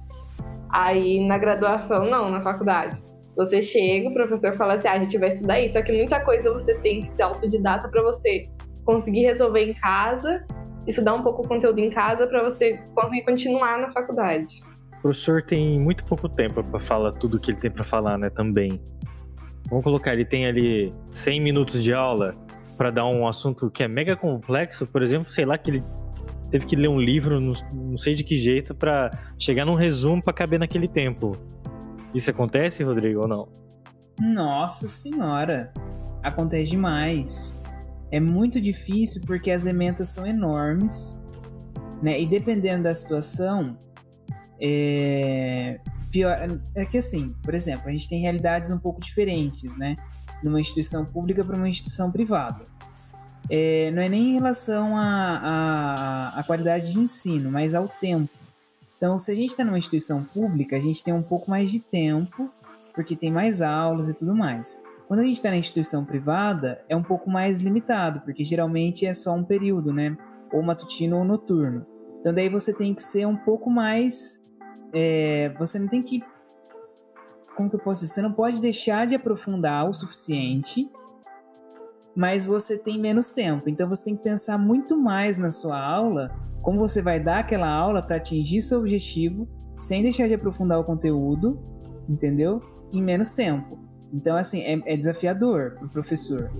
Aí 0.69 1.25
na 1.25 1.37
graduação, 1.37 2.05
não, 2.09 2.29
na 2.29 2.41
faculdade. 2.41 3.01
Você 3.35 3.61
chega, 3.61 4.09
o 4.09 4.13
professor 4.13 4.53
fala 4.53 4.73
assim: 4.73 4.87
ah, 4.87 4.93
a 4.93 4.99
gente 4.99 5.17
vai 5.17 5.29
estudar 5.29 5.59
isso, 5.59 5.73
só 5.73 5.81
que 5.81 5.91
muita 5.91 6.19
coisa 6.19 6.51
você 6.51 6.75
tem 6.75 7.01
que 7.01 7.09
ser 7.09 7.23
autodidata 7.23 7.87
para 7.89 8.03
você 8.03 8.45
conseguir 8.85 9.21
resolver 9.21 9.63
em 9.63 9.73
casa, 9.73 10.45
estudar 10.87 11.13
um 11.13 11.23
pouco 11.23 11.43
o 11.43 11.47
conteúdo 11.47 11.79
em 11.79 11.89
casa 11.89 12.27
para 12.27 12.43
você 12.43 12.79
conseguir 12.93 13.23
continuar 13.23 13.79
na 13.79 13.91
faculdade. 13.91 14.61
O 14.97 15.01
professor 15.01 15.41
tem 15.41 15.79
muito 15.79 16.03
pouco 16.05 16.29
tempo 16.29 16.63
para 16.63 16.79
falar 16.79 17.11
tudo 17.13 17.37
o 17.37 17.39
que 17.39 17.51
ele 17.51 17.59
tem 17.59 17.71
para 17.71 17.83
falar, 17.83 18.17
né, 18.17 18.29
também. 18.29 18.81
Vamos 19.69 19.83
colocar, 19.83 20.13
ele 20.13 20.25
tem 20.25 20.45
ali 20.45 20.93
100 21.09 21.41
minutos 21.41 21.81
de 21.81 21.93
aula 21.93 22.35
para 22.77 22.91
dar 22.91 23.05
um 23.05 23.27
assunto 23.27 23.69
que 23.71 23.83
é 23.83 23.87
mega 23.87 24.15
complexo, 24.15 24.85
por 24.85 25.01
exemplo, 25.01 25.31
sei 25.31 25.45
lá, 25.45 25.57
que 25.57 25.71
ele 25.71 25.83
teve 26.51 26.65
que 26.65 26.75
ler 26.75 26.89
um 26.89 26.99
livro, 26.99 27.39
não, 27.39 27.97
sei 27.97 28.13
de 28.13 28.23
que 28.23 28.37
jeito, 28.37 28.75
para 28.75 29.09
chegar 29.39 29.65
num 29.65 29.73
resumo 29.73 30.21
para 30.21 30.33
caber 30.33 30.59
naquele 30.59 30.87
tempo. 30.87 31.31
Isso 32.13 32.29
acontece, 32.29 32.83
Rodrigo, 32.83 33.21
ou 33.21 33.27
não? 33.27 33.47
Nossa 34.19 34.87
senhora, 34.87 35.71
acontece 36.21 36.71
demais. 36.71 37.53
É 38.11 38.19
muito 38.19 38.59
difícil 38.59 39.21
porque 39.25 39.49
as 39.49 39.65
emendas 39.65 40.09
são 40.09 40.27
enormes, 40.27 41.15
né? 42.03 42.21
E 42.21 42.27
dependendo 42.27 42.83
da 42.83 42.93
situação, 42.93 43.77
é 44.59 45.79
pior 46.11 46.37
é 46.75 46.85
que 46.85 46.97
assim, 46.97 47.33
por 47.41 47.55
exemplo, 47.55 47.87
a 47.87 47.91
gente 47.91 48.09
tem 48.09 48.21
realidades 48.21 48.69
um 48.69 48.77
pouco 48.77 48.99
diferentes, 48.99 49.75
né? 49.77 49.95
Numa 50.43 50.59
instituição 50.59 51.05
pública 51.05 51.43
para 51.43 51.55
uma 51.55 51.69
instituição 51.69 52.11
privada. 52.11 52.65
É, 53.49 53.91
não 53.91 54.01
é 54.01 54.09
nem 54.09 54.29
em 54.29 54.33
relação 54.33 54.95
à 54.95 56.43
qualidade 56.45 56.91
de 56.91 56.99
ensino, 56.99 57.51
mas 57.51 57.73
ao 57.73 57.87
tempo. 57.87 58.29
Então, 58.97 59.17
se 59.17 59.31
a 59.31 59.35
gente 59.35 59.49
está 59.49 59.63
numa 59.63 59.79
instituição 59.79 60.23
pública, 60.23 60.77
a 60.77 60.79
gente 60.79 61.03
tem 61.03 61.13
um 61.13 61.23
pouco 61.23 61.49
mais 61.49 61.71
de 61.71 61.79
tempo, 61.79 62.49
porque 62.93 63.15
tem 63.15 63.31
mais 63.31 63.61
aulas 63.61 64.09
e 64.09 64.13
tudo 64.13 64.35
mais. 64.35 64.79
Quando 65.07 65.21
a 65.21 65.23
gente 65.23 65.35
está 65.35 65.49
na 65.49 65.57
instituição 65.57 66.05
privada, 66.05 66.81
é 66.87 66.95
um 66.95 67.03
pouco 67.03 67.29
mais 67.29 67.61
limitado, 67.61 68.21
porque 68.21 68.43
geralmente 68.43 69.05
é 69.05 69.13
só 69.13 69.33
um 69.33 69.43
período, 69.43 69.91
né? 69.91 70.15
Ou 70.53 70.61
matutino 70.61 71.17
ou 71.17 71.25
noturno. 71.25 71.85
Então, 72.19 72.33
daí 72.33 72.47
você 72.47 72.71
tem 72.71 72.93
que 72.93 73.01
ser 73.01 73.25
um 73.25 73.35
pouco 73.35 73.69
mais 73.69 74.41
é, 74.93 75.49
você 75.57 75.79
não 75.79 75.87
tem 75.87 76.01
que. 76.01 76.23
Como 77.55 77.69
que 77.69 77.75
eu 77.75 77.79
posso 77.79 78.01
dizer? 78.01 78.15
Você 78.15 78.21
não 78.21 78.31
pode 78.31 78.61
deixar 78.61 79.05
de 79.05 79.15
aprofundar 79.15 79.89
o 79.89 79.93
suficiente, 79.93 80.89
mas 82.15 82.45
você 82.45 82.77
tem 82.77 82.99
menos 82.99 83.29
tempo. 83.29 83.69
Então 83.69 83.87
você 83.87 84.03
tem 84.03 84.15
que 84.15 84.23
pensar 84.23 84.57
muito 84.57 84.97
mais 84.97 85.37
na 85.37 85.49
sua 85.49 85.79
aula, 85.79 86.31
como 86.61 86.79
você 86.79 87.01
vai 87.01 87.19
dar 87.19 87.39
aquela 87.39 87.69
aula 87.69 88.01
para 88.01 88.17
atingir 88.17 88.61
seu 88.61 88.79
objetivo, 88.79 89.47
sem 89.81 90.03
deixar 90.03 90.27
de 90.27 90.33
aprofundar 90.33 90.79
o 90.79 90.83
conteúdo, 90.83 91.59
entendeu? 92.07 92.59
Em 92.91 93.01
menos 93.01 93.33
tempo. 93.33 93.79
Então, 94.13 94.35
assim, 94.35 94.61
é, 94.61 94.79
é 94.85 94.97
desafiador 94.97 95.75
para 95.75 95.85
o 95.85 95.89
professor. 95.89 96.51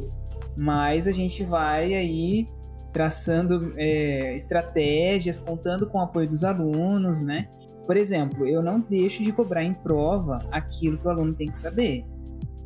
Mas 0.57 1.07
a 1.07 1.11
gente 1.11 1.43
vai 1.43 1.93
aí 1.93 2.45
traçando 2.91 3.73
é, 3.77 4.35
estratégias, 4.35 5.39
contando 5.39 5.87
com 5.87 5.97
o 5.97 6.01
apoio 6.01 6.29
dos 6.29 6.43
alunos, 6.43 7.21
né? 7.21 7.47
Por 7.85 7.97
exemplo, 7.97 8.45
eu 8.47 8.61
não 8.61 8.79
deixo 8.79 9.23
de 9.23 9.31
cobrar 9.31 9.63
em 9.63 9.73
prova 9.73 10.39
aquilo 10.51 10.97
que 10.97 11.07
o 11.07 11.09
aluno 11.09 11.33
tem 11.33 11.47
que 11.47 11.57
saber. 11.57 12.05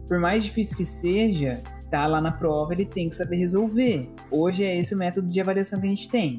Por 0.08 0.20
mais 0.20 0.44
difícil 0.44 0.78
que 0.78 0.86
seja, 0.86 1.62
tá 1.90 2.08
lá 2.08 2.20
na 2.20 2.32
prova, 2.32 2.74
ele 2.74 2.86
tem 2.86 3.10
que 3.10 3.16
saber 3.16 3.38
resolver. 3.38 4.10
Hoje 4.32 4.64
é 4.64 4.80
esse 4.80 4.94
o 4.94 4.98
método 4.98 5.30
de 5.30 5.40
avaliação 5.40 5.80
que 5.80 5.88
a 5.88 5.90
gente 5.90 6.10
tem. 6.10 6.38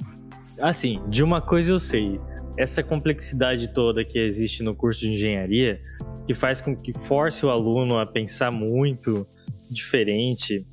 Assim, 0.61 1.01
de 1.09 1.23
uma 1.23 1.41
coisa 1.41 1.73
eu 1.73 1.79
sei, 1.79 2.21
essa 2.57 2.83
complexidade 2.83 3.69
toda 3.69 4.05
que 4.05 4.19
existe 4.19 4.63
no 4.63 4.75
curso 4.75 5.01
de 5.01 5.13
engenharia, 5.13 5.81
que 6.27 6.35
faz 6.35 6.61
com 6.61 6.75
que 6.75 6.93
force 6.93 7.45
o 7.45 7.51
aluno 7.51 7.99
a 7.99 8.07
pensar 8.07 8.51
muito 8.51 9.27
diferente, 9.71 10.67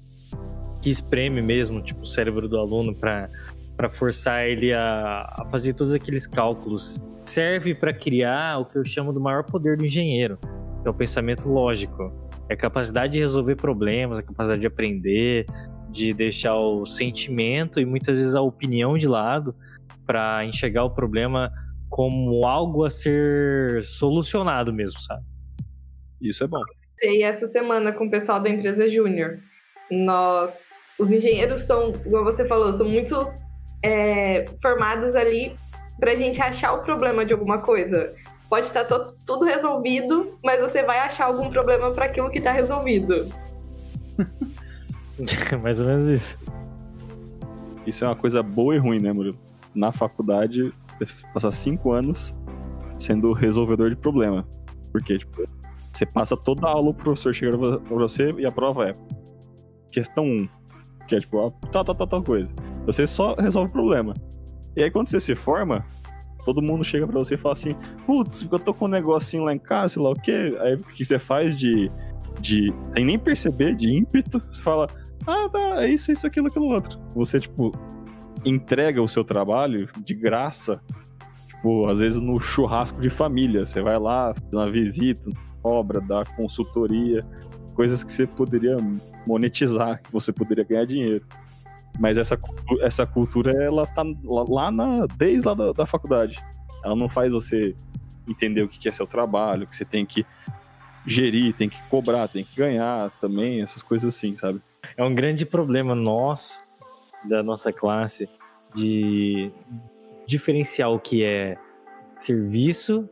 que 0.81 0.89
espreme 0.89 1.41
mesmo 1.41 1.81
tipo, 1.81 2.01
o 2.01 2.05
cérebro 2.05 2.47
do 2.47 2.57
aluno 2.57 2.95
para 2.95 3.89
forçar 3.89 4.47
ele 4.47 4.73
a, 4.73 5.19
a 5.19 5.47
fazer 5.49 5.73
todos 5.73 5.93
aqueles 5.93 6.25
cálculos 6.25 6.99
serve 7.25 7.73
para 7.73 7.93
criar 7.93 8.59
o 8.59 8.65
que 8.65 8.77
eu 8.77 8.85
chamo 8.85 9.13
do 9.13 9.19
maior 9.19 9.43
poder 9.43 9.77
do 9.77 9.85
engenheiro, 9.85 10.37
que 10.81 10.87
é 10.87 10.89
o 10.89 10.93
pensamento 10.93 11.47
lógico. 11.47 12.11
É 12.53 12.55
a 12.55 12.57
capacidade 12.57 13.13
de 13.13 13.19
resolver 13.19 13.55
problemas, 13.55 14.19
a 14.19 14.23
capacidade 14.23 14.61
de 14.61 14.67
aprender, 14.67 15.47
de 15.89 16.13
deixar 16.13 16.55
o 16.55 16.85
sentimento 16.85 17.79
e 17.79 17.85
muitas 17.85 18.19
vezes 18.19 18.35
a 18.35 18.41
opinião 18.41 18.93
de 18.93 19.07
lado 19.07 19.55
para 20.05 20.45
enxergar 20.45 20.83
o 20.83 20.91
problema 20.91 21.51
como 21.89 22.45
algo 22.45 22.85
a 22.85 22.91
ser 22.91 23.81
solucionado 23.81 24.71
mesmo, 24.71 25.01
sabe? 25.01 25.23
Isso 26.21 26.43
é 26.43 26.47
bom. 26.47 26.61
E 27.01 27.23
essa 27.23 27.47
semana 27.47 27.91
com 27.91 28.05
o 28.05 28.11
pessoal 28.11 28.39
da 28.39 28.49
empresa 28.49 28.87
Júnior, 28.87 29.39
nós, 29.89 30.67
os 30.99 31.11
engenheiros 31.11 31.61
são, 31.61 31.91
como 31.91 32.23
você 32.23 32.47
falou, 32.47 32.71
são 32.71 32.87
muitos 32.87 33.29
é, 33.83 34.45
formados 34.61 35.15
ali 35.15 35.55
pra 35.99 36.13
gente 36.13 36.39
achar 36.39 36.73
o 36.73 36.83
problema 36.83 37.25
de 37.25 37.33
alguma 37.33 37.63
coisa. 37.63 38.13
Pode 38.53 38.67
estar 38.67 38.85
tá 38.85 39.11
tudo 39.25 39.45
resolvido, 39.45 40.37
mas 40.43 40.61
você 40.61 40.83
vai 40.83 40.99
achar 40.99 41.25
algum 41.25 41.49
problema 41.49 41.89
para 41.89 42.05
aquilo 42.05 42.29
que 42.29 42.39
tá 42.39 42.51
resolvido. 42.51 43.27
Mais 45.63 45.79
ou 45.79 45.87
menos 45.87 46.07
isso. 46.07 46.37
Isso 47.87 48.05
é 48.05 48.07
uma 48.07 48.15
coisa 48.15 48.43
boa 48.43 48.75
e 48.75 48.77
ruim, 48.77 48.99
né, 48.99 49.11
Murilo? 49.11 49.39
Na 49.73 49.91
faculdade, 49.91 50.71
passar 51.33 51.51
cinco 51.51 51.93
anos 51.93 52.37
sendo 52.95 53.33
resolvedor 53.33 53.89
de 53.89 53.95
problema. 53.95 54.47
Porque, 54.91 55.17
tipo, 55.17 55.49
você 55.91 56.05
passa 56.05 56.37
toda 56.37 56.67
a 56.67 56.69
aula, 56.69 56.91
o 56.91 56.93
professor 56.93 57.33
chega 57.33 57.57
pra 57.57 57.95
você 57.95 58.33
e 58.33 58.45
a 58.45 58.51
prova 58.51 58.89
é 58.89 58.93
questão 59.91 60.25
1, 60.25 60.47
que 61.07 61.15
é 61.15 61.19
tipo, 61.19 61.49
tal, 61.71 61.83
tal, 61.83 61.95
tal, 61.95 62.05
tal 62.05 62.23
coisa. 62.23 62.53
Você 62.85 63.07
só 63.07 63.33
resolve 63.33 63.71
o 63.71 63.73
problema. 63.73 64.13
E 64.77 64.83
aí 64.83 64.91
quando 64.91 65.07
você 65.07 65.19
se 65.19 65.33
forma, 65.33 65.83
todo 66.43 66.61
mundo 66.61 66.83
chega 66.83 67.07
pra 67.07 67.19
você 67.19 67.35
e 67.35 67.37
fala 67.37 67.53
assim, 67.53 67.75
putz, 68.05 68.47
eu 68.49 68.59
tô 68.59 68.73
com 68.73 68.85
um 68.85 68.89
negocinho 68.89 69.43
lá 69.43 69.53
em 69.53 69.59
casa, 69.59 69.95
sei 69.95 70.03
lá 70.03 70.11
o 70.11 70.15
quê. 70.15 70.57
Aí 70.59 70.75
o 70.75 70.83
que 70.83 71.03
você 71.03 71.19
faz 71.19 71.57
de, 71.57 71.89
de. 72.39 72.73
sem 72.89 73.05
nem 73.05 73.17
perceber, 73.17 73.75
de 73.75 73.89
ímpeto, 73.89 74.39
você 74.39 74.61
fala, 74.61 74.87
ah, 75.25 75.49
tá, 75.49 75.83
é 75.83 75.89
isso, 75.89 76.11
isso, 76.11 76.27
aquilo, 76.27 76.47
aquilo 76.47 76.65
outro. 76.65 76.99
Você, 77.15 77.39
tipo, 77.39 77.71
entrega 78.45 79.01
o 79.01 79.07
seu 79.07 79.23
trabalho 79.23 79.89
de 80.03 80.13
graça 80.13 80.81
Tipo, 81.63 81.89
às 81.89 81.99
vezes 81.99 82.19
no 82.19 82.41
churrasco 82.41 82.99
de 82.99 83.09
família, 83.09 83.65
você 83.65 83.81
vai 83.81 83.97
lá, 83.97 84.33
faz 84.33 84.53
uma 84.53 84.69
visita, 84.69 85.29
obra, 85.63 86.01
dá 86.01 86.25
consultoria, 86.35 87.25
coisas 87.73 88.03
que 88.03 88.11
você 88.11 88.27
poderia 88.27 88.75
monetizar, 89.25 90.01
que 90.03 90.11
você 90.11 90.33
poderia 90.33 90.65
ganhar 90.65 90.85
dinheiro. 90.85 91.25
Mas 91.99 92.17
essa, 92.17 92.39
essa 92.81 93.05
cultura, 93.05 93.51
ela 93.63 93.85
tá 93.85 94.03
lá 94.23 94.71
na, 94.71 95.05
desde 95.17 95.47
lá 95.47 95.53
da, 95.53 95.71
da 95.71 95.85
faculdade. 95.85 96.39
Ela 96.83 96.95
não 96.95 97.07
faz 97.07 97.31
você 97.31 97.75
entender 98.27 98.63
o 98.63 98.67
que 98.67 98.89
é 98.89 98.91
seu 98.91 99.05
trabalho, 99.05 99.67
que 99.67 99.75
você 99.75 99.85
tem 99.85 100.05
que 100.05 100.25
gerir, 101.05 101.53
tem 101.53 101.69
que 101.69 101.81
cobrar, 101.89 102.27
tem 102.27 102.43
que 102.43 102.55
ganhar 102.55 103.11
também, 103.21 103.61
essas 103.61 103.83
coisas 103.83 104.15
assim, 104.15 104.37
sabe? 104.37 104.61
É 104.95 105.03
um 105.03 105.13
grande 105.13 105.45
problema 105.45 105.93
nós, 105.93 106.63
da 107.25 107.43
nossa 107.43 107.71
classe, 107.71 108.29
de 108.73 109.51
diferenciar 110.25 110.91
o 110.91 110.99
que 110.99 111.23
é 111.23 111.57
serviço 112.17 113.09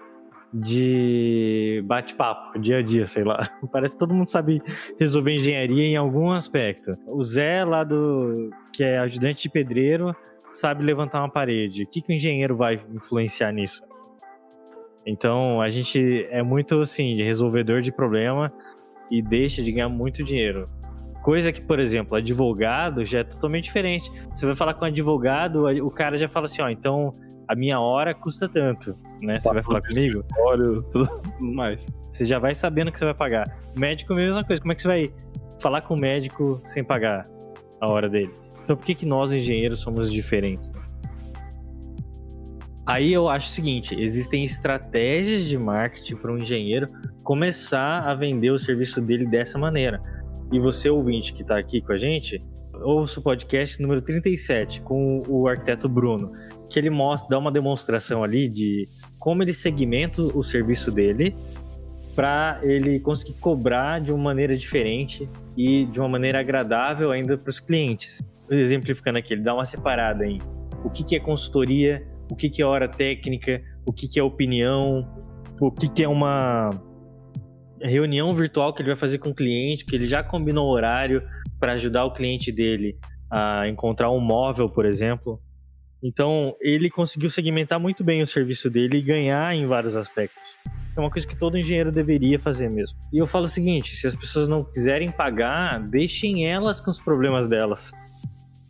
de 0.54 1.82
bate-papo, 1.86 2.60
dia 2.60 2.80
a 2.80 2.82
dia, 2.82 3.06
sei 3.06 3.24
lá. 3.24 3.50
Parece 3.72 3.96
que 3.96 4.00
todo 4.00 4.14
mundo 4.14 4.30
sabe 4.30 4.62
resolver 5.00 5.34
engenharia 5.34 5.84
em 5.84 5.96
algum 5.96 6.32
aspecto. 6.32 6.92
O 7.08 7.24
Zé, 7.24 7.64
lá 7.64 7.84
do. 7.84 8.50
que 8.74 8.84
é 8.84 8.98
ajudante 9.00 9.44
de 9.44 9.50
pedreiro, 9.50 10.16
sabe 10.52 10.84
levantar 10.84 11.20
uma 11.20 11.30
parede. 11.30 11.84
O 11.84 11.88
que, 11.88 12.02
que 12.02 12.12
o 12.12 12.16
engenheiro 12.16 12.56
vai 12.56 12.80
influenciar 12.94 13.52
nisso? 13.52 13.82
Então, 15.06 15.62
a 15.62 15.70
gente 15.70 16.28
é 16.30 16.44
muito, 16.44 16.80
assim, 16.82 17.16
resolvedor 17.16 17.82
de 17.82 17.92
problema 17.92 18.52
e 19.10 19.22
deixa 19.22 19.62
de 19.64 19.72
ganhar 19.72 19.90
muito 19.90 20.24
dinheiro. 20.24 20.66
Coisa 21.24 21.52
que, 21.52 21.62
por 21.62 21.80
exemplo, 21.80 22.16
advogado 22.16 23.06
já 23.06 23.20
é 23.20 23.24
totalmente 23.24 23.66
diferente. 23.66 24.12
Você 24.34 24.46
vai 24.46 24.56
falar 24.56 24.74
com 24.74 24.86
um 24.86 24.88
advogado, 24.88 25.66
o 25.86 25.92
cara 25.92 26.18
já 26.18 26.28
fala 26.28 26.48
assim, 26.48 26.62
ó, 26.62 26.70
então 26.70 27.12
a 27.48 27.56
minha 27.56 27.80
hora 27.80 28.14
custa 28.14 28.48
tanto, 28.48 28.96
né? 29.22 29.40
Você 29.40 29.54
vai 29.54 29.64
falar 29.64 29.82
comigo? 29.82 30.24
tudo 30.92 31.10
mais. 31.40 31.88
Você 32.12 32.26
já 32.26 32.40
vai 32.40 32.56
sabendo 32.56 32.92
que 32.92 33.00
você 33.00 33.06
vai 33.06 33.14
pagar. 33.14 33.60
O 33.76 33.80
médico 33.80 34.14
é 34.14 34.16
a 34.16 34.20
mesma 34.20 34.44
coisa. 34.44 34.62
Como 34.62 34.72
é 34.72 34.76
que 34.76 34.82
você 34.82 34.88
vai 34.88 35.14
falar 35.60 35.82
com 35.82 35.94
o 35.94 36.00
médico 36.00 36.62
sem 36.66 36.84
pagar 36.84 37.28
a 37.80 37.92
hora 37.92 38.10
dele? 38.10 38.32
Então 38.64 38.76
por 38.76 38.86
que, 38.86 38.96
que 38.96 39.06
nós, 39.06 39.32
engenheiros, 39.32 39.80
somos 39.80 40.12
diferentes? 40.12 40.72
Aí 42.86 43.14
eu 43.14 43.30
acho 43.30 43.50
o 43.50 43.54
seguinte: 43.54 43.96
existem 43.98 44.44
estratégias 44.44 45.46
de 45.46 45.58
marketing 45.58 46.16
para 46.16 46.32
um 46.32 46.38
engenheiro 46.38 46.88
começar 47.24 48.00
a 48.00 48.14
vender 48.14 48.52
o 48.52 48.60
serviço 48.60 49.02
dele 49.02 49.26
dessa 49.26 49.58
maneira. 49.58 50.02
E 50.52 50.60
você, 50.60 50.90
ouvinte 50.90 51.34
que 51.34 51.44
está 51.44 51.58
aqui 51.58 51.80
com 51.80 51.94
a 51.94 51.98
gente, 51.98 52.40
ouça 52.82 53.20
o 53.20 53.24
podcast 53.24 53.82
número 53.82 54.02
37 54.02 54.82
com 54.82 55.24
o 55.28 55.48
arquiteto 55.48 55.88
Bruno, 55.88 56.30
que 56.70 56.78
ele 56.78 56.90
mostra, 56.90 57.30
dá 57.30 57.38
uma 57.38 57.52
demonstração 57.52 58.24
ali 58.24 58.50
de 58.50 58.88
como 59.22 59.44
ele 59.44 59.54
segmenta 59.54 60.20
o 60.20 60.44
serviço 60.44 60.92
dele 60.92 61.36
para 62.16 62.60
ele 62.64 63.00
conseguir 63.00 63.36
cobrar 63.40 64.02
de 64.02 64.12
uma 64.12 64.22
maneira 64.22 64.58
diferente 64.58 65.30
e 65.56 65.86
de 65.86 66.00
uma 66.00 66.10
maneira 66.10 66.40
agradável 66.40 67.12
ainda 67.12 67.38
para 67.38 67.50
os 67.50 67.60
clientes. 67.60 68.20
Exemplificando 68.50 69.20
aqui, 69.20 69.36
ele 69.36 69.44
dá 69.44 69.54
uma 69.54 69.64
separada 69.64 70.26
em 70.26 70.40
o 70.84 70.90
que, 70.90 71.04
que 71.04 71.16
é 71.16 71.20
consultoria, 71.20 72.06
o 72.30 72.36
que, 72.36 72.50
que 72.50 72.64
é 72.64 72.66
hora 72.66 72.88
técnica, 72.90 73.62
o 73.86 73.94
que, 73.94 74.08
que 74.08 74.20
é 74.20 74.24
opinião, 74.24 75.08
o 75.62 75.72
que, 75.72 75.88
que 75.88 76.04
é 76.04 76.08
uma 76.08 76.72
reunião 77.80 78.34
virtual 78.34 78.74
que 78.74 78.82
ele 78.82 78.90
vai 78.90 78.98
fazer 78.98 79.20
com 79.20 79.30
o 79.30 79.36
cliente, 79.36 79.86
que 79.86 79.96
ele 79.96 80.06
já 80.06 80.24
combinou 80.24 80.68
o 80.68 80.72
horário 80.72 81.22
para 81.60 81.74
ajudar 81.74 82.06
o 82.06 82.14
cliente 82.14 82.52
dele 82.52 82.98
a 83.30 83.68
encontrar 83.68 84.10
um 84.10 84.20
móvel, 84.20 84.68
por 84.68 84.84
exemplo. 84.84 85.40
Então, 86.04 86.56
ele 86.60 86.90
conseguiu 86.90 87.30
segmentar 87.30 87.80
muito 87.80 88.04
bem 88.04 88.22
o 88.22 88.28
serviço 88.28 88.70
dele 88.70 88.98
e 88.98 89.02
ganhar 89.02 89.56
em 89.56 89.68
vários 89.68 89.96
aspectos. 89.96 90.42
É 90.96 91.00
uma 91.00 91.10
coisa 91.10 91.28
que 91.28 91.36
todo 91.36 91.58
engenheiro 91.58 91.92
deveria 91.92 92.40
fazer 92.40 92.70
mesmo. 92.70 92.98
E 93.14 93.18
eu 93.18 93.28
falo 93.28 93.46
o 93.46 93.48
seguinte: 93.48 93.96
se 93.96 94.08
as 94.08 94.16
pessoas 94.16 94.48
não 94.48 94.64
quiserem 94.64 95.12
pagar, 95.12 95.80
deixem 95.80 96.48
elas 96.48 96.80
com 96.80 96.90
os 96.90 97.00
problemas 97.00 97.48
delas. 97.48 97.92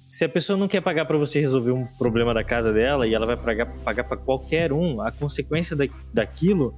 Se 0.08 0.26
a 0.26 0.30
pessoa 0.30 0.58
não 0.58 0.68
quer 0.68 0.82
pagar 0.82 1.06
para 1.06 1.18
você 1.18 1.40
resolver 1.40 1.72
um 1.72 1.86
problema 1.86 2.34
da 2.34 2.44
casa 2.44 2.74
dela 2.74 3.08
e 3.08 3.14
ela 3.14 3.26
vai 3.26 3.38
pagar 3.38 4.04
para 4.04 4.18
qualquer 4.18 4.74
um, 4.74 5.02
a 5.02 5.10
consequência 5.10 5.74
da, 5.74 5.86
daquilo 6.14 6.76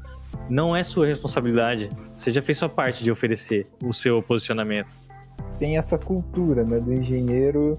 não 0.49 0.75
é 0.75 0.83
sua 0.83 1.07
responsabilidade. 1.07 1.89
Você 2.15 2.31
já 2.31 2.41
fez 2.41 2.59
sua 2.59 2.69
parte 2.69 3.03
de 3.03 3.11
oferecer 3.11 3.67
o 3.83 3.91
seu 3.91 4.21
posicionamento. 4.21 4.95
Tem 5.57 5.77
essa 5.77 5.97
cultura, 5.97 6.63
né, 6.63 6.79
do 6.79 6.93
engenheiro 6.93 7.77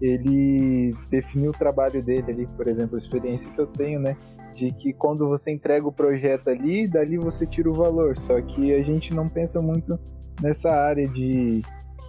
ele 0.00 0.94
definiu 1.10 1.50
o 1.50 1.54
trabalho 1.54 2.02
dele 2.02 2.30
ali, 2.30 2.46
por 2.46 2.68
exemplo, 2.68 2.96
a 2.96 2.98
experiência 2.98 3.50
que 3.50 3.58
eu 3.58 3.66
tenho, 3.66 4.00
né, 4.00 4.16
de 4.54 4.70
que 4.72 4.92
quando 4.92 5.28
você 5.28 5.50
entrega 5.50 5.86
o 5.86 5.92
projeto 5.92 6.48
ali, 6.48 6.86
dali 6.88 7.18
você 7.18 7.46
tira 7.46 7.70
o 7.70 7.74
valor. 7.74 8.16
Só 8.16 8.40
que 8.40 8.74
a 8.74 8.82
gente 8.82 9.14
não 9.14 9.28
pensa 9.28 9.60
muito 9.60 9.98
nessa 10.40 10.70
área 10.70 11.06
de 11.06 11.62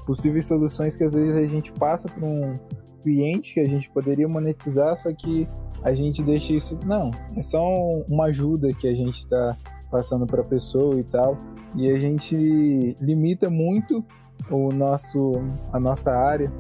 possíveis 0.05 0.45
soluções 0.45 0.95
que 0.95 1.03
às 1.03 1.13
vezes 1.13 1.35
a 1.35 1.47
gente 1.47 1.71
passa 1.73 2.07
para 2.07 2.25
um 2.25 2.57
cliente 3.01 3.53
que 3.53 3.59
a 3.59 3.67
gente 3.67 3.89
poderia 3.89 4.27
monetizar, 4.27 4.95
só 4.95 5.13
que 5.13 5.47
a 5.83 5.93
gente 5.93 6.23
deixa 6.23 6.53
isso. 6.53 6.79
Não, 6.85 7.11
é 7.35 7.41
só 7.41 7.61
uma 8.09 8.25
ajuda 8.25 8.69
que 8.73 8.88
a 8.88 8.93
gente 8.93 9.19
está 9.19 9.55
passando 9.91 10.25
para 10.25 10.41
a 10.41 10.45
pessoa 10.45 10.99
e 10.99 11.03
tal. 11.03 11.38
E 11.75 11.89
a 11.89 11.97
gente 11.97 12.95
limita 12.99 13.49
muito 13.49 14.03
o 14.49 14.69
nosso, 14.71 15.33
a 15.71 15.79
nossa 15.79 16.11
área 16.11 16.51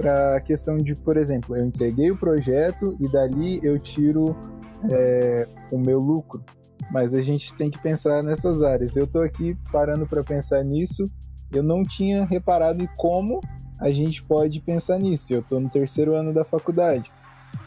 para 0.00 0.36
a 0.36 0.40
questão 0.40 0.78
de, 0.78 0.94
por 0.94 1.18
exemplo, 1.18 1.54
eu 1.54 1.66
entreguei 1.66 2.10
o 2.10 2.16
projeto 2.16 2.96
e 2.98 3.06
dali 3.06 3.60
eu 3.62 3.78
tiro 3.78 4.34
é, 4.90 5.46
o 5.70 5.78
meu 5.78 5.98
lucro. 5.98 6.42
Mas 6.90 7.14
a 7.14 7.20
gente 7.20 7.54
tem 7.54 7.70
que 7.70 7.78
pensar 7.78 8.22
nessas 8.22 8.62
áreas. 8.62 8.96
Eu 8.96 9.04
estou 9.04 9.22
aqui 9.22 9.54
parando 9.70 10.06
para 10.06 10.24
pensar 10.24 10.64
nisso. 10.64 11.04
Eu 11.52 11.62
não 11.62 11.82
tinha 11.82 12.24
reparado 12.24 12.82
em 12.82 12.88
como 12.96 13.40
a 13.78 13.90
gente 13.90 14.22
pode 14.22 14.58
pensar 14.60 14.98
nisso. 14.98 15.34
Eu 15.34 15.40
estou 15.40 15.60
no 15.60 15.68
terceiro 15.68 16.14
ano 16.14 16.32
da 16.32 16.44
faculdade. 16.44 17.12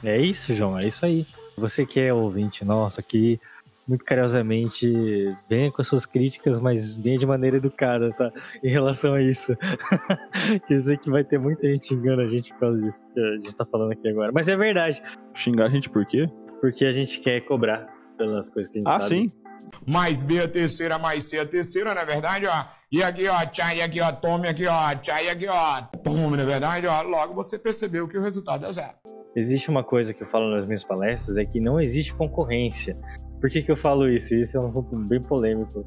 É 0.04 0.18
isso, 0.18 0.56
João. 0.56 0.78
É 0.78 0.88
isso 0.88 1.06
aí. 1.06 1.28
Você 1.56 1.86
que 1.86 2.00
é 2.00 2.12
ouvinte 2.12 2.66
nosso 2.66 3.00
aqui, 3.00 3.40
muito 3.88 4.06
carinhosamente, 4.06 5.36
venha 5.50 5.72
com 5.72 5.82
as 5.82 5.88
suas 5.88 6.06
críticas, 6.06 6.60
mas 6.60 6.96
venha 6.96 7.18
de 7.18 7.26
maneira 7.26 7.58
educada, 7.58 8.12
tá? 8.14 8.32
Em 8.64 8.70
relação 8.70 9.14
a 9.14 9.22
isso. 9.22 9.56
Quer 10.68 10.78
dizer 10.78 10.98
que 11.00 11.10
vai 11.10 11.24
ter 11.24 11.38
muita 11.38 11.68
gente 11.68 11.88
xingando 11.88 12.22
a 12.22 12.28
gente 12.28 12.54
por 12.54 12.60
causa 12.60 12.80
disso 12.80 13.06
que 13.14 13.20
a 13.20 13.36
gente 13.36 13.56
tá 13.56 13.66
falando 13.66 13.92
aqui 13.92 14.08
agora. 14.08 14.32
Mas 14.34 14.48
é 14.48 14.56
verdade. 14.56 15.04
Xingar 15.34 15.66
a 15.66 15.70
gente 15.70 15.90
por 15.90 16.06
quê? 16.06 16.30
Porque 16.62 16.86
a 16.86 16.92
gente 16.92 17.20
quer 17.20 17.42
cobrar 17.42 17.88
pelas 18.18 18.50
coisas 18.50 18.72
que 18.72 18.78
a 18.78 18.82
gente 18.82 18.90
ah, 18.90 19.00
sabe. 19.02 19.06
Ah, 19.06 19.08
sim. 19.08 19.44
Mais 19.86 20.22
B 20.22 20.40
a 20.40 20.48
terceira, 20.48 20.98
mais 20.98 21.26
C 21.26 21.40
a 21.40 21.46
terceira, 21.46 21.94
na 21.94 22.02
é 22.02 22.06
verdade, 22.06 22.46
ó. 22.46 22.66
E 22.92 23.02
aqui, 23.02 23.28
ó, 23.28 23.46
tchai, 23.46 23.82
aqui, 23.82 24.00
ó, 24.00 24.12
tome 24.12 24.48
aqui, 24.48 24.68
ó, 24.68 24.96
tchai, 24.96 25.30
aqui, 25.30 25.48
ó, 25.48 25.82
tome, 26.04 26.38
na 26.38 26.44
é 26.44 26.46
verdade, 26.46 26.88
ó. 26.88 27.02
Logo 27.02 27.34
você 27.34 27.58
percebeu 27.58 28.08
que 28.08 28.18
o 28.18 28.22
resultado 28.22 28.66
é 28.66 28.72
zero. 28.72 28.94
Existe 29.36 29.70
uma 29.70 29.84
coisa 29.84 30.14
que 30.14 30.22
eu 30.22 30.28
falo 30.28 30.52
nas 30.52 30.66
minhas 30.66 30.84
palestras, 30.84 31.38
é 31.38 31.46
que 31.46 31.60
não 31.60 31.82
existe 31.82 32.14
concorrência. 32.14 32.96
Por 33.44 33.50
que, 33.50 33.62
que 33.62 33.70
eu 33.70 33.76
falo 33.76 34.08
isso? 34.08 34.34
Isso 34.36 34.58
é 34.58 34.62
um 34.62 34.68
assunto 34.68 34.96
bem 34.96 35.22
polêmico. 35.22 35.86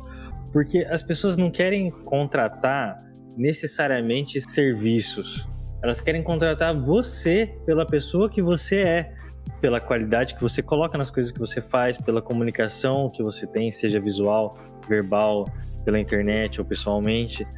Porque 0.52 0.86
as 0.90 1.02
pessoas 1.02 1.38
não 1.38 1.50
querem 1.50 1.88
contratar 1.88 2.98
necessariamente 3.34 4.42
serviços. 4.46 5.48
Elas 5.82 6.02
querem 6.02 6.22
contratar 6.22 6.76
você 6.76 7.56
pela 7.64 7.86
pessoa 7.86 8.28
que 8.28 8.42
você 8.42 8.80
é, 8.80 9.14
pela 9.58 9.80
qualidade 9.80 10.34
que 10.34 10.42
você 10.42 10.60
coloca 10.60 10.98
nas 10.98 11.10
coisas 11.10 11.32
que 11.32 11.38
você 11.38 11.62
faz, 11.62 11.96
pela 11.96 12.20
comunicação 12.20 13.08
que 13.08 13.22
você 13.22 13.46
tem, 13.46 13.72
seja 13.72 13.98
visual, 13.98 14.54
verbal, 14.86 15.46
pela 15.82 15.98
internet 15.98 16.60
ou 16.60 16.66
pessoalmente. 16.66 17.48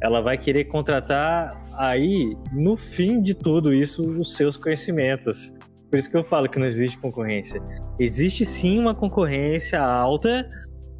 Ela 0.00 0.20
vai 0.20 0.38
querer 0.38 0.66
contratar 0.66 1.60
aí, 1.76 2.36
no 2.52 2.76
fim 2.76 3.20
de 3.20 3.34
tudo 3.34 3.74
isso, 3.74 4.00
os 4.00 4.36
seus 4.36 4.56
conhecimentos. 4.56 5.52
Por 5.90 5.98
isso 5.98 6.08
que 6.08 6.16
eu 6.16 6.22
falo 6.22 6.48
que 6.48 6.58
não 6.58 6.66
existe 6.66 6.96
concorrência. 6.98 7.60
Existe 7.98 8.44
sim 8.44 8.78
uma 8.78 8.94
concorrência 8.94 9.80
alta 9.80 10.48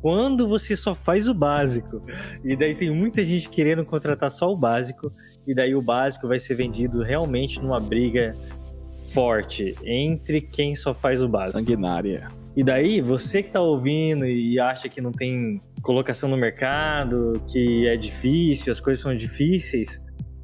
quando 0.03 0.49
você 0.49 0.75
só 0.75 0.95
faz 0.95 1.29
o 1.29 1.35
básico. 1.35 2.01
E 2.45 2.57
daí 2.57 2.75
tem 2.75 2.91
muita 2.91 3.25
gente 3.25 3.49
querendo 3.49 3.85
contratar 3.85 4.31
só 4.31 4.51
o 4.51 4.57
básico, 4.57 5.11
e 5.47 5.55
daí 5.55 5.75
o 5.75 5.83
básico 5.83 6.27
vai 6.27 6.41
ser 6.41 6.55
vendido 6.55 7.03
realmente 7.03 7.61
numa 7.61 7.79
briga 7.79 8.35
forte 9.09 9.75
entre 9.85 10.41
quem 10.41 10.75
só 10.75 10.95
faz 10.95 11.23
o 11.23 11.29
básico. 11.29 11.59
Sanguinária. 11.59 12.29
E 12.57 12.65
daí, 12.65 13.01
você 13.01 13.43
que 13.43 13.51
tá 13.51 13.61
ouvindo 13.61 14.27
e 14.27 14.59
acha 14.59 14.89
que 14.89 15.01
não 15.01 15.13
tem 15.13 15.61
colocação 15.83 16.29
no 16.29 16.37
mercado, 16.37 17.41
que 17.51 17.87
é 17.87 17.97
difícil, 17.97 18.73
as 18.73 18.81
coisas 18.81 19.01
são 19.01 19.15
difíceis, 19.15 20.01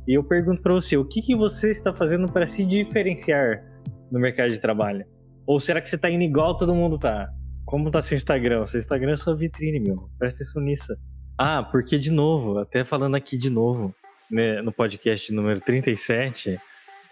e 0.07 0.14
eu 0.14 0.22
pergunto 0.22 0.62
para 0.62 0.72
você, 0.72 0.97
o 0.97 1.05
que, 1.05 1.20
que 1.20 1.34
você 1.34 1.70
está 1.70 1.92
fazendo 1.92 2.30
para 2.30 2.47
se 2.47 2.64
diferenciar 2.64 3.75
no 4.11 4.20
mercado 4.20 4.50
de 4.50 4.61
trabalho? 4.61 5.04
Ou 5.46 5.61
será 5.61 5.80
que 5.80 5.88
você 5.88 5.96
tá 5.96 6.11
indo 6.11 6.24
igual 6.24 6.57
todo 6.57 6.74
mundo 6.74 6.98
tá? 6.98 7.28
Como 7.64 7.90
tá 7.90 8.00
seu 8.02 8.16
Instagram? 8.16 8.66
Seu 8.66 8.78
Instagram 8.78 9.12
é 9.12 9.16
sua 9.16 9.36
vitrine, 9.36 9.80
meu. 9.80 10.09
Presta 10.18 10.42
atenção 10.42 10.62
nisso. 10.62 10.96
Ah, 11.38 11.62
porque 11.62 11.98
de 11.98 12.11
novo, 12.11 12.59
até 12.59 12.84
falando 12.84 13.14
aqui 13.14 13.36
de 13.36 13.50
novo, 13.50 13.94
né, 14.30 14.62
no 14.62 14.72
podcast 14.72 15.32
número 15.32 15.61
37, 15.61 16.59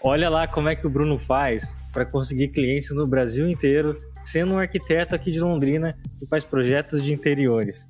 olha 0.03 0.29
lá 0.29 0.47
como 0.47 0.69
é 0.69 0.75
que 0.75 0.87
o 0.87 0.91
Bruno 0.91 1.19
faz 1.19 1.77
para 1.93 2.07
conseguir 2.07 2.49
clientes 2.49 2.95
no 2.95 3.07
Brasil 3.07 3.49
inteiro, 3.49 3.97
sendo 4.25 4.55
um 4.55 4.59
arquiteto 4.59 5.15
aqui 5.15 5.31
de 5.31 5.41
Londrina 5.41 5.97
que 6.19 6.27
faz 6.27 6.45
projetos 6.45 7.03
de 7.03 7.13
interiores. 7.13 7.87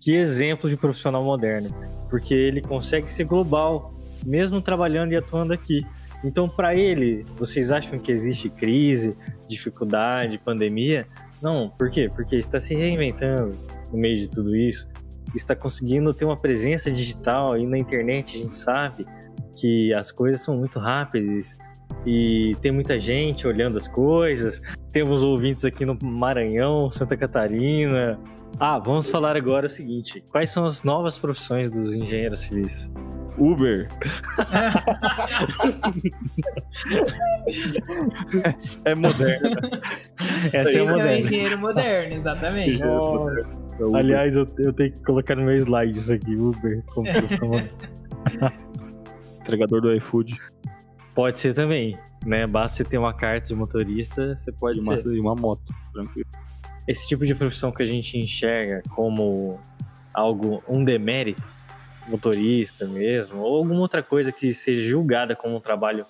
Que 0.00 0.14
exemplo 0.14 0.68
de 0.68 0.76
profissional 0.76 1.22
moderno, 1.22 1.70
porque 2.08 2.34
ele 2.34 2.60
consegue 2.60 3.10
ser 3.10 3.24
global, 3.24 3.94
mesmo 4.24 4.60
trabalhando 4.60 5.12
e 5.12 5.16
atuando 5.16 5.52
aqui. 5.52 5.84
Então, 6.24 6.48
para 6.48 6.74
ele, 6.74 7.24
vocês 7.36 7.70
acham 7.70 7.98
que 7.98 8.10
existe 8.10 8.50
crise, 8.50 9.16
dificuldade, 9.48 10.38
pandemia? 10.38 11.06
Não, 11.40 11.68
por 11.68 11.90
quê? 11.90 12.10
Porque 12.12 12.36
está 12.36 12.58
se 12.58 12.74
reinventando 12.74 13.52
no 13.92 13.98
meio 13.98 14.16
de 14.16 14.28
tudo 14.28 14.56
isso, 14.56 14.88
está 15.34 15.54
conseguindo 15.54 16.12
ter 16.12 16.24
uma 16.24 16.36
presença 16.36 16.90
digital 16.90 17.56
e 17.56 17.66
na 17.66 17.78
internet 17.78 18.36
a 18.36 18.42
gente 18.42 18.56
sabe 18.56 19.06
que 19.58 19.92
as 19.94 20.10
coisas 20.10 20.42
são 20.42 20.56
muito 20.56 20.78
rápidas 20.78 21.56
e 22.06 22.56
tem 22.60 22.72
muita 22.72 22.98
gente 22.98 23.46
olhando 23.46 23.76
as 23.76 23.88
coisas. 23.88 24.60
Temos 24.92 25.22
ouvintes 25.22 25.64
aqui 25.64 25.84
no 25.84 25.98
Maranhão, 26.02 26.90
Santa 26.90 27.16
Catarina. 27.16 28.18
Ah, 28.58 28.78
vamos 28.78 29.10
falar 29.10 29.36
agora 29.36 29.66
o 29.66 29.70
seguinte: 29.70 30.22
quais 30.30 30.50
são 30.50 30.64
as 30.64 30.82
novas 30.82 31.18
profissões 31.18 31.70
dos 31.70 31.94
engenheiros 31.94 32.40
civis? 32.40 32.90
Uber. 33.36 33.88
Essa 38.42 38.80
é 38.84 38.94
moderna. 38.94 39.56
Essa 40.52 40.56
é 40.56 40.62
Esse 40.62 40.78
é 40.78 40.82
o 40.82 40.86
moderna. 40.86 41.18
engenheiro 41.18 41.58
moderno, 41.58 42.14
exatamente. 42.14 42.82
É 42.82 42.86
Uber. 42.86 43.46
Aliás, 43.94 44.36
eu, 44.36 44.46
eu 44.58 44.72
tenho 44.72 44.92
que 44.92 45.00
colocar 45.04 45.36
no 45.36 45.44
meu 45.44 45.56
slide 45.56 45.96
isso 45.96 46.12
aqui, 46.12 46.34
Uber, 46.34 46.82
como 46.86 47.12
profissão 47.12 47.50
entregador 49.40 49.80
do 49.80 49.94
iFood 49.94 50.36
Pode 51.18 51.36
ser 51.40 51.52
também, 51.52 51.98
né? 52.24 52.46
Basta 52.46 52.76
você 52.76 52.84
ter 52.84 52.96
uma 52.96 53.12
carta 53.12 53.48
de 53.48 53.54
motorista, 53.56 54.36
você 54.36 54.52
pode 54.52 54.78
e 54.78 54.82
uma, 54.82 55.00
ser. 55.00 55.12
e 55.12 55.18
uma 55.18 55.34
moto. 55.34 55.74
Tranquilo. 55.92 56.28
Esse 56.86 57.08
tipo 57.08 57.26
de 57.26 57.34
profissão 57.34 57.72
que 57.72 57.82
a 57.82 57.86
gente 57.86 58.16
enxerga 58.16 58.84
como 58.90 59.58
algo, 60.14 60.62
um 60.68 60.84
demérito, 60.84 61.42
motorista 62.06 62.86
mesmo, 62.86 63.40
ou 63.40 63.56
alguma 63.56 63.80
outra 63.80 64.00
coisa 64.00 64.30
que 64.30 64.52
seja 64.52 64.88
julgada 64.88 65.34
como 65.34 65.56
um 65.56 65.60
trabalho 65.60 66.06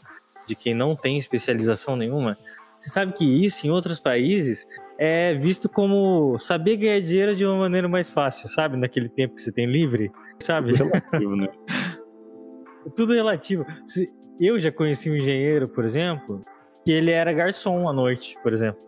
de 0.46 0.54
quem 0.54 0.74
não 0.74 0.94
tem 0.94 1.16
especialização 1.16 1.96
nenhuma, 1.96 2.36
você 2.78 2.90
sabe 2.90 3.14
que 3.14 3.24
isso 3.24 3.66
em 3.66 3.70
outros 3.70 3.98
países 3.98 4.66
é 4.98 5.32
visto 5.32 5.70
como 5.70 6.38
saber 6.38 6.76
ganhar 6.76 7.00
dinheiro 7.00 7.34
de 7.34 7.46
uma 7.46 7.56
maneira 7.56 7.88
mais 7.88 8.10
fácil, 8.10 8.46
sabe? 8.46 8.76
Naquele 8.76 9.08
tempo 9.08 9.36
que 9.36 9.42
você 9.42 9.50
tem 9.52 9.64
livre, 9.64 10.12
sabe? 10.38 10.74
Relativo, 10.74 11.34
né? 11.34 11.48
Tudo 12.94 13.14
relativo. 13.14 13.64
Se- 13.86 14.17
Eu 14.40 14.58
já 14.60 14.70
conheci 14.70 15.10
um 15.10 15.16
engenheiro, 15.16 15.68
por 15.68 15.84
exemplo, 15.84 16.40
que 16.84 16.92
ele 16.92 17.10
era 17.10 17.32
garçom 17.32 17.88
à 17.88 17.92
noite, 17.92 18.36
por 18.42 18.52
exemplo, 18.52 18.80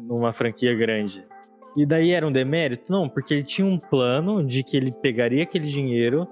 numa 0.00 0.32
franquia 0.32 0.74
grande. 0.74 1.24
E 1.76 1.86
daí 1.86 2.10
era 2.10 2.26
um 2.26 2.32
demérito? 2.32 2.90
Não, 2.90 3.08
porque 3.08 3.34
ele 3.34 3.44
tinha 3.44 3.66
um 3.66 3.78
plano 3.78 4.44
de 4.44 4.62
que 4.62 4.76
ele 4.76 4.90
pegaria 4.90 5.42
aquele 5.42 5.68
dinheiro 5.68 6.26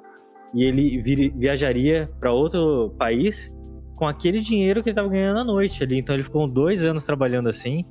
e 0.55 0.65
ele 0.65 1.01
viajaria 1.37 2.09
para 2.19 2.33
outro 2.33 2.95
país 2.99 3.55
com 3.97 4.07
aquele 4.07 4.41
dinheiro 4.41 4.83
que 4.83 4.89
ele 4.89 4.93
estava 4.93 5.09
ganhando 5.09 5.41
à 5.41 5.45
noite 5.45 5.83
ali. 5.85 5.99
Então 5.99 6.15
ele 6.15 6.23
ficou 6.23 6.47
dois 6.49 6.85
anos 6.85 7.05
trabalhando 7.05 7.49
assim 7.49 7.85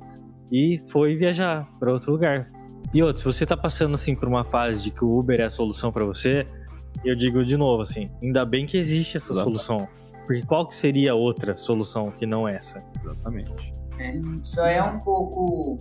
e 0.50 0.78
foi 0.88 1.16
viajar 1.16 1.66
para 1.78 1.92
outro 1.92 2.12
lugar. 2.12 2.46
E 2.92 3.02
outro, 3.02 3.18
se 3.18 3.24
você 3.24 3.46
tá 3.46 3.56
passando 3.56 3.94
assim 3.94 4.14
por 4.14 4.28
uma 4.28 4.44
fase 4.44 4.82
de 4.82 4.90
que 4.90 5.04
o 5.04 5.18
Uber 5.18 5.40
é 5.40 5.44
a 5.44 5.50
solução 5.50 5.92
para 5.92 6.04
você, 6.04 6.46
eu 7.04 7.14
digo 7.14 7.44
de 7.44 7.56
novo 7.56 7.82
assim, 7.82 8.10
ainda 8.22 8.44
bem 8.44 8.66
que 8.66 8.76
existe 8.76 9.18
essa 9.18 9.32
Exato. 9.32 9.46
solução. 9.46 9.88
Porque 10.28 10.42
qual 10.42 10.68
que 10.68 10.76
seria 10.76 11.12
a 11.12 11.14
outra 11.14 11.56
solução 11.56 12.10
que 12.10 12.26
não 12.26 12.46
essa? 12.46 12.84
Exatamente. 13.02 13.50
né? 13.96 14.20
Só 14.42 14.66
é 14.66 14.82
um 14.82 14.98
pouco. 14.98 15.78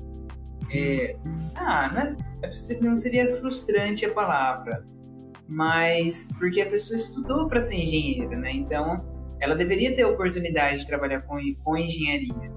é, 0.71 1.17
ah, 1.57 1.91
não, 1.93 2.01
é- 2.01 2.15
é 2.49 2.79
não 2.79 2.95
seria 2.95 3.35
frustrante 3.41 4.05
a 4.05 4.13
palavra, 4.13 4.85
mas 5.49 6.29
porque 6.39 6.61
a 6.61 6.65
pessoa 6.65 6.95
estudou 6.97 7.49
para 7.49 7.59
ser 7.59 7.75
engenheira, 7.75 8.37
né? 8.37 8.53
Então 8.53 9.05
ela 9.41 9.53
deveria 9.53 9.93
ter 9.93 10.03
a 10.03 10.07
oportunidade 10.07 10.79
de 10.79 10.87
trabalhar 10.87 11.23
com, 11.23 11.37
com 11.65 11.75
engenharia. 11.77 12.49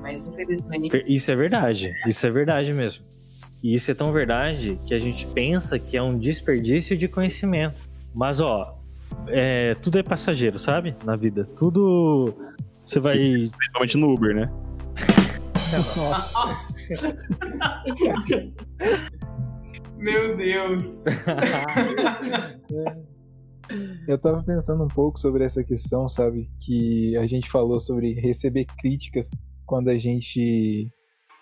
Mas 0.00 0.28
infelizmente. 0.28 1.04
Isso 1.04 1.32
é 1.32 1.34
verdade, 1.34 1.92
isso 2.06 2.24
é 2.24 2.30
verdade 2.30 2.72
mesmo. 2.72 3.04
E 3.60 3.74
isso 3.74 3.90
é 3.90 3.94
tão 3.94 4.12
verdade 4.12 4.78
que 4.86 4.94
a 4.94 5.00
gente 5.00 5.26
pensa 5.26 5.80
que 5.80 5.96
é 5.96 6.02
um 6.02 6.16
desperdício 6.16 6.96
de 6.96 7.08
conhecimento. 7.08 7.82
Mas 8.14 8.40
ó, 8.40 8.77
é, 9.28 9.74
tudo 9.76 9.98
é 9.98 10.02
passageiro, 10.02 10.58
sabe? 10.58 10.94
Na 11.04 11.16
vida. 11.16 11.44
Tudo. 11.44 12.34
Você 12.84 13.00
vai. 13.00 13.16
Principalmente 13.18 13.96
no 13.96 14.12
Uber, 14.12 14.34
né? 14.34 14.50
Nossa. 16.34 16.78
Meu 19.98 20.36
Deus. 20.36 21.04
Eu 24.08 24.16
tava 24.16 24.42
pensando 24.42 24.82
um 24.82 24.88
pouco 24.88 25.20
sobre 25.20 25.44
essa 25.44 25.62
questão, 25.62 26.08
sabe? 26.08 26.50
Que 26.60 27.14
a 27.18 27.26
gente 27.26 27.50
falou 27.50 27.78
sobre 27.78 28.14
receber 28.14 28.64
críticas 28.64 29.28
quando 29.66 29.90
a 29.90 29.98
gente 29.98 30.88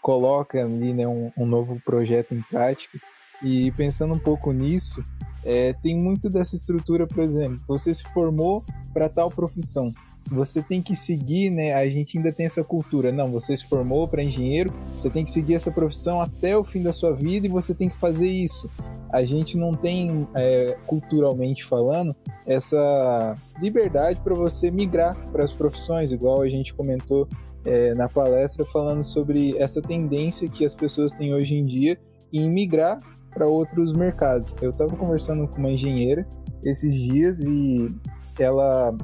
coloca 0.03 0.61
ali 0.61 0.93
né, 0.93 1.07
um, 1.07 1.31
um 1.39 1.47
novo 1.47 1.81
projeto 1.85 2.35
em 2.35 2.43
prática. 2.43 2.99
E 3.43 3.71
pensando 3.73 4.15
um 4.15 4.19
pouco 4.19 4.53
nisso, 4.53 5.05
é, 5.47 5.73
tem 5.75 5.97
muito 5.97 6.29
dessa 6.29 6.57
estrutura, 6.57 7.07
por 7.07 7.23
exemplo, 7.23 7.61
você 7.69 7.95
se 7.95 8.03
formou 8.13 8.65
para 8.93 9.09
tal 9.09 9.31
profissão. 9.31 9.93
Você 10.33 10.61
tem 10.61 10.83
que 10.83 10.97
seguir, 10.97 11.51
né? 11.51 11.73
A 11.73 11.87
gente 11.87 12.19
ainda 12.19 12.33
tem 12.33 12.47
essa 12.47 12.65
cultura. 12.65 13.13
Não, 13.13 13.31
você 13.31 13.57
se 13.57 13.65
formou 13.65 14.09
para 14.09 14.25
engenheiro, 14.25 14.73
você 14.97 15.09
tem 15.09 15.25
que 15.25 15.31
seguir 15.31 15.55
essa 15.55 15.71
profissão 15.71 16.21
até 16.21 16.59
o 16.59 16.65
fim 16.65 16.83
da 16.83 16.93
sua 16.93 17.13
vida 17.15 17.47
e 17.47 17.51
você 17.51 17.73
tem 17.73 17.89
que 17.89 17.97
fazer 17.97 18.27
isso. 18.27 18.69
A 19.09 19.25
gente 19.25 19.57
não 19.57 19.73
tem, 19.73 20.27
é, 20.35 20.77
culturalmente 20.85 21.65
falando, 21.65 22.15
essa 22.45 23.37
liberdade 23.63 24.21
para 24.25 24.35
você 24.35 24.69
migrar 24.69 25.17
para 25.31 25.45
as 25.45 25.53
profissões, 25.53 26.11
igual 26.11 26.43
a 26.43 26.49
gente 26.49 26.75
comentou 26.75 27.29
é, 27.65 27.95
na 27.95 28.09
palestra, 28.09 28.67
falando 28.67 29.05
sobre 29.05 29.57
essa 29.59 29.81
tendência 29.81 30.49
que 30.49 30.65
as 30.65 30.75
pessoas 30.75 31.13
têm 31.13 31.33
hoje 31.33 31.55
em 31.55 31.65
dia 31.65 31.97
em 32.33 32.51
migrar 32.51 32.99
para 33.37 33.47
outros 33.47 33.93
mercados. 33.93 34.55
Eu 34.63 34.71
estava 34.71 34.97
conversando 34.97 35.47
com 35.47 35.59
uma 35.59 35.71
engenheira 35.71 36.27
esses 36.65 36.95
dias 36.95 37.39
e 37.41 37.95
ela, 38.39 38.97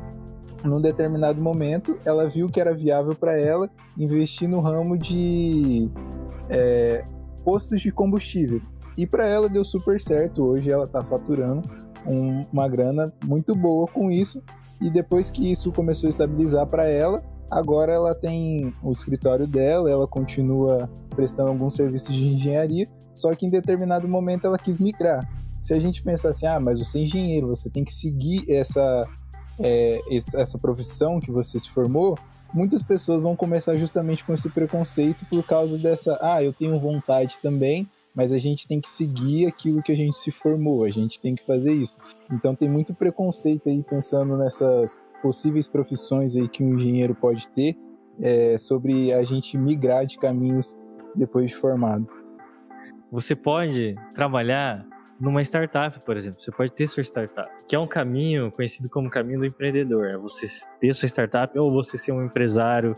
num 0.64 0.80
determinado 0.80 1.40
momento, 1.40 1.98
ela 2.02 2.26
viu 2.26 2.48
que 2.48 2.58
era 2.58 2.72
viável 2.74 3.14
para 3.14 3.38
ela 3.38 3.68
investir 3.98 4.48
no 4.48 4.60
ramo 4.60 4.96
de 4.96 5.90
é, 6.48 7.04
postos 7.44 7.82
de 7.82 7.92
combustível. 7.92 8.60
E 8.96 9.06
para 9.06 9.26
ela 9.26 9.50
deu 9.50 9.64
super 9.66 10.00
certo. 10.00 10.42
Hoje 10.42 10.70
ela 10.70 10.84
está 10.84 11.04
faturando 11.04 11.62
um- 12.06 12.46
uma 12.50 12.66
grana 12.68 13.12
muito 13.26 13.54
boa 13.54 13.86
com 13.86 14.10
isso. 14.10 14.42
E 14.80 14.90
depois 14.90 15.30
que 15.30 15.52
isso 15.52 15.70
começou 15.72 16.06
a 16.06 16.10
estabilizar 16.10 16.66
para 16.66 16.88
ela, 16.88 17.22
agora 17.50 17.92
ela 17.92 18.14
tem 18.14 18.72
o 18.82 18.90
escritório 18.92 19.46
dela, 19.46 19.90
ela 19.90 20.06
continua 20.06 20.88
prestando 21.14 21.50
alguns 21.50 21.74
serviços 21.74 22.14
de 22.14 22.24
engenharia, 22.24 22.88
só 23.14 23.34
que 23.34 23.46
em 23.46 23.50
determinado 23.50 24.08
momento 24.08 24.46
ela 24.46 24.58
quis 24.58 24.78
migrar. 24.78 25.26
Se 25.60 25.74
a 25.74 25.78
gente 25.78 26.02
pensar 26.02 26.30
assim, 26.30 26.46
ah, 26.46 26.58
mas 26.58 26.78
você 26.78 26.98
é 26.98 27.02
engenheiro, 27.02 27.48
você 27.48 27.70
tem 27.70 27.84
que 27.84 27.92
seguir 27.92 28.50
essa, 28.50 29.06
é, 29.60 30.00
essa 30.10 30.58
profissão 30.58 31.20
que 31.20 31.30
você 31.30 31.58
se 31.58 31.70
formou, 31.70 32.18
muitas 32.52 32.82
pessoas 32.82 33.22
vão 33.22 33.36
começar 33.36 33.76
justamente 33.76 34.24
com 34.24 34.34
esse 34.34 34.48
preconceito 34.50 35.24
por 35.30 35.44
causa 35.44 35.78
dessa, 35.78 36.18
ah, 36.20 36.42
eu 36.42 36.52
tenho 36.52 36.78
vontade 36.80 37.38
também, 37.40 37.88
mas 38.14 38.32
a 38.32 38.38
gente 38.38 38.68
tem 38.68 38.80
que 38.80 38.88
seguir 38.88 39.46
aquilo 39.46 39.82
que 39.82 39.92
a 39.92 39.96
gente 39.96 40.16
se 40.16 40.30
formou, 40.30 40.84
a 40.84 40.90
gente 40.90 41.20
tem 41.20 41.34
que 41.34 41.46
fazer 41.46 41.72
isso. 41.72 41.96
Então 42.30 42.54
tem 42.54 42.68
muito 42.68 42.92
preconceito 42.92 43.68
aí 43.68 43.82
pensando 43.82 44.36
nessas 44.36 44.98
possíveis 45.22 45.66
profissões 45.66 46.36
aí 46.36 46.48
que 46.48 46.62
um 46.62 46.76
engenheiro 46.76 47.14
pode 47.14 47.48
ter 47.48 47.76
é, 48.20 48.58
sobre 48.58 49.12
a 49.12 49.22
gente 49.22 49.56
migrar 49.56 50.04
de 50.04 50.18
caminhos 50.18 50.76
depois 51.14 51.50
de 51.50 51.56
formado. 51.56 52.06
Você 53.12 53.36
pode 53.36 53.94
trabalhar 54.14 54.86
numa 55.20 55.42
startup, 55.42 56.02
por 56.02 56.16
exemplo. 56.16 56.40
Você 56.40 56.50
pode 56.50 56.72
ter 56.72 56.86
sua 56.86 57.02
startup, 57.02 57.50
que 57.68 57.76
é 57.76 57.78
um 57.78 57.86
caminho 57.86 58.50
conhecido 58.50 58.88
como 58.88 59.10
caminho 59.10 59.40
do 59.40 59.44
empreendedor. 59.44 60.06
É 60.06 60.16
você 60.16 60.46
ter 60.80 60.94
sua 60.94 61.06
startup 61.06 61.56
ou 61.58 61.70
você 61.70 61.98
ser 61.98 62.12
um 62.12 62.24
empresário 62.24 62.94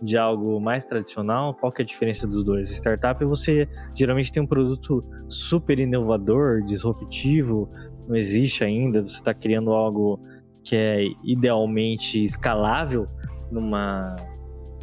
de 0.00 0.16
algo 0.16 0.60
mais 0.60 0.84
tradicional, 0.84 1.52
qual 1.52 1.72
que 1.72 1.82
é 1.82 1.84
a 1.84 1.86
diferença 1.86 2.28
dos 2.28 2.44
dois? 2.44 2.70
Startup 2.70 3.24
você 3.24 3.68
geralmente 3.96 4.30
tem 4.30 4.40
um 4.40 4.46
produto 4.46 5.00
super 5.28 5.80
inovador, 5.80 6.62
disruptivo, 6.62 7.68
não 8.06 8.14
existe 8.14 8.62
ainda, 8.62 9.02
você 9.02 9.16
está 9.16 9.34
criando 9.34 9.72
algo 9.72 10.20
que 10.62 10.76
é 10.76 11.06
idealmente 11.24 12.22
escalável 12.22 13.04
numa 13.50 14.14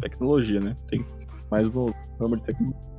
Tecnologia, 0.01 0.59
né? 0.59 0.75
Tem 0.89 1.05
mais 1.49 1.73
no 1.73 1.93
ramo 2.19 2.35
de 2.35 2.43
tecnologia. 2.43 2.92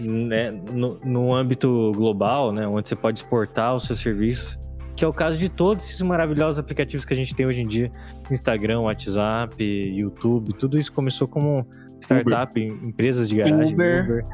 Né, 0.00 0.50
no, 0.50 0.98
no 1.04 1.34
âmbito 1.34 1.92
global, 1.94 2.52
né, 2.52 2.66
onde 2.66 2.88
você 2.88 2.96
pode 2.96 3.18
exportar 3.20 3.74
os 3.74 3.84
seus 3.84 4.00
serviços, 4.00 4.58
que 4.96 5.04
é 5.04 5.08
o 5.08 5.12
caso 5.12 5.38
de 5.38 5.48
todos 5.48 5.84
esses 5.86 6.00
maravilhosos 6.02 6.58
aplicativos 6.58 7.04
que 7.04 7.12
a 7.12 7.16
gente 7.16 7.34
tem 7.34 7.46
hoje 7.46 7.62
em 7.62 7.66
dia, 7.66 7.90
Instagram, 8.30 8.80
WhatsApp, 8.80 9.62
YouTube, 9.62 10.52
tudo 10.54 10.78
isso 10.78 10.92
começou 10.92 11.26
como 11.26 11.66
startup, 12.00 12.58
em- 12.58 12.88
empresas 12.88 13.28
de 13.28 13.36
garagem, 13.36 13.74
Uber. 13.74 14.24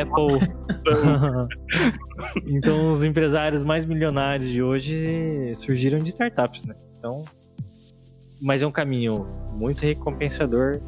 Apple. 0.00 0.52
então, 2.46 2.90
os 2.90 3.04
empresários 3.04 3.62
mais 3.62 3.84
milionários 3.84 4.50
de 4.50 4.62
hoje 4.62 5.52
surgiram 5.54 5.98
de 6.02 6.08
startups, 6.10 6.64
né? 6.66 6.74
Então, 6.98 7.24
mas 8.40 8.62
é 8.62 8.66
um 8.66 8.70
caminho 8.72 9.26
muito 9.54 9.80
recompensador, 9.80 10.80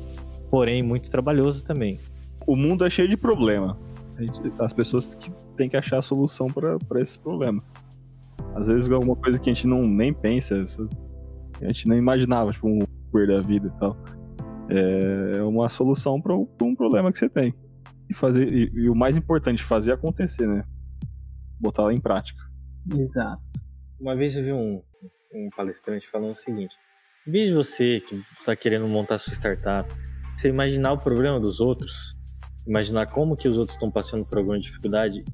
porém 0.50 0.82
muito 0.82 1.10
trabalhoso 1.10 1.64
também. 1.64 1.98
O 2.46 2.56
mundo 2.56 2.84
é 2.84 2.90
cheio 2.90 3.08
de 3.08 3.16
problema. 3.16 3.78
Gente- 4.18 4.62
As 4.62 4.72
pessoas 4.72 5.14
que 5.14 5.30
têm 5.56 5.68
que 5.68 5.76
achar 5.76 5.98
a 5.98 6.02
solução 6.02 6.46
para 6.46 7.00
esses 7.00 7.16
problemas. 7.16 7.64
Às 8.54 8.68
vezes 8.68 8.90
alguma 8.90 9.16
coisa 9.16 9.38
que 9.38 9.50
a 9.50 9.54
gente 9.54 9.66
não 9.66 9.86
nem 9.86 10.12
pensa, 10.12 10.54
a 11.60 11.66
gente 11.66 11.88
nem 11.88 11.98
imaginava, 11.98 12.52
tipo 12.52 12.68
um 12.68 12.78
Uber 13.08 13.26
da 13.26 13.40
vida 13.40 13.68
e 13.74 13.78
tal. 13.80 13.96
É 14.68 15.42
uma 15.42 15.68
solução 15.68 16.20
para 16.20 16.34
um 16.34 16.74
problema 16.74 17.12
que 17.12 17.18
você 17.18 17.28
tem. 17.28 17.54
E 18.08 18.14
fazer 18.14 18.52
e, 18.52 18.70
e 18.74 18.88
o 18.88 18.94
mais 18.94 19.16
importante, 19.16 19.62
fazer 19.62 19.92
acontecer, 19.92 20.46
né? 20.46 20.64
Botar 21.58 21.82
ela 21.82 21.94
em 21.94 22.00
prática. 22.00 22.40
Exato. 22.94 23.42
Uma 23.98 24.14
vez 24.14 24.36
eu 24.36 24.44
vi 24.44 24.52
um, 24.52 24.82
um 25.34 25.48
palestrante 25.56 26.08
falando 26.08 26.32
o 26.32 26.36
seguinte: 26.36 26.74
em 27.26 27.30
vez 27.30 27.48
de 27.48 27.54
você 27.54 28.00
que 28.00 28.14
está 28.38 28.54
querendo 28.54 28.86
montar 28.86 29.18
sua 29.18 29.32
startup, 29.32 29.88
você 30.36 30.48
imaginar 30.48 30.92
o 30.92 30.98
problema 30.98 31.40
dos 31.40 31.60
outros, 31.60 32.13
imaginar 32.66 33.06
como 33.06 33.36
que 33.36 33.48
os 33.48 33.58
outros 33.58 33.76
estão 33.76 33.90
passando 33.90 34.24
por 34.24 34.38
alguma 34.38 34.58
dificuldade, 34.58 35.24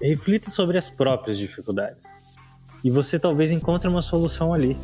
reflita 0.00 0.50
sobre 0.50 0.78
as 0.78 0.88
próprias 0.88 1.38
dificuldades. 1.38 2.06
E 2.82 2.90
você 2.90 3.18
talvez 3.18 3.50
encontre 3.50 3.88
uma 3.88 4.02
solução 4.02 4.54
ali. 4.54 4.76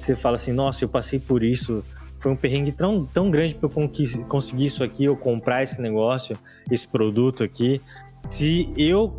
Você 0.00 0.16
fala 0.16 0.36
assim: 0.36 0.52
nossa, 0.52 0.84
eu 0.84 0.88
passei 0.88 1.18
por 1.18 1.42
isso, 1.42 1.84
foi 2.18 2.32
um 2.32 2.36
perrengue 2.36 2.72
tão, 2.72 3.04
tão 3.04 3.30
grande 3.30 3.54
para 3.54 3.68
eu 3.68 4.26
conseguir 4.26 4.64
isso 4.64 4.82
aqui, 4.82 5.04
eu 5.04 5.16
comprar 5.16 5.62
esse 5.62 5.80
negócio, 5.80 6.36
esse 6.70 6.86
produto 6.86 7.44
aqui. 7.44 7.80
Se 8.28 8.72
eu 8.76 9.16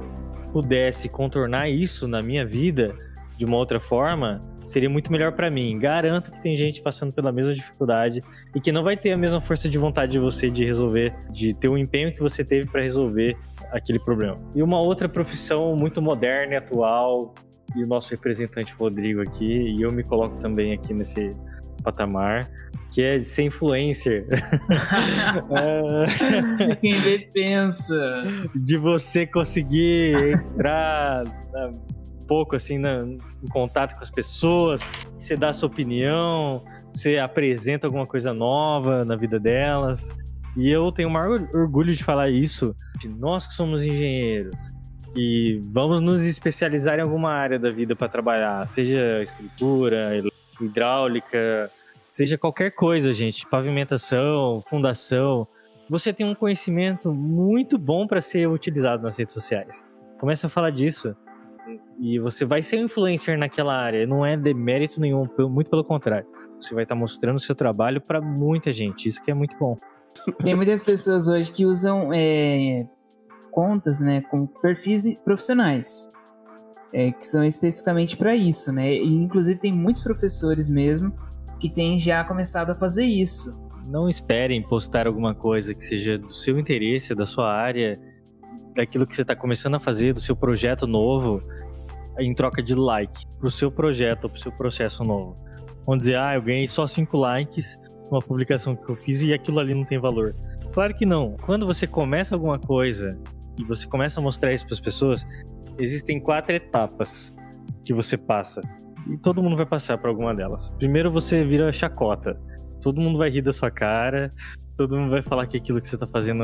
pudesse 0.51 1.07
contornar 1.07 1.69
isso 1.69 2.07
na 2.07 2.22
minha 2.22 2.45
vida 2.45 2.93
de 3.38 3.45
uma 3.45 3.57
outra 3.57 3.80
forma, 3.80 4.43
seria 4.66 4.89
muito 4.89 5.12
melhor 5.12 5.32
para 5.34 5.49
mim. 5.49 5.78
Garanto 5.80 6.32
que 6.32 6.41
tem 6.41 6.55
gente 6.55 6.82
passando 6.82 7.14
pela 7.14 7.32
mesma 7.32 7.53
dificuldade 7.53 8.24
e 8.55 8.59
que 8.59 8.72
não 8.72 8.84
vai 8.84 8.95
ter 8.97 9.12
a 9.12 9.18
mesma 9.18 9.41
força 9.41 9.68
de 9.68 9.78
vontade 9.78 10.14
de 10.14 10.20
você 10.20 10.49
de 10.49 10.64
resolver, 10.64 11.14
de 11.30 11.53
ter 11.53 11.70
o 11.70 11.78
empenho 11.78 12.14
que 12.14 12.20
você 12.20 12.43
teve 12.43 12.70
para 12.70 12.82
resolver 12.82 13.38
aquele 13.72 13.99
problema. 13.99 14.39
E 14.53 14.62
uma 14.62 14.80
outra 14.80 15.07
profissão 15.07 15.76
muito 15.76 16.01
moderna 16.01 16.53
e 16.53 16.57
atual, 16.57 17.34
e 17.76 17.84
o 17.84 17.88
nosso 17.88 18.12
representante 18.12 18.74
Rodrigo 18.74 19.22
aqui, 19.22 19.45
e 19.45 19.82
eu 19.82 19.91
me 19.91 20.03
coloco 20.03 20.38
também 20.39 20.74
aqui 20.74 20.93
nesse 20.93 21.30
patamar, 21.84 22.49
que 22.93 23.01
é 23.01 23.20
ser 23.20 23.43
influencer. 23.43 24.28
É, 25.51 26.76
Quem 26.82 26.99
vê 27.01 27.30
pensa. 27.34 28.24
de 28.53 28.78
você 28.78 29.26
conseguir 29.26 30.34
entrar 30.34 31.24
um 31.26 32.00
pouco 32.32 32.55
assim 32.55 32.77
na- 32.77 33.03
em 33.03 33.47
contato 33.49 33.93
com 33.93 34.01
as 34.01 34.09
pessoas, 34.09 34.82
você 35.19 35.36
dá 35.36 35.49
a 35.49 35.53
sua 35.53 35.67
opinião, 35.67 36.63
você 36.93 37.17
apresenta 37.17 37.88
alguma 37.88 38.07
coisa 38.07 38.34
nova 38.34 39.03
na 39.03 39.17
vida 39.17 39.38
delas. 39.38 40.15
E 40.55 40.69
eu 40.69 40.89
tenho 40.93 41.09
o 41.09 41.11
maior 41.11 41.45
orgulho 41.53 41.93
de 41.93 42.01
falar 42.01 42.29
isso, 42.29 42.73
de 42.97 43.09
nós 43.09 43.47
que 43.47 43.53
somos 43.53 43.84
engenheiros, 43.84 44.71
que 45.13 45.59
vamos 45.73 45.99
nos 45.99 46.23
especializar 46.23 46.99
em 46.99 47.01
alguma 47.01 47.34
área 47.34 47.59
da 47.59 47.67
vida 47.67 47.97
para 47.97 48.07
trabalhar, 48.07 48.65
seja 48.65 49.21
estrutura, 49.21 50.11
hidráulica, 50.61 51.69
seja 52.09 52.38
qualquer 52.38 52.71
coisa, 52.71 53.11
gente, 53.11 53.45
pavimentação, 53.45 54.63
fundação. 54.69 55.45
Você 55.89 56.13
tem 56.13 56.25
um 56.25 56.34
conhecimento 56.36 57.13
muito 57.13 57.77
bom 57.77 58.07
para 58.07 58.21
ser 58.21 58.47
utilizado 58.47 59.03
nas 59.03 59.17
redes 59.17 59.34
sociais. 59.34 59.84
Começa 60.17 60.47
a 60.47 60.49
falar 60.49 60.69
disso 60.69 61.13
e 62.01 62.17
você 62.17 62.43
vai 62.43 62.63
ser 62.63 62.77
um 62.77 62.85
influencer 62.85 63.37
naquela 63.37 63.75
área. 63.75 64.07
Não 64.07 64.25
é 64.25 64.35
demérito 64.35 64.99
nenhum, 64.99 65.29
muito 65.47 65.69
pelo 65.69 65.83
contrário. 65.83 66.27
Você 66.59 66.73
vai 66.73 66.81
estar 66.81 66.95
mostrando 66.95 67.35
o 67.35 67.39
seu 67.39 67.53
trabalho 67.53 68.01
para 68.01 68.19
muita 68.19 68.73
gente. 68.73 69.07
Isso 69.07 69.21
que 69.21 69.29
é 69.29 69.35
muito 69.35 69.55
bom. 69.59 69.77
Tem 70.43 70.55
muitas 70.55 70.81
pessoas 70.81 71.27
hoje 71.27 71.51
que 71.51 71.63
usam 71.63 72.11
é, 72.11 72.87
contas, 73.51 74.01
né, 74.01 74.21
com 74.21 74.47
perfis 74.47 75.03
profissionais, 75.23 76.09
é, 76.91 77.11
que 77.11 77.23
são 77.25 77.43
especificamente 77.43 78.17
para 78.17 78.35
isso, 78.35 78.73
né? 78.73 78.91
E 78.91 79.13
inclusive 79.13 79.59
tem 79.59 79.71
muitos 79.71 80.01
professores 80.01 80.67
mesmo 80.67 81.13
que 81.59 81.69
têm 81.69 81.99
já 81.99 82.23
começado 82.23 82.71
a 82.71 82.75
fazer 82.75 83.05
isso. 83.05 83.55
Não 83.87 84.09
esperem 84.09 84.63
postar 84.63 85.05
alguma 85.05 85.35
coisa 85.35 85.75
que 85.75 85.83
seja 85.83 86.17
do 86.17 86.31
seu 86.31 86.57
interesse, 86.57 87.13
da 87.13 87.27
sua 87.27 87.53
área, 87.53 87.95
daquilo 88.75 89.05
que 89.05 89.15
você 89.15 89.21
está 89.21 89.35
começando 89.35 89.75
a 89.75 89.79
fazer, 89.79 90.13
do 90.13 90.19
seu 90.19 90.35
projeto 90.35 90.87
novo, 90.87 91.41
em 92.20 92.34
troca 92.34 92.62
de 92.62 92.76
like 92.76 93.26
para 93.38 93.47
o 93.47 93.51
seu 93.51 93.72
projeto 93.72 94.26
ou 94.26 94.30
para 94.30 94.38
o 94.38 94.41
seu 94.41 94.51
processo 94.51 95.03
novo. 95.03 95.36
Vamos 95.86 96.03
dizer, 96.03 96.18
ah, 96.18 96.36
eu 96.36 96.41
ganhei 96.41 96.68
só 96.68 96.86
5 96.86 97.18
likes 97.18 97.80
numa 98.09 98.22
publicação 98.22 98.76
que 98.76 98.89
eu 98.89 98.95
fiz 98.95 99.22
e 99.22 99.34
aquilo 99.34 99.59
ali 99.59 99.74
não 99.74 99.86
tem 99.86 99.99
valor. 99.99 100.34
Claro 100.74 100.93
que 100.95 101.05
não. 101.05 101.36
Quando 101.41 101.66
você 101.66 101.88
começa 101.88 102.36
alguma 102.36 102.59
coisa 102.59 103.18
e 103.57 103.64
você 103.64 103.88
começa 103.88 104.20
a 104.20 104.24
mostrar 104.24 104.53
isso 104.53 104.66
para 104.66 104.76
as 104.76 104.80
pessoas, 104.80 105.26
existem 105.80 106.20
quatro 106.20 106.53
etapas 106.53 107.36
que 107.84 107.93
você 107.93 108.18
passa. 108.18 108.62
E 109.09 109.18
todo 109.18 109.41
mundo 109.41 109.57
vai 109.57 109.66
passar 109.66 109.97
por 109.97 110.09
alguma 110.09 110.34
delas. 110.36 110.70
Primeiro 110.78 111.12
você 111.12 111.43
vira 111.43 111.74
chacota. 111.74 112.39
Todo 112.82 113.01
mundo 113.01 113.18
vai 113.18 113.30
rir 113.30 113.41
da 113.41 113.53
sua 113.53 113.70
cara, 113.70 114.30
todo 114.76 114.97
mundo 114.97 115.12
vai 115.12 115.22
falar 115.22 115.45
que 115.45 115.57
aquilo 115.57 115.80
que 115.80 115.88
você 115.88 115.97
tá 115.97 116.07
fazendo, 116.07 116.43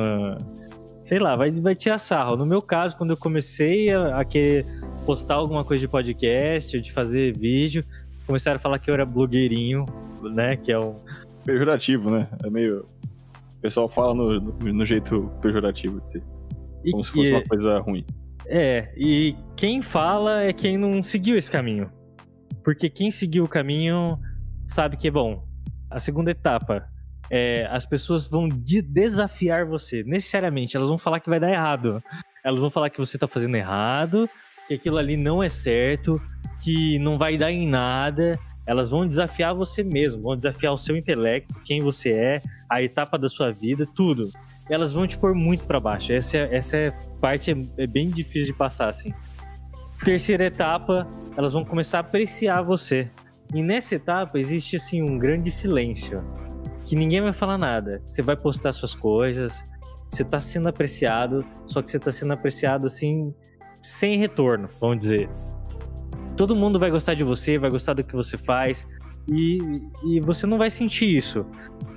sei 1.07 1.19
lá, 1.19 1.37
vai, 1.37 1.49
vai 1.51 1.73
tirar 1.73 1.99
sarro. 1.99 2.35
No 2.35 2.45
meu 2.45 2.61
caso, 2.61 2.97
quando 2.97 3.11
eu 3.11 3.17
comecei 3.17 3.89
a, 3.93 4.19
a 4.19 4.25
querer 4.25 4.65
postar 5.05 5.35
alguma 5.35 5.63
coisa 5.63 5.79
de 5.79 5.87
podcast, 5.87 6.81
de 6.81 6.91
fazer 6.91 7.31
vídeo, 7.37 7.81
começaram 8.25 8.57
a 8.57 8.59
falar 8.59 8.77
que 8.77 8.89
eu 8.89 8.93
era 8.93 9.05
blogueirinho, 9.05 9.85
né? 10.35 10.57
Que 10.57 10.69
é 10.73 10.77
um. 10.77 10.95
Pejorativo, 11.45 12.11
né? 12.11 12.27
É 12.43 12.49
meio. 12.49 12.83
O 13.57 13.61
pessoal 13.61 13.87
fala 13.87 14.13
no, 14.13 14.37
no, 14.41 14.73
no 14.73 14.85
jeito 14.85 15.31
pejorativo 15.41 16.01
de 16.01 16.21
e 16.83 16.91
Como 16.91 17.05
se 17.05 17.11
fosse 17.11 17.29
que- 17.29 17.35
uma 17.35 17.43
coisa 17.43 17.79
ruim. 17.79 18.05
É, 18.45 18.93
e 18.97 19.33
quem 19.55 19.81
fala 19.81 20.43
é 20.43 20.51
quem 20.51 20.77
não 20.77 21.01
seguiu 21.03 21.37
esse 21.37 21.49
caminho. 21.49 21.89
Porque 22.65 22.89
quem 22.89 23.11
seguiu 23.11 23.45
o 23.45 23.47
caminho 23.47 24.19
sabe 24.65 24.97
que 24.97 25.07
é 25.07 25.11
bom. 25.11 25.41
A 25.89 25.99
segunda 26.01 26.31
etapa 26.31 26.85
é 27.30 27.67
as 27.69 27.86
pessoas 27.86 28.28
vão 28.28 28.47
de- 28.47 28.82
desafiar 28.82 29.65
você. 29.65 30.03
Necessariamente, 30.03 30.75
elas 30.75 30.89
vão 30.89 30.97
falar 30.97 31.19
que 31.19 31.30
vai 31.30 31.39
dar 31.39 31.51
errado. 31.51 32.01
Elas 32.43 32.61
vão 32.61 32.69
falar 32.69 32.89
que 32.89 32.97
você 32.97 33.17
tá 33.17 33.28
fazendo 33.28 33.55
errado, 33.55 34.30
que 34.67 34.73
aquilo 34.75 34.97
ali 34.97 35.17
não 35.17 35.43
é 35.43 35.49
certo, 35.49 36.21
que 36.63 36.97
não 36.99 37.17
vai 37.17 37.38
dar 37.38 37.51
em 37.51 37.67
nada. 37.67 38.39
Elas 38.65 38.89
vão 38.89 39.07
desafiar 39.07 39.53
você 39.55 39.84
mesmo, 39.84 40.21
vão 40.23 40.36
desafiar 40.36 40.73
o 40.73 40.78
seu 40.78 40.95
intelecto, 40.97 41.53
quem 41.65 41.82
você 41.82 42.11
é, 42.11 42.41
a 42.69 42.82
etapa 42.82 43.17
da 43.17 43.30
sua 43.30 43.51
vida, 43.51 43.88
tudo. 43.95 44.30
Elas 44.69 44.91
vão 44.91 45.07
te 45.07 45.17
pôr 45.17 45.34
muito 45.34 45.65
pra 45.65 45.80
baixo. 45.80 46.11
Essa 46.11 46.38
essa 46.38 46.93
parte 47.21 47.51
é, 47.51 47.84
é 47.84 47.88
bem 47.88 48.09
difícil 48.09 48.51
de 48.51 48.57
passar, 48.57 48.89
assim. 48.89 49.13
Terceira 50.03 50.45
etapa, 50.45 51.07
elas 51.36 51.53
vão 51.53 51.63
começar 51.65 51.97
a 51.99 52.01
apreciar 52.01 52.61
você. 52.61 53.09
E 53.53 53.63
nessa 53.63 53.95
etapa 53.95 54.38
existe, 54.38 54.75
assim, 54.75 55.01
um 55.01 55.17
grande 55.17 55.49
silêncio. 55.49 56.21
Que 56.88 56.95
ninguém 56.95 57.19
vai 57.19 57.33
falar 57.33 57.57
nada. 57.57 58.01
Você 58.05 58.21
vai 58.21 58.38
postar 58.38 58.71
suas 58.71 58.95
coisas, 58.95 59.61
você 60.09 60.23
tá 60.23 60.39
sendo 60.39 60.69
apreciado, 60.69 61.45
só 61.65 61.81
que 61.81 61.91
você 61.91 61.99
tá 61.99 62.11
sendo 62.11 62.31
apreciado, 62.31 62.88
assim, 62.88 63.33
sem 63.83 64.17
retorno, 64.17 64.69
vamos 64.79 64.99
dizer. 64.99 65.29
Todo 66.38 66.55
mundo 66.55 66.79
vai 66.79 66.89
gostar 66.89 67.13
de 67.13 67.25
você, 67.25 67.57
vai 67.57 67.69
gostar 67.69 67.93
do 67.93 68.03
que 68.03 68.15
você 68.15 68.38
faz, 68.38 68.88
e, 69.29 69.59
e 70.05 70.21
você 70.21 70.47
não 70.47 70.57
vai 70.57 70.69
sentir 70.69 71.05
isso. 71.05 71.45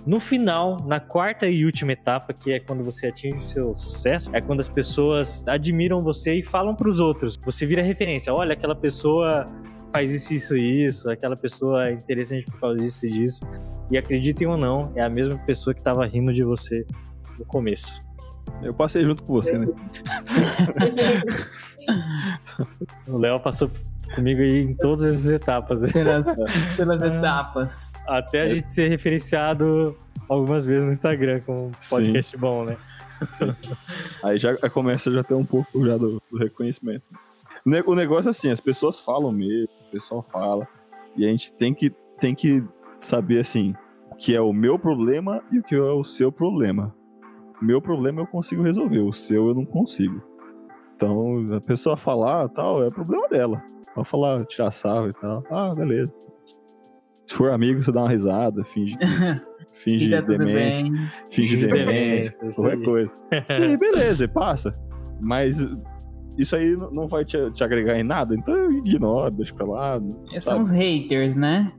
No 0.04 0.18
final, 0.18 0.78
na 0.84 0.98
quarta 0.98 1.46
e 1.46 1.64
última 1.64 1.92
etapa, 1.92 2.32
que 2.32 2.52
é 2.52 2.58
quando 2.58 2.82
você 2.82 3.06
atinge 3.06 3.36
o 3.36 3.42
seu 3.42 3.78
sucesso, 3.78 4.30
é 4.32 4.40
quando 4.40 4.58
as 4.58 4.68
pessoas 4.68 5.46
admiram 5.46 6.00
você 6.00 6.34
e 6.34 6.42
falam 6.42 6.74
para 6.74 6.88
os 6.88 6.98
outros. 6.98 7.36
Você 7.36 7.64
vira 7.64 7.82
referência. 7.82 8.34
Olha, 8.34 8.54
aquela 8.54 8.74
pessoa 8.74 9.46
faz 9.92 10.12
isso, 10.12 10.34
isso 10.34 10.56
e 10.56 10.86
isso, 10.86 11.10
aquela 11.10 11.36
pessoa 11.36 11.88
é 11.88 11.92
interessante 11.92 12.44
por 12.46 12.60
causa 12.60 12.76
disso 12.78 13.06
e 13.06 13.10
disso. 13.10 13.40
E 13.90 13.98
acreditem 13.98 14.46
ou 14.46 14.56
não, 14.56 14.92
é 14.94 15.02
a 15.02 15.08
mesma 15.10 15.36
pessoa 15.38 15.74
que 15.74 15.82
tava 15.82 16.06
rindo 16.06 16.32
de 16.32 16.42
você 16.42 16.86
no 17.38 17.44
começo. 17.44 18.00
Eu 18.62 18.74
passei 18.74 19.02
junto 19.02 19.22
com 19.22 19.32
você, 19.32 19.56
né? 19.56 19.66
O 23.06 23.18
Léo 23.18 23.40
passou 23.40 23.70
comigo 24.14 24.40
aí 24.40 24.62
em 24.62 24.74
todas 24.74 25.04
as 25.04 25.26
etapas. 25.26 25.90
Pelas, 25.92 26.26
pelas 26.76 27.02
etapas. 27.02 27.92
Até 28.06 28.42
a 28.42 28.48
gente 28.48 28.72
ser 28.72 28.88
referenciado 28.88 29.96
algumas 30.28 30.66
vezes 30.66 30.86
no 30.86 30.92
Instagram 30.92 31.40
com 31.40 31.68
um 31.68 31.72
Sim. 31.80 31.96
podcast 31.96 32.36
bom, 32.36 32.64
né? 32.64 32.76
Aí 34.22 34.38
já 34.38 34.56
começa 34.70 35.10
já 35.10 35.22
ter 35.22 35.34
um 35.34 35.44
pouco 35.44 35.86
já 35.86 35.96
do, 35.96 36.22
do 36.30 36.38
reconhecimento. 36.38 37.04
O 37.66 37.70
ne- 37.70 37.82
O 37.86 37.94
negócio 37.94 38.28
é 38.28 38.30
assim, 38.30 38.50
as 38.50 38.60
pessoas 38.60 38.98
falam 39.00 39.32
mesmo, 39.32 39.68
o 39.88 39.90
pessoal 39.90 40.22
fala, 40.22 40.66
e 41.16 41.24
a 41.24 41.28
gente 41.28 41.52
tem 41.54 41.74
que, 41.74 41.90
tem 42.18 42.34
que 42.34 42.62
saber 42.98 43.40
assim, 43.40 43.74
o 44.10 44.14
que 44.14 44.34
é 44.34 44.40
o 44.40 44.52
meu 44.52 44.78
problema 44.78 45.42
e 45.50 45.58
o 45.58 45.62
que 45.62 45.74
é 45.74 45.80
o 45.80 46.04
seu 46.04 46.30
problema. 46.30 46.94
O 47.60 47.64
meu 47.64 47.80
problema 47.80 48.20
eu 48.20 48.26
consigo 48.26 48.62
resolver, 48.62 49.00
o 49.00 49.12
seu 49.12 49.48
eu 49.48 49.54
não 49.54 49.64
consigo. 49.64 50.22
Então, 50.96 51.44
a 51.56 51.60
pessoa 51.60 51.96
falar 51.96 52.48
tal, 52.50 52.82
é 52.84 52.90
problema 52.90 53.28
dela. 53.28 53.62
Pode 53.94 54.08
falar, 54.08 54.44
tirar 54.46 54.70
sarro 54.70 55.08
e 55.08 55.12
tal. 55.12 55.42
Ah, 55.50 55.72
beleza. 55.74 56.12
Se 57.26 57.34
for 57.34 57.50
amigo, 57.50 57.82
você 57.82 57.90
dá 57.92 58.00
uma 58.00 58.08
risada, 58.08 58.62
finge, 58.64 58.96
finge 59.82 60.10
tudo 60.22 60.38
demência 60.38 60.82
bem. 60.84 60.92
finge 61.30 61.56
Finge 61.56 61.66
demência, 61.68 62.32
demência, 62.40 62.54
qualquer 62.54 62.82
coisa. 62.84 63.12
E 63.48 63.52
aí, 63.64 63.76
beleza, 63.76 64.28
passa. 64.28 64.72
Mas 65.20 65.58
isso 66.40 66.56
aí 66.56 66.76
não- 66.92 67.06
vai 67.08 67.24
te, 67.24 67.36
te 67.52 67.62
agregar 67.64 67.98
em 67.98 68.02
nada, 68.02 68.34
então 68.34 68.54
eu 68.54 68.72
ignoro, 68.72 69.30
deixa 69.30 69.54
pra 69.54 69.66
lá. 69.66 70.00
São 70.38 70.60
os 70.60 70.70
haters, 70.70 71.36
né? 71.36 71.70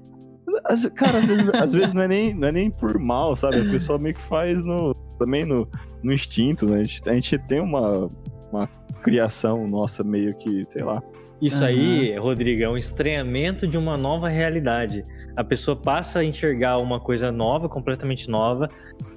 Às- 0.65 0.85
cara, 0.87 1.19
às 1.19 1.25
vezes, 1.25 1.49
às 1.53 1.73
vezes 1.73 1.93
não, 1.93 2.01
é 2.01 2.07
nem, 2.07 2.33
não 2.33 2.47
é 2.47 2.51
nem 2.51 2.69
por 2.69 2.97
mal, 2.99 3.35
sabe? 3.35 3.59
A 3.61 3.65
pessoa 3.65 3.97
meio 3.97 4.15
que 4.15 4.21
faz 4.23 4.63
no, 4.63 4.93
também 5.17 5.45
no, 5.45 5.67
no 6.03 6.11
instinto, 6.13 6.65
né? 6.65 6.79
A 6.79 6.83
gente, 6.83 7.09
a 7.09 7.13
gente 7.13 7.37
tem 7.39 7.59
uma, 7.61 8.09
uma 8.51 8.67
criação 9.01 9.67
nossa 9.67 10.03
meio 10.03 10.35
que, 10.37 10.65
sei 10.69 10.83
lá. 10.83 11.01
Isso 11.41 11.63
Aham. 11.63 11.67
aí, 11.73 12.17
Rodrigo, 12.17 12.61
é 12.61 12.69
um 12.69 12.77
estranhamento 12.77 13.65
de 13.65 13.75
uma 13.77 13.97
nova 13.97 14.27
realidade. 14.27 15.03
A 15.35 15.43
pessoa 15.43 15.75
passa 15.75 16.19
a 16.19 16.23
enxergar 16.23 16.77
uma 16.77 16.99
coisa 16.99 17.31
nova, 17.31 17.67
completamente 17.67 18.29
nova, 18.29 18.67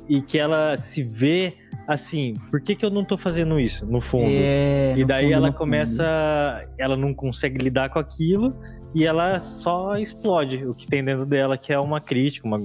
e 0.09 0.23
que 0.23 0.39
ela 0.39 0.75
se 0.77 1.03
vê 1.03 1.53
assim, 1.87 2.35
por 2.51 2.61
que, 2.61 2.75
que 2.75 2.85
eu 2.85 2.91
não 2.91 3.05
tô 3.05 3.17
fazendo 3.17 3.59
isso, 3.59 3.87
no 3.87 4.01
fundo? 4.01 4.31
É, 4.31 4.95
e 4.97 5.05
daí 5.05 5.25
fundo, 5.25 5.35
ela 5.35 5.47
no 5.47 5.53
fundo. 5.53 5.59
começa, 5.59 6.69
ela 6.79 6.97
não 6.97 7.15
consegue 7.15 7.59
lidar 7.59 7.91
com 7.91 7.99
aquilo, 7.99 8.55
e 8.95 9.05
ela 9.05 9.41
só 9.41 9.97
explode 9.97 10.65
o 10.65 10.75
que 10.75 10.87
tem 10.87 11.03
dentro 11.03 11.27
dela, 11.27 11.59
que 11.59 11.73
é 11.73 11.79
uma 11.79 12.01
crítica, 12.01 12.47
uma 12.47 12.61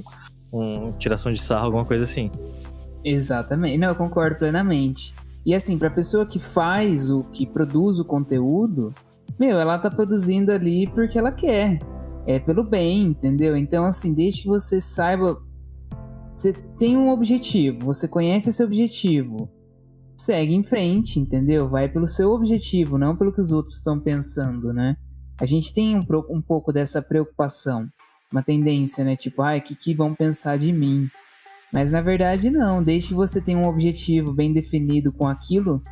um, 0.54 0.92
tiração 0.94 1.32
de 1.32 1.42
sarro, 1.42 1.66
alguma 1.66 1.86
coisa 1.86 2.04
assim. 2.04 2.30
Exatamente. 3.04 3.78
Não, 3.78 3.90
eu 3.90 3.96
concordo 3.96 4.38
plenamente. 4.38 5.14
E 5.46 5.56
assim, 5.56 5.78
pra 5.78 5.90
pessoa 5.90 6.26
que 6.26 6.40
faz 6.40 7.10
o 7.10 7.24
que 7.24 7.46
produz 7.46 8.00
o 8.00 8.06
conteúdo, 8.06 8.94
meu, 9.40 9.58
ela 9.58 9.80
tá 9.80 9.90
produzindo 9.90 10.52
ali 10.52 10.88
porque 10.88 11.18
ela 11.18 11.32
quer. 11.32 11.80
É 12.28 12.38
pelo 12.38 12.64
bem, 12.64 13.08
entendeu? 13.08 13.56
Então, 13.56 13.86
assim, 13.86 14.14
desde 14.14 14.44
que 14.44 14.48
você 14.48 14.80
saiba. 14.80 15.42
Você 16.40 16.54
tem 16.54 16.96
um 16.96 17.10
objetivo, 17.10 17.80
você 17.82 18.08
conhece 18.08 18.50
esse 18.50 18.64
objetivo. 18.64 19.50
Segue 20.18 20.54
em 20.56 20.64
frente, 20.64 21.20
entendeu? 21.20 21.68
Vai 21.68 21.90
pelo 21.90 22.08
seu 22.08 22.32
objetivo, 22.32 22.98
não 22.98 23.14
pelo 23.14 23.34
que 23.34 23.42
os 23.42 23.52
outros 23.52 23.76
estão 23.76 24.00
pensando, 24.00 24.72
né? 24.72 24.96
A 25.42 25.46
gente 25.46 25.74
tem 25.74 25.98
um, 25.98 26.02
um 26.30 26.42
pouco 26.42 26.72
dessa 26.72 27.02
preocupação, 27.02 27.90
uma 28.32 28.42
tendência, 28.42 29.04
né? 29.04 29.18
Tipo, 29.18 29.42
ai, 29.42 29.60
o 29.60 29.62
que, 29.62 29.76
que 29.76 29.94
vão 29.94 30.16
pensar 30.16 30.58
de 30.58 30.72
mim? 30.72 31.10
Mas 31.74 31.92
na 31.92 32.00
verdade 32.00 32.50
não, 32.50 32.82
desde 32.82 33.10
que 33.10 33.16
você 33.16 33.42
tenha 33.42 33.58
um 33.58 33.68
objetivo 33.68 34.32
bem 34.32 34.54
definido 34.54 35.12
com 35.12 35.28
aquilo, 35.28 35.84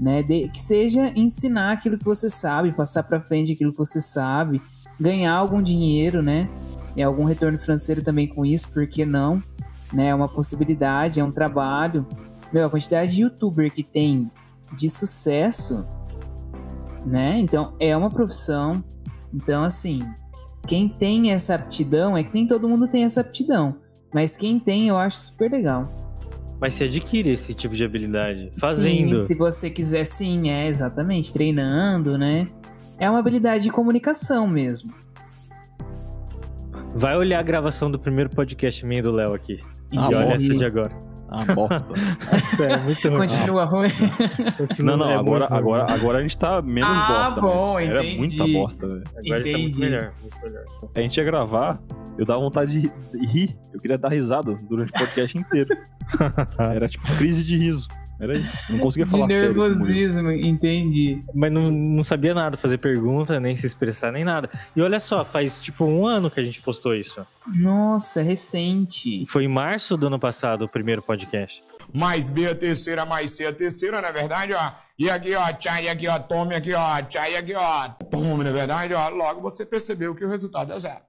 né, 0.00 0.20
de- 0.20 0.48
que 0.48 0.58
seja 0.58 1.12
ensinar 1.14 1.70
aquilo 1.72 1.96
que 1.96 2.04
você 2.04 2.28
sabe, 2.28 2.72
passar 2.72 3.04
para 3.04 3.22
frente 3.22 3.52
aquilo 3.52 3.70
que 3.70 3.78
você 3.78 4.00
sabe, 4.00 4.60
ganhar 5.00 5.34
algum 5.34 5.62
dinheiro, 5.62 6.20
né, 6.22 6.48
e 6.96 7.02
algum 7.02 7.24
retorno 7.24 7.56
financeiro 7.58 8.02
também 8.02 8.26
com 8.26 8.44
isso, 8.44 8.68
por 8.70 8.84
que 8.86 9.06
não? 9.06 9.40
Né, 9.92 10.08
é 10.08 10.14
uma 10.14 10.28
possibilidade, 10.28 11.20
é 11.20 11.24
um 11.24 11.30
trabalho. 11.30 12.06
Meu, 12.52 12.66
a 12.66 12.70
quantidade 12.70 13.12
de 13.12 13.22
youtuber 13.22 13.72
que 13.72 13.82
tem 13.82 14.30
de 14.76 14.88
sucesso, 14.88 15.86
né? 17.04 17.38
Então 17.38 17.74
é 17.78 17.94
uma 17.96 18.08
profissão. 18.08 18.82
Então 19.34 19.64
assim, 19.64 20.00
quem 20.66 20.88
tem 20.88 21.32
essa 21.32 21.54
aptidão 21.54 22.16
é 22.16 22.22
que 22.22 22.32
nem 22.32 22.46
todo 22.46 22.68
mundo 22.68 22.88
tem 22.88 23.04
essa 23.04 23.20
aptidão. 23.20 23.76
Mas 24.14 24.36
quem 24.36 24.58
tem, 24.58 24.88
eu 24.88 24.96
acho 24.96 25.16
super 25.16 25.50
legal. 25.50 25.88
Mas 26.60 26.74
se 26.74 26.84
adquire 26.84 27.30
esse 27.30 27.54
tipo 27.54 27.74
de 27.74 27.84
habilidade 27.84 28.52
fazendo. 28.56 29.22
Sim, 29.22 29.26
se 29.26 29.34
você 29.34 29.68
quiser, 29.68 30.04
sim, 30.04 30.48
é 30.50 30.68
exatamente. 30.68 31.32
Treinando, 31.32 32.16
né? 32.16 32.46
É 32.98 33.10
uma 33.10 33.18
habilidade 33.18 33.64
de 33.64 33.70
comunicação 33.70 34.46
mesmo. 34.46 34.92
Vai 36.94 37.16
olhar 37.16 37.40
a 37.40 37.42
gravação 37.42 37.90
do 37.90 37.98
primeiro 37.98 38.30
podcast 38.30 38.84
meio 38.86 39.02
do 39.02 39.10
Léo 39.10 39.34
aqui. 39.34 39.58
Ah, 39.96 40.10
e 40.10 40.14
olha 40.14 40.26
bom. 40.26 40.32
essa 40.32 40.54
de 40.54 40.64
agora. 40.64 40.90
Ah, 41.34 41.54
bosta. 41.54 41.86
Nossa, 42.32 42.64
é 42.64 42.76
muito 42.82 43.08
ruim. 43.08 43.18
Continua 43.18 43.64
ruim. 43.64 43.88
Continua- 44.58 44.96
não, 44.96 45.04
não, 45.06 45.10
é 45.10 45.16
agora, 45.16 45.38
muito 45.40 45.50
ruim. 45.50 45.58
agora, 45.58 45.94
agora 45.94 46.18
a 46.18 46.22
gente 46.22 46.36
tá 46.38 46.60
menos 46.60 46.90
Ah, 46.90 47.30
bosta. 47.30 47.40
bom, 47.40 47.72
mas 47.74 47.88
Era 47.88 48.04
entendi. 48.04 48.18
muita 48.36 48.46
bosta, 48.58 48.86
velho. 48.86 49.02
Agora 49.06 49.20
está 49.40 49.58
muito 49.58 49.58
Entendi. 49.58 49.80
melhor, 49.80 50.12
muito 50.20 50.40
melhor. 50.42 50.64
A 50.94 51.00
gente 51.00 51.16
ia 51.16 51.24
gravar, 51.24 51.80
eu 52.18 52.24
dava 52.26 52.40
vontade 52.40 52.72
de 52.72 52.78
ri- 52.80 53.26
rir. 53.26 53.56
Eu 53.72 53.80
queria 53.80 53.96
dar 53.96 54.10
risada 54.10 54.54
durante 54.68 54.90
o 54.90 54.92
podcast 54.98 55.38
inteiro. 55.38 55.68
Era 56.58 56.88
tipo 56.88 57.06
crise 57.16 57.42
de 57.42 57.56
riso. 57.56 57.88
Era 58.22 58.36
isso. 58.38 58.56
Não 58.70 58.78
conseguia 58.78 59.04
De 59.04 59.10
falar 59.10 59.28
sério. 59.28 59.48
eu- 59.56 59.68
nervosismo, 59.70 60.30
entendi. 60.30 61.20
Mas 61.34 61.50
não, 61.50 61.72
não 61.72 62.04
sabia 62.04 62.32
nada, 62.32 62.56
fazer 62.56 62.78
pergunta, 62.78 63.40
nem 63.40 63.56
se 63.56 63.66
expressar, 63.66 64.12
nem 64.12 64.22
nada. 64.22 64.48
E 64.76 64.80
olha 64.80 65.00
só, 65.00 65.24
faz 65.24 65.58
tipo 65.58 65.84
um 65.84 66.06
ano 66.06 66.30
que 66.30 66.38
a 66.38 66.44
gente 66.44 66.62
postou 66.62 66.94
isso. 66.94 67.26
Nossa, 67.52 68.20
é 68.20 68.22
recente. 68.22 69.26
Foi 69.26 69.42
em 69.44 69.48
março 69.48 69.96
do 69.96 70.06
ano 70.06 70.20
passado 70.20 70.64
o 70.64 70.68
primeiro 70.68 71.02
podcast. 71.02 71.64
Mais 71.92 72.28
B 72.28 72.46
a 72.46 72.54
terceira, 72.54 73.04
mais 73.04 73.32
C 73.32 73.44
a 73.44 73.52
terceira, 73.52 74.00
na 74.00 74.12
verdade, 74.12 74.52
ó. 74.52 74.70
E 74.96 75.10
aqui, 75.10 75.34
ó, 75.34 75.52
tchai, 75.52 75.88
aqui, 75.88 76.06
ó, 76.06 76.16
tome 76.20 76.54
aqui, 76.54 76.72
ó, 76.74 77.02
tchai, 77.02 77.34
aqui, 77.36 77.54
ó, 77.56 77.88
tome, 78.08 78.44
na 78.44 78.52
verdade, 78.52 78.94
ó. 78.94 79.08
Logo 79.08 79.40
você 79.40 79.66
percebeu 79.66 80.14
que 80.14 80.24
o 80.24 80.28
resultado 80.28 80.72
é 80.72 80.78
zero. 80.78 81.00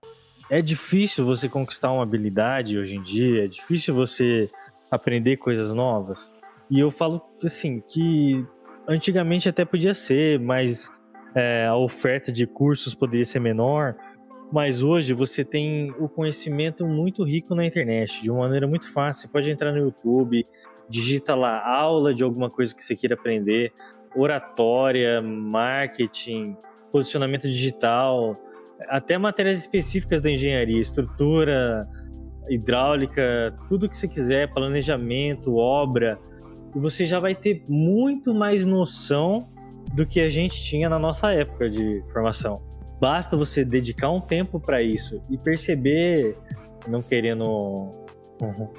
É 0.49 0.63
difícil 0.63 1.23
você 1.25 1.47
conquistar 1.47 1.91
uma 1.91 2.01
habilidade 2.01 2.75
hoje 2.77 2.95
em 2.95 3.03
dia, 3.03 3.45
é 3.45 3.47
difícil 3.47 3.93
você 3.93 4.49
aprender 4.89 5.37
coisas 5.37 5.71
novas. 5.73 6.31
E 6.69 6.79
eu 6.79 6.91
falo 6.91 7.21
assim 7.43 7.81
que 7.81 8.45
antigamente 8.87 9.47
até 9.47 9.63
podia 9.65 9.93
ser, 9.93 10.39
mas 10.39 10.89
é, 11.35 11.65
a 11.65 11.75
oferta 11.75 12.31
de 12.31 12.45
cursos 12.45 12.93
poderia 12.93 13.25
ser 13.25 13.39
menor. 13.39 13.95
Mas 14.51 14.83
hoje 14.83 15.13
você 15.13 15.43
tem 15.43 15.91
o 15.99 16.07
conhecimento 16.07 16.85
muito 16.85 17.23
rico 17.23 17.55
na 17.55 17.65
internet, 17.65 18.21
de 18.21 18.29
uma 18.29 18.41
maneira 18.41 18.67
muito 18.67 18.91
fácil. 18.91 19.23
Você 19.23 19.27
pode 19.27 19.49
entrar 19.49 19.71
no 19.71 19.79
YouTube, 19.79 20.45
digita 20.87 21.33
lá 21.33 21.67
aula 21.67 22.13
de 22.13 22.23
alguma 22.23 22.49
coisa 22.49 22.75
que 22.75 22.83
você 22.83 22.95
queira 22.95 23.15
aprender, 23.15 23.73
oratória, 24.15 25.21
marketing, 25.21 26.55
posicionamento 26.91 27.43
digital, 27.43 28.33
até 28.87 29.17
matérias 29.17 29.59
específicas 29.59 30.21
da 30.21 30.29
engenharia, 30.29 30.79
estrutura, 30.79 31.87
hidráulica, 32.47 33.55
tudo 33.67 33.89
que 33.89 33.97
você 33.97 34.07
quiser, 34.07 34.53
planejamento, 34.53 35.55
obra, 35.55 36.19
você 36.79 37.05
já 37.05 37.19
vai 37.19 37.35
ter 37.35 37.63
muito 37.67 38.33
mais 38.33 38.65
noção 38.65 39.47
do 39.93 40.05
que 40.05 40.19
a 40.19 40.29
gente 40.29 40.61
tinha 40.63 40.89
na 40.89 40.97
nossa 40.97 41.31
época 41.31 41.69
de 41.69 42.03
formação. 42.11 42.61
Basta 42.99 43.35
você 43.35 43.65
dedicar 43.65 44.09
um 44.09 44.21
tempo 44.21 44.59
para 44.59 44.81
isso 44.81 45.21
e 45.29 45.37
perceber, 45.37 46.37
não 46.87 47.01
querendo 47.01 47.91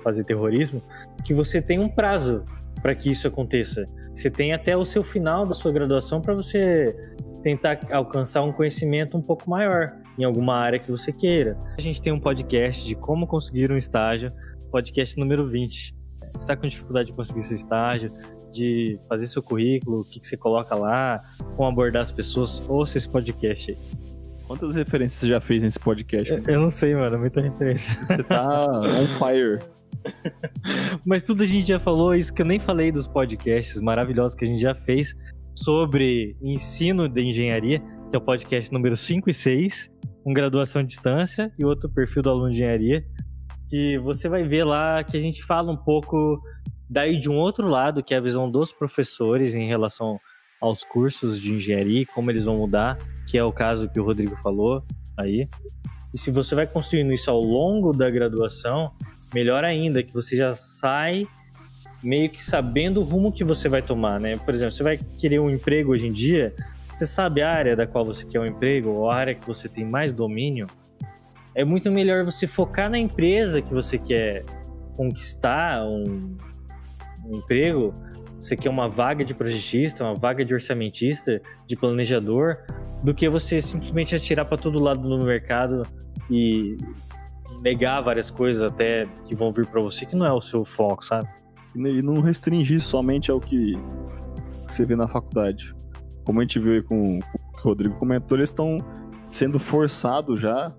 fazer 0.03 0.25
terrorismo, 0.25 0.83
que 1.25 1.33
você 1.33 1.61
tem 1.61 1.79
um 1.79 1.89
prazo 1.89 2.43
para 2.83 2.95
que 2.95 3.11
isso 3.11 3.29
aconteça. 3.29 3.85
Você 4.15 4.31
tem 4.31 4.53
até 4.53 4.77
o 4.77 4.85
seu 4.85 5.03
final 5.03 5.47
da 5.47 5.55
sua 5.55 5.73
graduação 5.73 6.21
para 6.21 6.35
você 6.35 6.95
tentar 7.43 7.79
alcançar 7.91 8.43
um 8.43 8.53
conhecimento 8.53 9.17
um 9.17 9.23
pouco 9.23 9.49
maior 9.49 9.93
em 10.19 10.25
alguma 10.25 10.57
área 10.57 10.79
que 10.79 10.91
você 10.91 11.13
queira. 11.13 11.59
A 11.77 11.81
gente 11.81 12.01
tem 12.01 12.13
um 12.13 12.21
podcast 12.21 12.85
de 12.87 12.95
como 12.95 13.27
conseguir 13.27 13.71
um 13.71 13.77
estágio, 13.77 14.31
podcast 14.71 15.19
número 15.19 15.49
20. 15.49 16.04
Você 16.35 16.43
está 16.43 16.57
com 16.57 16.67
dificuldade 16.67 17.11
de 17.11 17.17
conseguir 17.17 17.43
seu 17.43 17.57
estágio, 17.57 18.11
de 18.53 18.99
fazer 19.09 19.29
seu 19.29 19.41
currículo, 19.41 20.01
o 20.01 20.05
que, 20.05 20.19
que 20.19 20.27
você 20.27 20.37
coloca 20.37 20.75
lá, 20.75 21.21
como 21.57 21.69
abordar 21.69 22.03
as 22.03 22.11
pessoas, 22.11 22.61
ouça 22.69 22.99
esse 22.99 23.09
podcast 23.09 23.71
aí. 23.71 23.79
Quantas 24.45 24.75
referências 24.75 25.21
você 25.21 25.29
já 25.29 25.41
fez 25.41 25.63
nesse 25.63 25.79
podcast? 25.79 26.33
Eu, 26.33 26.43
eu 26.47 26.61
não 26.61 26.71
sei, 26.71 26.95
mano, 26.95 27.19
muita 27.19 27.41
referência. 27.41 27.95
Você 28.07 28.23
tá 28.25 28.69
on 28.81 29.07
fire. 29.17 29.61
Mas 31.07 31.23
tudo 31.23 31.45
a 31.45 31.47
gente 31.47 31.69
já 31.69 31.79
falou, 31.79 32.15
isso 32.15 32.35
que 32.35 32.43
eu 32.43 32.47
nem 32.47 32.59
falei 32.59 32.91
dos 32.91 33.07
podcasts 33.07 33.81
maravilhosos 33.81 34.35
que 34.35 34.45
a 34.45 34.49
gente 34.49 34.61
já 34.61 34.75
fez 34.75 35.15
sobre 35.57 36.37
ensino 36.43 37.09
de 37.09 37.23
engenharia, 37.23 37.81
que 38.11 38.17
é 38.17 38.19
o 38.19 38.21
podcast 38.21 38.73
número 38.73 38.97
5 38.97 39.31
e 39.31 39.33
6, 39.35 39.89
um 40.27 40.35
graduação 40.35 40.83
à 40.83 40.85
distância 40.85 41.53
e 41.57 41.65
outro 41.65 41.89
perfil 41.89 42.23
do 42.23 42.31
aluno 42.31 42.51
de 42.51 42.57
engenharia, 42.57 43.07
que 43.75 43.99
você 43.99 44.29
vai 44.29 44.45
ver 44.45 44.63
lá 44.63 45.03
que 45.03 45.17
a 45.17 45.21
gente 45.21 45.43
fala 45.43 45.73
um 45.73 45.77
pouco 45.77 46.41
daí 46.89 47.19
de 47.19 47.29
um 47.29 47.35
outro 47.35 47.67
lado, 47.67 48.05
que 48.05 48.15
é 48.15 48.19
a 48.19 48.21
visão 48.21 48.49
dos 48.49 48.73
professores 48.73 49.57
em 49.57 49.67
relação 49.67 50.21
aos 50.61 50.85
cursos 50.85 51.41
de 51.41 51.53
engenharia, 51.53 52.07
como 52.15 52.31
eles 52.31 52.45
vão 52.45 52.57
mudar, 52.57 52.97
que 53.27 53.37
é 53.37 53.43
o 53.43 53.51
caso 53.51 53.89
que 53.89 53.99
o 53.99 54.05
Rodrigo 54.05 54.37
falou 54.37 54.81
aí. 55.17 55.49
E 56.15 56.19
se 56.19 56.31
você 56.31 56.55
vai 56.55 56.69
construindo 56.69 57.13
isso 57.13 57.29
ao 57.29 57.41
longo 57.41 57.93
da 57.93 58.09
graduação, 58.09 58.93
melhor 59.35 59.65
ainda, 59.65 60.05
que 60.05 60.15
você 60.15 60.37
já 60.37 60.55
sai 60.55 61.27
meio 62.01 62.31
que 62.31 62.41
sabendo 62.41 63.01
o 63.01 63.03
rumo 63.03 63.33
que 63.33 63.43
você 63.43 63.69
vai 63.69 63.83
tomar, 63.83 64.21
né? 64.21 64.37
Por 64.37 64.55
exemplo, 64.55 64.71
você 64.71 64.85
vai 64.85 65.01
querer 65.19 65.41
um 65.41 65.51
emprego 65.51 65.91
hoje 65.91 66.07
em 66.07 66.13
dia, 66.13 66.55
você 66.97 67.09
sabe 67.09 67.43
a 67.43 67.51
área 67.51 67.75
da 67.75 67.89
qual 67.89 68.05
você 68.05 68.25
quer 68.25 68.39
um 68.39 68.47
emprego, 68.47 68.91
ou 68.91 69.11
a 69.11 69.17
área 69.17 69.35
que 69.35 69.45
você 69.45 69.69
tem 69.69 69.85
mais 69.85 70.13
domínio, 70.13 70.69
é 71.55 71.65
muito 71.65 71.91
melhor 71.91 72.25
você 72.25 72.47
focar 72.47 72.91
na 72.91 72.99
empresa 72.99 73.63
que 73.63 73.73
você 73.73 73.99
quer 73.99 74.45
conquistar 74.97 75.85
um, 75.87 76.37
um 77.27 77.37
emprego. 77.37 77.95
Você 78.39 78.57
quer 78.57 78.69
uma 78.69 78.89
vaga 78.89 79.25
de 79.25 79.33
projetista, 79.33 80.05
uma 80.05 80.15
vaga 80.15 80.45
de 80.45 80.53
orçamentista, 80.53 81.41
de 81.67 81.77
planejador, 81.77 82.59
do 83.03 83.15
que 83.15 83.29
você 83.29 83.61
simplesmente 83.61 84.15
atirar 84.15 84.45
para 84.45 84.59
todo 84.59 84.79
lado 84.79 85.09
no 85.09 85.25
mercado 85.25 85.83
e 86.31 86.77
negar 87.63 88.03
várias 88.03 88.31
coisas 88.31 88.63
até 88.63 89.05
que 89.25 89.35
vão 89.35 89.53
vir 89.53 89.67
para 89.67 89.81
você 89.81 90.05
que 90.05 90.17
não 90.17 90.27
é 90.27 90.33
o 90.33 90.41
seu 90.41 90.65
foco, 90.65 91.05
sabe? 91.05 91.29
E 91.75 92.03
não 92.03 92.21
restringir 92.21 92.81
somente 92.81 93.31
ao 93.31 93.41
que 93.41 93.75
você 94.69 94.85
vê 94.85 94.95
na 94.95 95.09
faculdade. 95.09 95.75
Como 96.25 96.41
a 96.41 96.43
gente 96.43 96.59
viu 96.59 96.75
aí 96.75 96.83
com, 96.83 97.19
o 97.19 97.23
Rodrigo 97.61 97.95
comentou, 97.97 98.37
eles 98.37 98.51
estão 98.51 98.79
sendo 99.27 99.59
forçados 99.59 100.41
já, 100.41 100.75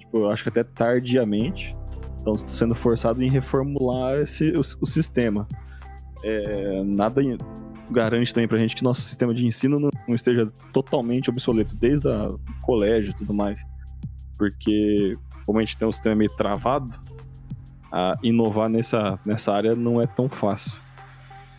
tipo, 0.00 0.28
acho 0.28 0.42
que 0.42 0.48
até 0.48 0.64
tardiamente, 0.64 1.76
estão 2.16 2.36
sendo 2.48 2.74
forçados 2.74 3.20
em 3.20 3.28
reformular 3.28 4.20
esse, 4.20 4.52
o, 4.52 4.60
o 4.60 4.86
sistema. 4.86 5.46
É, 6.22 6.82
nada 6.84 7.20
garante 7.90 8.32
também 8.32 8.48
pra 8.48 8.58
gente 8.58 8.74
que 8.74 8.82
nosso 8.82 9.02
sistema 9.02 9.34
de 9.34 9.46
ensino 9.46 9.78
não, 9.78 9.90
não 10.08 10.14
esteja 10.14 10.50
totalmente 10.72 11.28
obsoleto, 11.28 11.76
desde 11.76 12.08
o 12.08 12.38
colégio 12.62 13.10
e 13.10 13.14
tudo 13.14 13.34
mais. 13.34 13.62
Porque, 14.38 15.16
como 15.44 15.58
a 15.58 15.62
gente 15.62 15.76
tem 15.76 15.86
um 15.86 15.92
sistema 15.92 16.14
meio 16.14 16.30
travado, 16.30 16.98
inovar 18.22 18.68
nessa, 18.68 19.18
nessa 19.24 19.52
área 19.52 19.74
não 19.74 20.00
é 20.00 20.06
tão 20.06 20.28
fácil. 20.28 20.72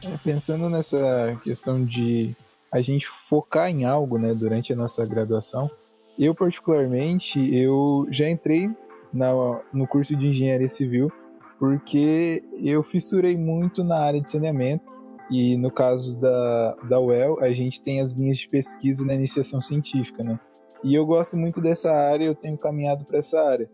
É, 0.04 0.18
pensando 0.24 0.70
nessa 0.70 1.40
questão 1.44 1.84
de 1.84 2.36
a 2.72 2.82
gente 2.82 3.08
focar 3.08 3.70
em 3.70 3.86
algo, 3.86 4.18
né, 4.18 4.34
durante 4.34 4.74
a 4.74 4.76
nossa 4.76 5.06
graduação, 5.06 5.72
eu 6.18 6.34
particularmente, 6.34 7.40
eu 7.54 8.08
já 8.10 8.30
entrei 8.30 8.70
na, 9.14 9.32
no 9.74 9.88
curso 9.88 10.16
de 10.16 10.28
engenharia 10.28 10.68
civil 10.68 11.12
porque 11.60 12.44
eu 12.62 12.84
fissurei 12.84 13.38
muito 13.38 13.84
na 13.84 13.98
área 13.98 14.22
de 14.22 14.30
saneamento 14.30 14.84
e 15.30 15.58
no 15.58 15.72
caso 15.72 16.18
da, 16.18 16.76
da 16.88 17.00
UEL, 17.00 17.40
a 17.42 17.52
gente 17.52 17.82
tem 17.82 18.02
as 18.02 18.12
linhas 18.12 18.38
de 18.38 18.48
pesquisa 18.48 19.04
na 19.06 19.14
iniciação 19.14 19.62
científica, 19.62 20.24
né? 20.24 20.40
E 20.84 20.94
eu 20.94 21.06
gosto 21.06 21.36
muito 21.36 21.60
dessa 21.62 21.92
área, 21.92 22.26
eu 22.26 22.36
tenho 22.36 22.58
caminhado 22.58 23.06
para 23.06 23.18
essa 23.18 23.40
área. 23.42 23.68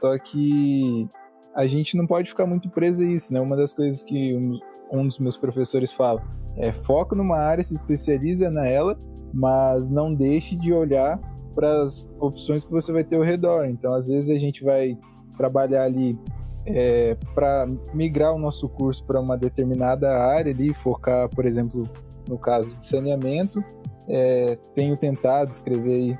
Só 0.00 0.18
que 0.18 1.08
a 1.54 1.66
gente 1.66 1.96
não 1.96 2.06
pode 2.06 2.28
ficar 2.28 2.46
muito 2.46 2.68
preso 2.68 3.02
a 3.02 3.06
isso, 3.06 3.32
né? 3.32 3.40
Uma 3.40 3.56
das 3.56 3.72
coisas 3.72 4.02
que 4.02 4.34
um, 4.36 4.58
um 4.92 5.06
dos 5.06 5.18
meus 5.18 5.36
professores 5.36 5.92
fala 5.92 6.22
é 6.56 6.72
foca 6.72 7.16
numa 7.16 7.38
área, 7.38 7.64
se 7.64 7.72
especializa 7.72 8.50
nela, 8.50 8.98
mas 9.32 9.88
não 9.88 10.14
deixe 10.14 10.56
de 10.56 10.72
olhar 10.72 11.18
para 11.58 11.82
as 11.82 12.08
opções 12.20 12.64
que 12.64 12.70
você 12.70 12.92
vai 12.92 13.02
ter 13.02 13.16
ao 13.16 13.22
redor. 13.22 13.66
Então, 13.66 13.94
às 13.94 14.06
vezes 14.06 14.30
a 14.30 14.38
gente 14.38 14.62
vai 14.62 14.96
trabalhar 15.36 15.84
ali 15.84 16.16
é, 16.64 17.16
para 17.34 17.66
migrar 17.92 18.32
o 18.32 18.38
nosso 18.38 18.68
curso 18.68 19.04
para 19.04 19.20
uma 19.20 19.36
determinada 19.36 20.08
área 20.08 20.52
ali, 20.52 20.72
focar, 20.72 21.28
por 21.28 21.44
exemplo, 21.44 21.88
no 22.28 22.38
caso 22.38 22.72
de 22.76 22.86
saneamento. 22.86 23.64
É, 24.08 24.56
tenho 24.74 24.96
tentado 24.96 25.50
escrever 25.50 26.16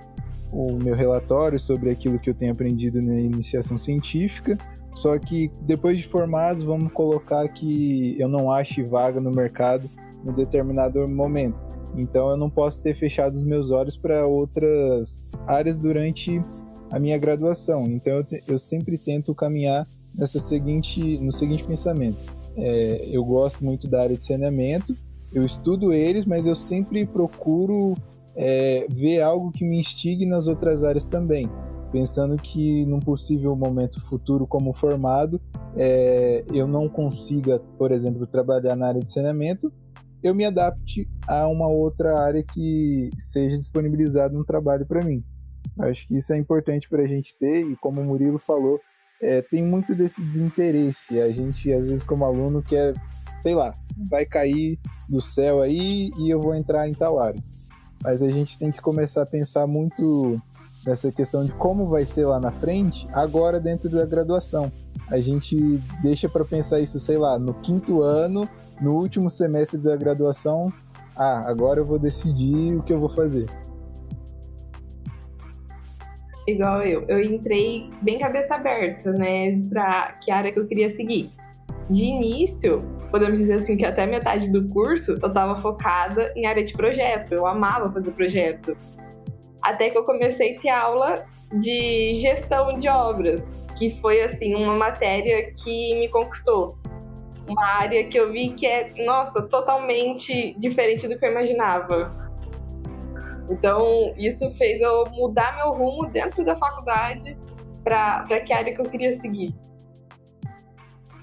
o 0.53 0.73
meu 0.83 0.95
relatório 0.95 1.59
sobre 1.61 1.91
aquilo 1.91 2.19
que 2.19 2.31
eu 2.31 2.35
tenho 2.35 2.53
aprendido 2.53 3.01
na 3.01 3.15
iniciação 3.21 3.79
científica 3.79 4.59
só 4.99 5.17
que 5.17 5.49
depois 5.63 5.99
de 5.99 6.09
formados, 6.09 6.65
vamos 6.65 6.93
colocar 6.93 7.47
que 7.49 8.17
eu 8.19 8.29
não 8.29 8.51
ache 8.51 8.83
vaga 8.83 9.21
no 9.21 9.31
mercado 9.31 9.89
em 10.27 10.33
determinado 10.33 11.07
momento. 11.07 11.63
Então 11.97 12.31
eu 12.31 12.37
não 12.37 12.51
posso 12.51 12.83
ter 12.83 12.95
fechado 12.95 13.35
os 13.35 13.43
meus 13.43 13.71
olhos 13.71 13.97
para 13.97 14.27
outras 14.27 15.23
áreas 15.47 15.77
durante 15.77 16.41
a 16.91 16.99
minha 16.99 17.19
graduação. 17.19 17.85
Então 17.85 18.15
eu, 18.15 18.25
te, 18.25 18.43
eu 18.47 18.59
sempre 18.59 18.97
tento 18.97 19.35
caminhar 19.35 19.87
nessa 20.15 20.39
seguinte, 20.39 21.19
no 21.19 21.33
seguinte 21.33 21.65
pensamento. 21.65 22.19
É, 22.57 23.09
eu 23.11 23.25
gosto 23.25 23.65
muito 23.65 23.89
da 23.89 24.03
área 24.03 24.17
de 24.17 24.23
saneamento, 24.23 24.95
eu 25.33 25.45
estudo 25.45 25.93
eles, 25.93 26.25
mas 26.25 26.47
eu 26.47 26.57
sempre 26.57 27.07
procuro 27.07 27.95
é, 28.35 28.87
ver 28.91 29.21
algo 29.21 29.53
que 29.53 29.65
me 29.65 29.79
instigue 29.79 30.27
nas 30.27 30.49
outras 30.49 30.83
áreas 30.83 31.05
também 31.05 31.49
pensando 31.91 32.37
que 32.37 32.85
num 32.87 33.01
possível 33.01 33.55
momento 33.57 34.01
futuro 34.01 34.47
como 34.47 34.73
formado, 34.73 35.41
é, 35.77 36.45
eu 36.53 36.67
não 36.67 36.89
consiga, 36.89 37.61
por 37.77 37.93
exemplo, 37.93 38.27
trabalhar 38.27 38.77
na 38.77 38.89
área 38.89 39.01
de 39.01 39.11
saneamento, 39.11 39.73
eu 40.23 40.35
me 40.35 40.45
adapte 40.45 41.09
a 41.27 41.47
uma 41.49 41.69
outra 41.69 42.19
área 42.19 42.43
que 42.43 43.11
seja 43.19 43.57
disponibilizada 43.59 44.35
no 44.35 44.45
trabalho 44.45 44.87
para 44.87 45.05
mim. 45.05 45.23
Acho 45.81 46.07
que 46.07 46.17
isso 46.17 46.33
é 46.33 46.37
importante 46.37 46.89
para 46.89 47.03
a 47.03 47.07
gente 47.07 47.37
ter 47.39 47.63
e 47.63 47.77
como 47.77 48.01
o 48.01 48.05
Murilo 48.05 48.39
falou, 48.39 48.81
é, 49.23 49.43
tem 49.43 49.63
muito 49.63 49.95
desse 49.95 50.25
desinteresse. 50.25 51.21
A 51.21 51.31
gente, 51.31 51.73
às 51.73 51.89
vezes, 51.89 52.05
como 52.05 52.25
aluno, 52.25 52.63
quer, 52.63 52.95
sei 53.41 53.55
lá, 53.55 53.73
vai 54.09 54.25
cair 54.25 54.79
do 55.09 55.21
céu 55.21 55.61
aí 55.61 56.11
e 56.19 56.31
eu 56.31 56.41
vou 56.41 56.55
entrar 56.55 56.89
em 56.89 56.95
tal 56.95 57.19
área. 57.19 57.41
Mas 58.03 58.23
a 58.23 58.29
gente 58.29 58.59
tem 58.59 58.71
que 58.71 58.81
começar 58.81 59.23
a 59.23 59.27
pensar 59.27 59.67
muito 59.67 60.41
nessa 60.87 61.11
questão 61.11 61.45
de 61.45 61.53
como 61.53 61.89
vai 61.89 62.05
ser 62.05 62.25
lá 62.27 62.41
na 62.41 62.53
frente, 62.53 63.07
agora 63.13 63.61
dentro 63.61 63.89
da 63.89 64.07
graduação. 64.07 64.73
A 65.11 65.21
gente 65.21 65.57
deixa 66.03 66.29
para 66.29 66.45
pensar 66.45 66.81
isso, 66.81 67.01
sei 67.01 67.19
lá, 67.19 67.39
no 67.39 67.55
quinto 67.55 68.03
ano, 68.03 68.49
no 68.81 68.95
último 68.95 69.29
semestre 69.31 69.79
da 69.79 69.97
graduação. 69.97 70.73
Ah, 71.17 71.45
agora 71.47 71.81
eu 71.81 71.85
vou 71.85 71.99
decidir 71.99 72.77
o 72.77 72.83
que 72.83 72.93
eu 72.93 73.01
vou 73.01 73.09
fazer. 73.11 73.47
Igual 76.47 76.83
eu, 76.83 77.05
eu 77.09 77.23
entrei 77.23 77.91
bem 78.03 78.19
cabeça 78.19 78.55
aberta, 78.55 79.13
né, 79.13 79.61
para 79.69 80.13
que 80.23 80.31
área 80.31 80.51
que 80.51 80.59
eu 80.59 80.67
queria 80.67 80.89
seguir. 80.89 81.31
De 81.91 82.05
início, 82.05 82.83
podemos 83.11 83.39
dizer 83.39 83.55
assim 83.55 83.77
que 83.77 83.85
até 83.85 84.07
metade 84.07 84.49
do 84.49 84.67
curso 84.69 85.13
eu 85.23 85.29
estava 85.29 85.61
focada 85.61 86.33
em 86.37 86.47
área 86.47 86.65
de 86.65 86.73
projeto. 86.73 87.33
Eu 87.33 87.47
amava 87.47 87.93
fazer 87.93 88.11
projeto 88.13 88.77
até 89.63 89.91
que 89.91 89.99
eu 89.99 90.05
comecei 90.05 90.57
a 90.57 90.61
ter 90.61 90.69
aula 90.69 91.27
de 91.53 92.19
gestão 92.19 92.79
de 92.79 92.89
obras, 92.89 93.51
que 93.77 93.91
foi 94.01 94.23
assim 94.23 94.55
uma 94.55 94.75
matéria 94.75 95.53
que 95.53 95.99
me 95.99 96.09
conquistou. 96.09 96.79
Uma 97.49 97.67
área 97.67 98.07
que 98.07 98.19
eu 98.19 98.31
vi 98.31 98.51
que 98.51 98.67
é, 98.67 99.05
nossa, 99.05 99.43
totalmente 99.43 100.55
diferente 100.59 101.09
do 101.09 101.19
que 101.19 101.25
eu 101.25 101.31
imaginava. 101.31 102.29
Então, 103.51 104.15
isso 104.19 104.51
fez 104.53 104.81
eu 104.81 105.05
mudar 105.13 105.57
meu 105.57 105.73
rumo 105.73 106.07
dentro 106.11 106.45
da 106.45 106.55
faculdade 106.57 107.37
para 107.83 108.41
que 108.45 108.53
área 108.53 108.75
que 108.75 108.81
eu 108.81 108.85
queria 108.85 109.19
seguir. 109.19 109.55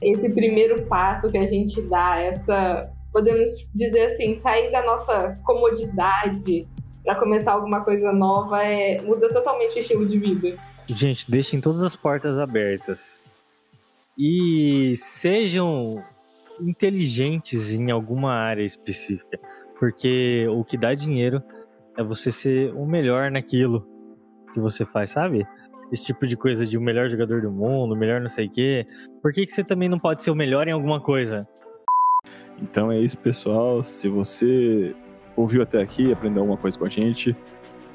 Esse 0.01 0.29
primeiro 0.29 0.83
passo 0.87 1.29
que 1.29 1.37
a 1.37 1.45
gente 1.45 1.81
dá, 1.83 2.19
essa, 2.19 2.91
podemos 3.11 3.51
dizer 3.73 4.13
assim, 4.13 4.35
sair 4.35 4.71
da 4.71 4.81
nossa 4.83 5.35
comodidade 5.43 6.67
para 7.03 7.15
começar 7.15 7.53
alguma 7.53 7.81
coisa 7.81 8.11
nova 8.11 8.63
é 8.63 8.99
muda 9.01 9.29
totalmente 9.31 9.77
o 9.77 9.79
estilo 9.79 10.05
de 10.07 10.17
vida. 10.17 10.57
Gente, 10.87 11.29
deixem 11.29 11.61
todas 11.61 11.83
as 11.83 11.95
portas 11.95 12.39
abertas. 12.39 13.21
E 14.17 14.93
sejam 14.95 16.03
inteligentes 16.59 17.73
em 17.73 17.91
alguma 17.91 18.33
área 18.33 18.63
específica, 18.63 19.39
porque 19.79 20.47
o 20.49 20.63
que 20.63 20.77
dá 20.77 20.93
dinheiro 20.93 21.43
é 21.97 22.03
você 22.03 22.31
ser 22.31 22.73
o 22.73 22.85
melhor 22.85 23.31
naquilo 23.31 23.87
que 24.53 24.59
você 24.59 24.85
faz, 24.85 25.11
sabe? 25.11 25.45
Esse 25.91 26.05
tipo 26.05 26.25
de 26.25 26.35
coisa 26.35 26.65
de 26.65 26.77
o 26.77 26.81
melhor 26.81 27.09
jogador 27.09 27.41
do 27.41 27.51
mundo, 27.51 27.93
o 27.93 27.97
melhor 27.97 28.19
não 28.19 28.29
sei 28.29 28.47
o 28.47 28.49
quê. 28.49 28.85
Por 29.21 29.31
que, 29.31 29.45
que 29.45 29.51
você 29.51 29.63
também 29.63 29.87
não 29.87 29.99
pode 29.99 30.23
ser 30.23 30.31
o 30.31 30.35
melhor 30.35 30.67
em 30.67 30.71
alguma 30.71 30.99
coisa? 30.99 31.47
Então 32.61 32.91
é 32.91 32.99
isso, 32.99 33.17
pessoal. 33.17 33.83
Se 33.83 34.07
você 34.07 34.95
ouviu 35.35 35.61
até 35.61 35.81
aqui, 35.81 36.11
aprendeu 36.11 36.41
alguma 36.41 36.57
coisa 36.57 36.77
com 36.77 36.85
a 36.85 36.89
gente, 36.89 37.35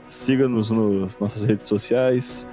siga-nos 0.06 0.70
nas 0.70 1.18
nossas 1.18 1.42
redes 1.42 1.66
sociais, 1.66 2.46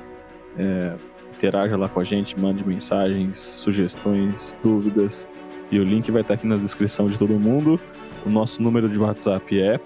é, 0.57 0.95
interaja 1.35 1.75
lá 1.77 1.89
com 1.89 1.99
a 1.99 2.03
gente, 2.03 2.39
mande 2.39 2.65
mensagens, 2.65 3.37
sugestões, 3.37 4.55
dúvidas. 4.63 5.27
E 5.72 5.80
o 5.80 5.84
link 5.84 6.09
vai 6.11 6.22
estar 6.22 6.36
aqui 6.36 6.47
na 6.47 6.55
descrição 6.55 7.07
de 7.07 7.18
todo 7.18 7.34
mundo. 7.34 7.80
O 8.26 8.30
nosso 8.30 8.61
número 8.61 8.88
de 8.89 8.97
WhatsApp 8.97 9.59
é 9.59 9.80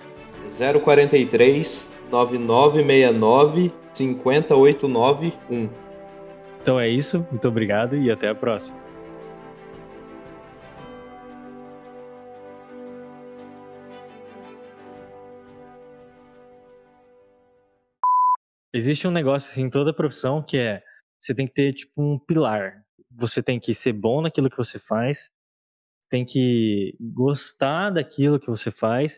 043 0.80 1.92
9969 2.12 3.72
50891. 3.94 5.70
Então 6.62 6.80
é 6.80 6.88
isso, 6.88 7.26
muito 7.32 7.48
obrigado 7.48 7.98
e 7.98 8.12
até 8.12 8.30
a 8.30 8.36
próxima. 8.36 8.80
Existe 18.74 19.06
um 19.06 19.12
negócio 19.12 19.52
assim 19.52 19.64
em 19.64 19.70
toda 19.70 19.94
profissão 19.94 20.42
que 20.42 20.58
é 20.58 20.80
você 21.20 21.36
tem 21.36 21.46
que 21.46 21.54
ter 21.54 21.74
tipo 21.74 22.02
um 22.02 22.18
pilar. 22.18 22.84
Você 23.18 23.44
tem 23.44 23.60
que 23.60 23.74
ser 23.74 23.92
bom 23.92 24.22
naquilo 24.22 24.50
que 24.50 24.58
você 24.58 24.80
faz, 24.80 25.30
tem 26.12 26.26
que 26.26 26.94
gostar 27.00 27.90
daquilo 27.90 28.38
que 28.38 28.50
você 28.50 28.70
faz 28.70 29.18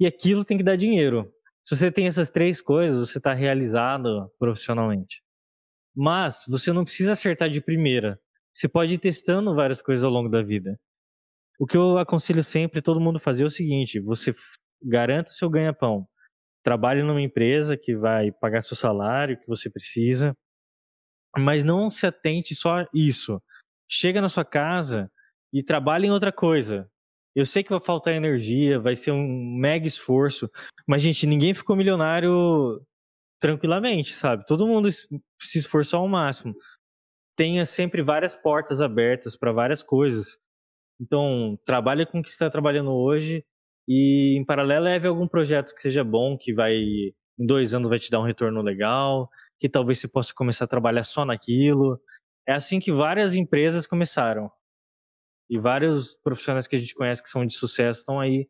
e 0.00 0.06
aquilo 0.06 0.46
tem 0.46 0.56
que 0.56 0.64
dar 0.64 0.76
dinheiro. 0.76 1.30
Se 1.62 1.76
você 1.76 1.92
tem 1.92 2.06
essas 2.06 2.30
três 2.30 2.62
coisas, 2.62 3.10
você 3.10 3.18
está 3.18 3.34
realizado 3.34 4.32
profissionalmente. 4.38 5.22
Mas 5.94 6.42
você 6.48 6.72
não 6.72 6.84
precisa 6.84 7.12
acertar 7.12 7.50
de 7.50 7.60
primeira. 7.60 8.18
Você 8.50 8.66
pode 8.66 8.94
ir 8.94 8.98
testando 8.98 9.54
várias 9.54 9.82
coisas 9.82 10.02
ao 10.02 10.10
longo 10.10 10.30
da 10.30 10.42
vida. 10.42 10.80
O 11.60 11.66
que 11.66 11.76
eu 11.76 11.98
aconselho 11.98 12.42
sempre 12.42 12.80
todo 12.80 12.98
mundo 12.98 13.20
fazer 13.20 13.44
é 13.44 13.46
o 13.46 13.50
seguinte: 13.50 14.00
você 14.00 14.32
garanta 14.82 15.30
o 15.30 15.34
seu 15.34 15.50
ganha-pão. 15.50 16.08
Trabalhe 16.64 17.02
numa 17.02 17.20
empresa 17.20 17.76
que 17.76 17.94
vai 17.94 18.32
pagar 18.32 18.62
seu 18.62 18.76
salário, 18.76 19.38
que 19.38 19.46
você 19.46 19.68
precisa, 19.68 20.34
mas 21.36 21.62
não 21.62 21.90
se 21.90 22.06
atente 22.06 22.54
só 22.54 22.86
isso. 22.94 23.40
Chega 23.86 24.20
na 24.20 24.30
sua 24.30 24.46
casa 24.46 25.10
e 25.52 25.62
trabalhe 25.62 26.06
em 26.06 26.10
outra 26.10 26.32
coisa. 26.32 26.88
Eu 27.34 27.46
sei 27.46 27.62
que 27.62 27.70
vai 27.70 27.80
faltar 27.80 28.14
energia, 28.14 28.78
vai 28.78 28.94
ser 28.96 29.12
um 29.12 29.56
mega 29.58 29.86
esforço, 29.86 30.50
mas, 30.86 31.02
gente, 31.02 31.26
ninguém 31.26 31.54
ficou 31.54 31.74
milionário 31.76 32.80
tranquilamente, 33.40 34.14
sabe? 34.14 34.44
Todo 34.46 34.66
mundo 34.66 34.90
se 34.92 35.58
esforçou 35.58 36.00
ao 36.00 36.08
máximo. 36.08 36.54
Tenha 37.36 37.64
sempre 37.64 38.02
várias 38.02 38.36
portas 38.36 38.80
abertas 38.80 39.36
para 39.36 39.52
várias 39.52 39.82
coisas. 39.82 40.38
Então, 41.00 41.58
trabalhe 41.64 42.06
com 42.06 42.20
o 42.20 42.22
que 42.22 42.30
está 42.30 42.50
trabalhando 42.50 42.92
hoje 42.92 43.44
e, 43.88 44.38
em 44.38 44.44
paralelo, 44.44 44.84
leve 44.84 45.08
algum 45.08 45.26
projeto 45.26 45.74
que 45.74 45.82
seja 45.82 46.04
bom, 46.04 46.36
que 46.38 46.54
vai, 46.54 46.74
em 46.76 47.46
dois 47.46 47.74
anos, 47.74 47.88
vai 47.88 47.98
te 47.98 48.10
dar 48.10 48.20
um 48.20 48.24
retorno 48.24 48.62
legal, 48.62 49.28
que 49.58 49.68
talvez 49.68 49.98
você 50.00 50.08
possa 50.08 50.32
começar 50.34 50.66
a 50.66 50.68
trabalhar 50.68 51.04
só 51.04 51.24
naquilo. 51.24 52.00
É 52.46 52.52
assim 52.52 52.78
que 52.78 52.92
várias 52.92 53.34
empresas 53.34 53.86
começaram. 53.86 54.50
E 55.52 55.58
vários 55.58 56.16
profissionais 56.16 56.66
que 56.66 56.74
a 56.74 56.78
gente 56.78 56.94
conhece 56.94 57.22
que 57.22 57.28
são 57.28 57.44
de 57.44 57.52
sucesso 57.52 58.00
estão 58.00 58.18
aí 58.18 58.48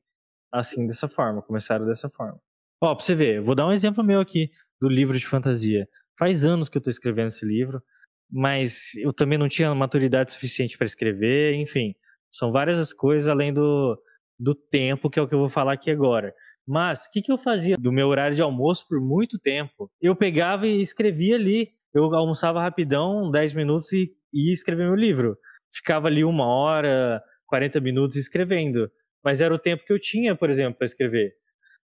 assim, 0.53 0.87
dessa 0.87 1.09
forma, 1.09 1.43
começaram 1.43 1.85
dessa 1.85 2.09
forma. 2.09 2.39
Ó, 2.81 2.95
pra 2.95 3.05
você 3.05 3.13
ver, 3.13 3.41
vou 3.41 3.57
dar 3.57 3.67
um 3.67 3.73
exemplo 3.73 4.05
meu 4.05 4.21
aqui 4.21 4.53
do 4.81 4.89
livro 4.89 5.19
de 5.19 5.27
fantasia. 5.27 5.89
Faz 6.17 6.45
anos 6.45 6.69
que 6.69 6.79
eu 6.79 6.83
tô 6.83 6.91
escrevendo 6.91 7.27
esse 7.27 7.45
livro, 7.45 7.83
mas 8.31 8.95
eu 8.95 9.13
também 9.13 9.37
não 9.37 9.49
tinha 9.49 9.75
maturidade 9.75 10.31
suficiente 10.31 10.79
para 10.79 10.85
escrever, 10.85 11.57
enfim. 11.57 11.93
São 12.31 12.53
várias 12.53 12.79
as 12.79 12.93
coisas 12.93 13.27
além 13.27 13.53
do, 13.53 14.01
do 14.39 14.55
tempo, 14.55 15.11
que 15.11 15.19
é 15.19 15.23
o 15.23 15.27
que 15.27 15.35
eu 15.35 15.41
vou 15.41 15.49
falar 15.49 15.73
aqui 15.73 15.91
agora. 15.91 16.33
Mas 16.65 17.07
o 17.07 17.11
que, 17.11 17.21
que 17.21 17.33
eu 17.33 17.39
fazia 17.39 17.77
do 17.77 17.91
meu 17.91 18.07
horário 18.07 18.37
de 18.37 18.43
almoço 18.43 18.87
por 18.89 19.01
muito 19.01 19.41
tempo? 19.41 19.91
Eu 20.01 20.15
pegava 20.15 20.69
e 20.69 20.81
escrevia 20.81 21.35
ali. 21.35 21.73
Eu 21.93 22.15
almoçava 22.15 22.63
rapidão, 22.63 23.29
10 23.29 23.55
minutos, 23.55 23.93
e 23.93 24.15
ia 24.33 24.53
escrever 24.53 24.85
meu 24.85 24.95
livro 24.95 25.37
ficava 25.73 26.09
ali 26.09 26.25
uma 26.25 26.47
hora, 26.47 27.23
40 27.47 27.81
minutos 27.81 28.17
escrevendo. 28.17 28.91
Mas 29.25 29.41
era 29.41 29.55
o 29.55 29.59
tempo 29.59 29.85
que 29.85 29.93
eu 29.93 29.99
tinha, 29.99 30.35
por 30.35 30.51
exemplo, 30.51 30.79
para 30.79 30.87
escrever. 30.87 31.35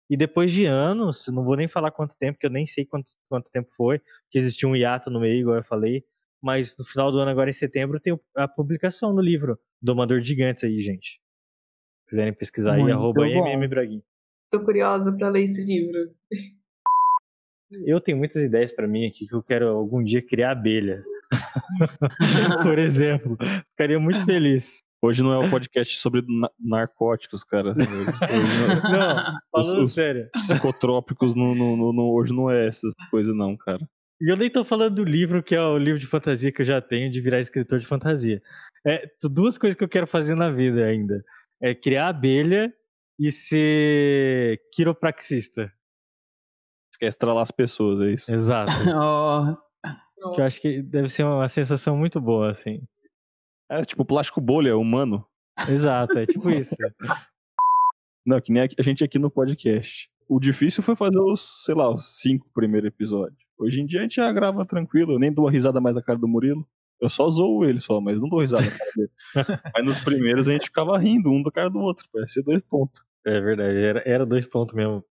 E 0.08 0.16
depois 0.16 0.52
de 0.52 0.64
anos, 0.64 1.26
não 1.28 1.44
vou 1.44 1.56
nem 1.56 1.68
falar 1.68 1.90
quanto 1.90 2.16
tempo, 2.16 2.38
que 2.38 2.46
eu 2.46 2.50
nem 2.50 2.64
sei 2.64 2.84
quanto, 2.84 3.10
quanto 3.28 3.50
tempo 3.50 3.68
foi, 3.76 4.00
que 4.30 4.38
existia 4.38 4.68
um 4.68 4.76
hiato 4.76 5.10
no 5.10 5.20
meio, 5.20 5.40
igual 5.40 5.56
eu 5.56 5.64
falei. 5.64 6.04
Mas 6.42 6.76
no 6.78 6.84
final 6.84 7.10
do 7.10 7.18
ano, 7.18 7.30
agora 7.30 7.50
em 7.50 7.52
setembro, 7.52 7.98
tem 7.98 8.18
a 8.36 8.46
publicação 8.46 9.14
do 9.14 9.20
livro 9.20 9.58
Domador 9.82 10.20
de 10.20 10.28
Gigantes 10.28 10.64
aí, 10.64 10.80
gente. 10.80 11.20
Se 12.06 12.10
quiserem 12.10 12.32
pesquisar 12.32 12.74
aí, 12.74 12.90
arroba 12.90 13.26
mmbraguin. 13.26 14.02
Tô 14.50 14.64
curiosa 14.64 15.12
para 15.12 15.28
ler 15.28 15.42
esse 15.42 15.60
livro. 15.60 16.14
Eu 17.84 18.00
tenho 18.00 18.16
muitas 18.16 18.40
ideias 18.40 18.72
para 18.72 18.86
mim 18.86 19.06
aqui 19.06 19.26
que 19.26 19.34
eu 19.34 19.42
quero 19.42 19.66
algum 19.68 20.02
dia 20.04 20.22
criar 20.22 20.52
abelha. 20.52 21.04
Por 22.62 22.78
exemplo. 22.78 23.36
Ficaria 23.70 23.98
muito 23.98 24.24
feliz. 24.24 24.80
Hoje 25.02 25.22
não 25.22 25.32
é 25.32 25.38
um 25.38 25.50
podcast 25.50 25.98
sobre 25.98 26.24
narcóticos, 26.58 27.44
cara. 27.44 27.70
Hoje 27.76 28.82
não, 28.82 28.92
não 28.92 29.38
falando 29.52 29.82
os, 29.82 29.92
sério. 29.92 30.28
Psicotrópicos 30.32 31.34
no, 31.34 31.54
no, 31.54 31.92
no, 31.92 32.14
hoje 32.14 32.32
não 32.32 32.50
é 32.50 32.66
essas 32.66 32.92
coisas, 33.10 33.34
não, 33.36 33.56
cara. 33.56 33.86
E 34.20 34.32
eu 34.32 34.36
nem 34.36 34.50
tô 34.50 34.64
falando 34.64 34.96
do 34.96 35.04
livro, 35.04 35.42
que 35.42 35.54
é 35.54 35.60
o 35.60 35.76
livro 35.76 36.00
de 36.00 36.06
fantasia 36.06 36.50
que 36.50 36.62
eu 36.62 36.66
já 36.66 36.80
tenho, 36.80 37.10
de 37.10 37.20
virar 37.20 37.40
escritor 37.40 37.78
de 37.78 37.86
fantasia. 37.86 38.42
É 38.86 39.06
duas 39.30 39.58
coisas 39.58 39.76
que 39.76 39.84
eu 39.84 39.88
quero 39.88 40.06
fazer 40.06 40.34
na 40.34 40.50
vida 40.50 40.84
ainda. 40.86 41.22
É 41.60 41.74
criar 41.74 42.08
abelha 42.08 42.72
e 43.18 43.30
ser 43.30 44.60
quiropraxista. 44.72 45.72
Você 46.90 46.98
quer 47.00 47.08
estralar 47.08 47.42
as 47.42 47.50
pessoas, 47.50 48.00
é 48.00 48.12
isso? 48.12 48.32
Exato. 48.32 48.72
oh. 48.96 49.65
Que 50.34 50.40
eu 50.40 50.44
acho 50.44 50.60
que 50.60 50.82
deve 50.82 51.08
ser 51.08 51.24
uma 51.24 51.48
sensação 51.48 51.96
muito 51.96 52.20
boa, 52.20 52.50
assim. 52.50 52.82
É 53.68 53.84
tipo 53.84 54.04
plástico 54.04 54.40
bolha 54.40 54.76
humano. 54.76 55.24
Exato, 55.68 56.18
é 56.18 56.26
tipo 56.26 56.50
isso. 56.50 56.76
Não, 58.24 58.40
que 58.40 58.52
nem 58.52 58.68
a 58.78 58.82
gente 58.82 59.04
aqui 59.04 59.18
no 59.18 59.30
podcast. 59.30 60.08
O 60.28 60.40
difícil 60.40 60.82
foi 60.82 60.96
fazer 60.96 61.20
os, 61.20 61.64
sei 61.64 61.74
lá, 61.74 61.88
os 61.88 62.20
cinco 62.20 62.48
primeiros 62.52 62.88
episódios. 62.88 63.38
Hoje 63.58 63.80
em 63.80 63.86
dia 63.86 64.00
a 64.00 64.02
gente 64.02 64.16
já 64.16 64.30
grava 64.32 64.66
tranquilo, 64.66 65.12
eu 65.12 65.18
nem 65.18 65.32
dou 65.32 65.44
uma 65.44 65.50
risada 65.50 65.80
mais 65.80 65.94
na 65.94 66.02
cara 66.02 66.18
do 66.18 66.28
Murilo. 66.28 66.66
Eu 67.00 67.10
só 67.10 67.28
zoo 67.28 67.64
ele 67.64 67.80
só, 67.80 68.00
mas 68.00 68.18
não 68.18 68.28
dou 68.28 68.40
risada 68.40 68.64
na 68.64 68.70
cara 68.70 68.90
dele. 68.96 69.10
mas 69.74 69.84
nos 69.84 70.00
primeiros 70.00 70.48
a 70.48 70.52
gente 70.52 70.66
ficava 70.66 70.98
rindo 70.98 71.30
um 71.30 71.42
do 71.42 71.52
cara 71.52 71.70
do 71.70 71.78
outro, 71.78 72.06
ser 72.26 72.42
dois 72.42 72.62
tontos. 72.62 73.02
É 73.24 73.40
verdade, 73.40 73.76
era, 73.76 74.02
era 74.06 74.26
dois 74.26 74.48
tontos 74.48 74.74
mesmo. 74.74 75.04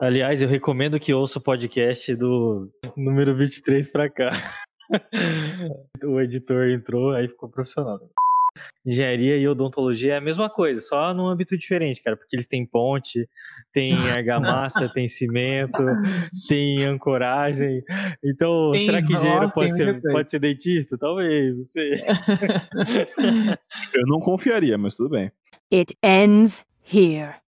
Aliás, 0.00 0.42
eu 0.42 0.48
recomendo 0.48 1.00
que 1.00 1.14
ouça 1.14 1.38
o 1.38 1.42
podcast 1.42 2.14
do 2.14 2.70
número 2.94 3.34
23 3.34 3.90
pra 3.90 4.10
cá. 4.10 4.30
o 6.04 6.20
editor 6.20 6.68
entrou, 6.68 7.12
aí 7.12 7.26
ficou 7.26 7.48
profissional. 7.48 7.98
Engenharia 8.84 9.38
e 9.38 9.48
odontologia 9.48 10.14
é 10.14 10.16
a 10.16 10.20
mesma 10.20 10.50
coisa, 10.50 10.80
só 10.80 11.14
num 11.14 11.26
âmbito 11.26 11.56
diferente, 11.56 12.02
cara, 12.02 12.16
porque 12.16 12.36
eles 12.36 12.46
têm 12.46 12.66
ponte, 12.66 13.26
tem 13.72 13.94
argamassa, 14.12 14.88
tem 14.92 15.08
cimento, 15.08 15.82
tem 16.46 16.84
ancoragem. 16.84 17.82
Então, 18.22 18.72
tem 18.72 18.84
será 18.84 19.02
que 19.02 19.14
engenheiro 19.14 19.50
pode 19.50 19.76
ser, 19.76 20.00
pode 20.00 20.30
ser 20.30 20.38
dentista? 20.38 20.98
Talvez, 20.98 21.56
não 21.56 21.64
sei. 21.64 21.94
Eu 23.94 24.06
não 24.06 24.20
confiaria, 24.20 24.76
mas 24.76 24.94
tudo 24.94 25.10
bem. 25.10 25.32
It 25.72 25.96
ends 26.02 26.64
here. 26.84 27.45